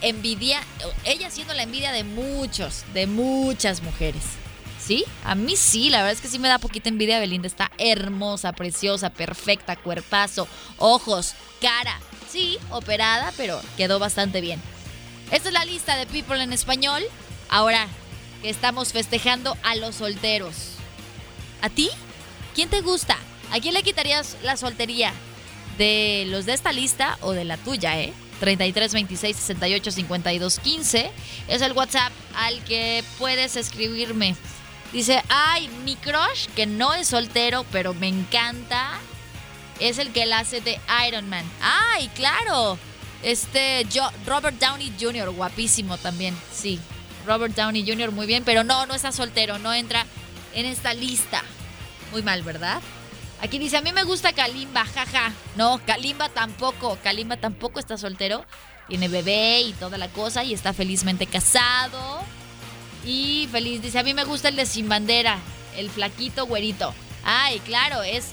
envidia, 0.00 0.60
ella 1.04 1.30
siendo 1.30 1.54
la 1.54 1.62
envidia 1.62 1.92
de 1.92 2.04
muchos, 2.04 2.84
de 2.94 3.06
muchas 3.06 3.82
mujeres. 3.82 4.22
¿Sí? 4.78 5.04
A 5.24 5.34
mí 5.34 5.56
sí, 5.56 5.90
la 5.90 5.98
verdad 5.98 6.12
es 6.12 6.20
que 6.20 6.28
sí 6.28 6.38
me 6.38 6.46
da 6.46 6.58
poquita 6.58 6.88
envidia. 6.88 7.18
Belinda 7.18 7.48
está 7.48 7.72
hermosa, 7.76 8.52
preciosa, 8.52 9.10
perfecta, 9.10 9.74
cuerpazo, 9.74 10.46
ojos, 10.78 11.34
cara. 11.60 11.98
Sí, 12.30 12.58
operada, 12.70 13.32
pero 13.36 13.60
quedó 13.76 13.98
bastante 13.98 14.40
bien. 14.40 14.60
Esta 15.32 15.48
es 15.48 15.54
la 15.54 15.64
lista 15.64 15.96
de 15.96 16.06
People 16.06 16.40
en 16.40 16.52
español. 16.52 17.02
Ahora 17.48 17.88
que 18.42 18.50
estamos 18.50 18.92
festejando 18.92 19.56
a 19.64 19.74
los 19.74 19.96
solteros. 19.96 20.72
¿A 21.62 21.68
ti? 21.68 21.90
¿Quién 22.54 22.68
te 22.68 22.80
gusta? 22.80 23.16
¿A 23.50 23.58
quién 23.58 23.74
le 23.74 23.82
quitarías 23.82 24.36
la 24.42 24.56
soltería? 24.56 25.12
¿De 25.78 26.26
los 26.28 26.46
de 26.46 26.54
esta 26.54 26.72
lista 26.72 27.18
o 27.22 27.32
de 27.32 27.44
la 27.44 27.56
tuya, 27.56 27.98
eh? 28.00 28.12
33 28.40 28.92
26 28.92 29.36
68 29.36 29.90
52 29.90 30.58
15 30.58 31.10
es 31.48 31.62
el 31.62 31.72
WhatsApp 31.72 32.12
al 32.34 32.62
que 32.64 33.04
puedes 33.18 33.56
escribirme. 33.56 34.36
Dice, 34.92 35.22
ay, 35.28 35.68
mi 35.84 35.96
crush, 35.96 36.46
que 36.54 36.66
no 36.66 36.94
es 36.94 37.08
soltero, 37.08 37.66
pero 37.72 37.92
me 37.94 38.08
encanta, 38.08 38.98
es 39.80 39.98
el 39.98 40.12
que 40.12 40.26
la 40.26 40.40
hace 40.40 40.60
de 40.60 40.78
Iron 41.06 41.28
Man. 41.28 41.44
Ay, 41.60 42.08
claro. 42.14 42.78
Este, 43.22 43.84
yo, 43.90 44.08
Robert 44.26 44.58
Downey 44.58 44.92
Jr., 44.98 45.30
guapísimo 45.30 45.98
también, 45.98 46.36
sí. 46.52 46.78
Robert 47.26 47.54
Downey 47.54 47.84
Jr., 47.86 48.12
muy 48.12 48.26
bien, 48.26 48.44
pero 48.44 48.62
no, 48.62 48.86
no 48.86 48.94
está 48.94 49.10
soltero, 49.10 49.58
no 49.58 49.74
entra 49.74 50.06
en 50.54 50.66
esta 50.66 50.94
lista. 50.94 51.42
Muy 52.12 52.22
mal, 52.22 52.42
¿verdad? 52.42 52.80
Aquí 53.40 53.58
dice, 53.58 53.76
a 53.76 53.82
mí 53.82 53.92
me 53.92 54.04
gusta 54.04 54.32
Kalimba, 54.32 54.84
jaja. 54.84 55.32
No, 55.56 55.80
Kalimba 55.86 56.28
tampoco. 56.28 56.98
Kalimba 57.02 57.36
tampoco 57.36 57.78
está 57.78 57.98
soltero. 57.98 58.44
Tiene 58.88 59.08
bebé 59.08 59.60
y 59.60 59.72
toda 59.74 59.98
la 59.98 60.08
cosa 60.08 60.44
y 60.44 60.54
está 60.54 60.72
felizmente 60.72 61.26
casado. 61.26 62.20
Y 63.04 63.48
feliz, 63.52 63.82
dice, 63.82 63.98
a 63.98 64.02
mí 64.02 64.14
me 64.14 64.24
gusta 64.24 64.48
el 64.48 64.56
de 64.56 64.66
Sin 64.66 64.88
Bandera, 64.88 65.38
el 65.76 65.90
flaquito 65.90 66.46
güerito. 66.46 66.94
Ay, 67.24 67.60
claro, 67.60 68.02
es 68.02 68.30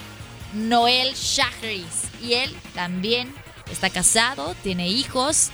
Noel 0.54 1.14
Shahris. 1.16 2.04
Y 2.22 2.34
él 2.34 2.56
también 2.74 3.34
está 3.72 3.90
casado, 3.90 4.56
tiene 4.64 4.88
hijos 4.88 5.50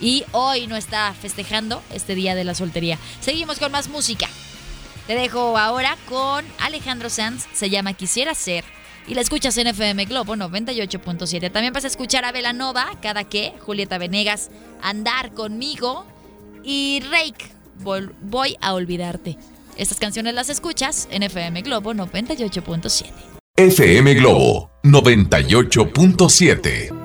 y 0.00 0.24
hoy 0.32 0.66
no 0.66 0.76
está 0.76 1.14
festejando 1.14 1.82
este 1.92 2.14
día 2.14 2.34
de 2.34 2.44
la 2.44 2.54
soltería. 2.54 2.98
Seguimos 3.20 3.58
con 3.58 3.72
más 3.72 3.88
música. 3.88 4.28
Te 5.06 5.14
dejo 5.14 5.56
ahora 5.56 5.96
con 6.08 6.44
Alejandro 6.58 7.08
Sanz, 7.08 7.46
se 7.54 7.70
llama 7.70 7.94
Quisiera 7.94 8.34
ser 8.34 8.64
y 9.08 9.14
la 9.14 9.22
escuchas 9.22 9.56
en 9.58 9.66
FM 9.68 10.04
Globo 10.04 10.36
98.7. 10.36 11.50
También 11.50 11.72
vas 11.72 11.84
a 11.84 11.88
escuchar 11.88 12.24
a 12.24 12.32
Velanova, 12.32 12.86
cada 13.00 13.24
que, 13.24 13.54
Julieta 13.60 13.98
Venegas, 13.98 14.50
Andar 14.82 15.32
conmigo 15.32 16.04
y 16.62 17.02
Rake, 17.10 17.58
Voy 17.80 18.56
a 18.60 18.74
olvidarte. 18.74 19.38
Estas 19.76 19.98
canciones 19.98 20.34
las 20.34 20.50
escuchas 20.50 21.08
en 21.10 21.22
FM 21.22 21.62
Globo 21.62 21.94
98.7. 21.94 23.06
FM 23.56 24.14
Globo 24.14 24.70
98.7. 24.82 26.97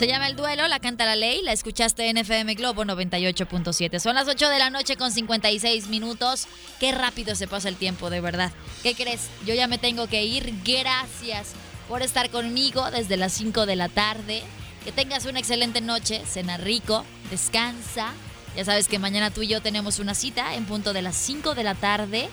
Se 0.00 0.06
llama 0.06 0.28
El 0.28 0.34
Duelo, 0.34 0.66
la 0.66 0.80
canta 0.80 1.04
la 1.04 1.14
ley, 1.14 1.42
la 1.42 1.52
escuchaste 1.52 2.08
en 2.08 2.16
FM 2.16 2.54
Globo 2.54 2.84
98.7. 2.84 3.98
Son 3.98 4.14
las 4.14 4.28
8 4.28 4.48
de 4.48 4.58
la 4.58 4.70
noche 4.70 4.96
con 4.96 5.12
56 5.12 5.88
minutos. 5.88 6.48
Qué 6.78 6.90
rápido 6.90 7.34
se 7.34 7.46
pasa 7.46 7.68
el 7.68 7.76
tiempo, 7.76 8.08
de 8.08 8.22
verdad. 8.22 8.50
¿Qué 8.82 8.94
crees? 8.94 9.28
Yo 9.44 9.52
ya 9.52 9.66
me 9.66 9.76
tengo 9.76 10.06
que 10.06 10.24
ir. 10.24 10.54
Gracias 10.64 11.52
por 11.86 12.00
estar 12.00 12.30
conmigo 12.30 12.90
desde 12.90 13.18
las 13.18 13.34
5 13.34 13.66
de 13.66 13.76
la 13.76 13.90
tarde. 13.90 14.42
Que 14.86 14.90
tengas 14.90 15.26
una 15.26 15.38
excelente 15.38 15.82
noche, 15.82 16.22
cena 16.24 16.56
rico, 16.56 17.04
descansa. 17.30 18.14
Ya 18.56 18.64
sabes 18.64 18.88
que 18.88 18.98
mañana 18.98 19.30
tú 19.30 19.42
y 19.42 19.48
yo 19.48 19.60
tenemos 19.60 19.98
una 19.98 20.14
cita 20.14 20.54
en 20.54 20.64
punto 20.64 20.94
de 20.94 21.02
las 21.02 21.14
5 21.14 21.54
de 21.54 21.62
la 21.62 21.74
tarde. 21.74 22.30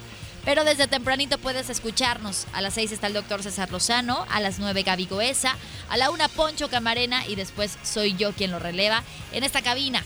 Pero 0.48 0.64
desde 0.64 0.88
tempranito 0.88 1.38
puedes 1.40 1.70
escucharnos. 1.70 2.48
A 2.54 2.62
las 2.62 2.76
6 2.76 2.94
está 2.94 3.08
el 3.08 3.14
doctor 3.14 3.44
César 3.44 3.70
Lozano, 3.70 4.26
a 4.32 4.40
las 4.40 4.60
9 4.60 4.84
Gaby 4.84 5.06
Goesa, 5.06 5.58
a 5.90 5.98
la 5.98 6.10
1 6.10 6.30
Poncho 6.30 6.70
Camarena 6.70 7.28
y 7.28 7.36
después 7.36 7.78
soy 7.84 8.16
yo 8.16 8.32
quien 8.32 8.52
lo 8.52 8.58
releva 8.58 9.04
en 9.34 9.44
esta 9.44 9.62
cabina. 9.62 10.06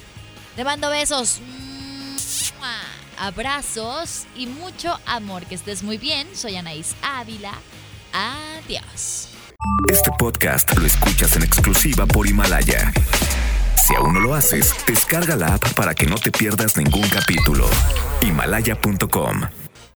Te 0.55 0.63
mando 0.63 0.89
besos, 0.89 1.41
abrazos 3.19 4.23
y 4.35 4.47
mucho 4.47 4.99
amor. 5.05 5.45
Que 5.45 5.53
estés 5.53 5.83
muy 5.83 5.99
bien. 5.99 6.27
Soy 6.35 6.55
Anaís 6.55 6.95
Ávila. 7.03 7.53
Adiós. 8.11 9.27
Este 9.91 10.09
podcast 10.17 10.75
lo 10.75 10.87
escuchas 10.87 11.35
en 11.35 11.43
exclusiva 11.43 12.07
por 12.07 12.25
Himalaya. 12.25 12.91
Si 13.75 13.93
aún 13.93 14.15
no 14.15 14.19
lo 14.19 14.33
haces, 14.33 14.73
descarga 14.87 15.35
la 15.35 15.53
app 15.53 15.73
para 15.75 15.93
que 15.93 16.07
no 16.07 16.15
te 16.15 16.31
pierdas 16.31 16.77
ningún 16.77 17.07
capítulo. 17.09 17.69
Himalaya.com 18.21 19.60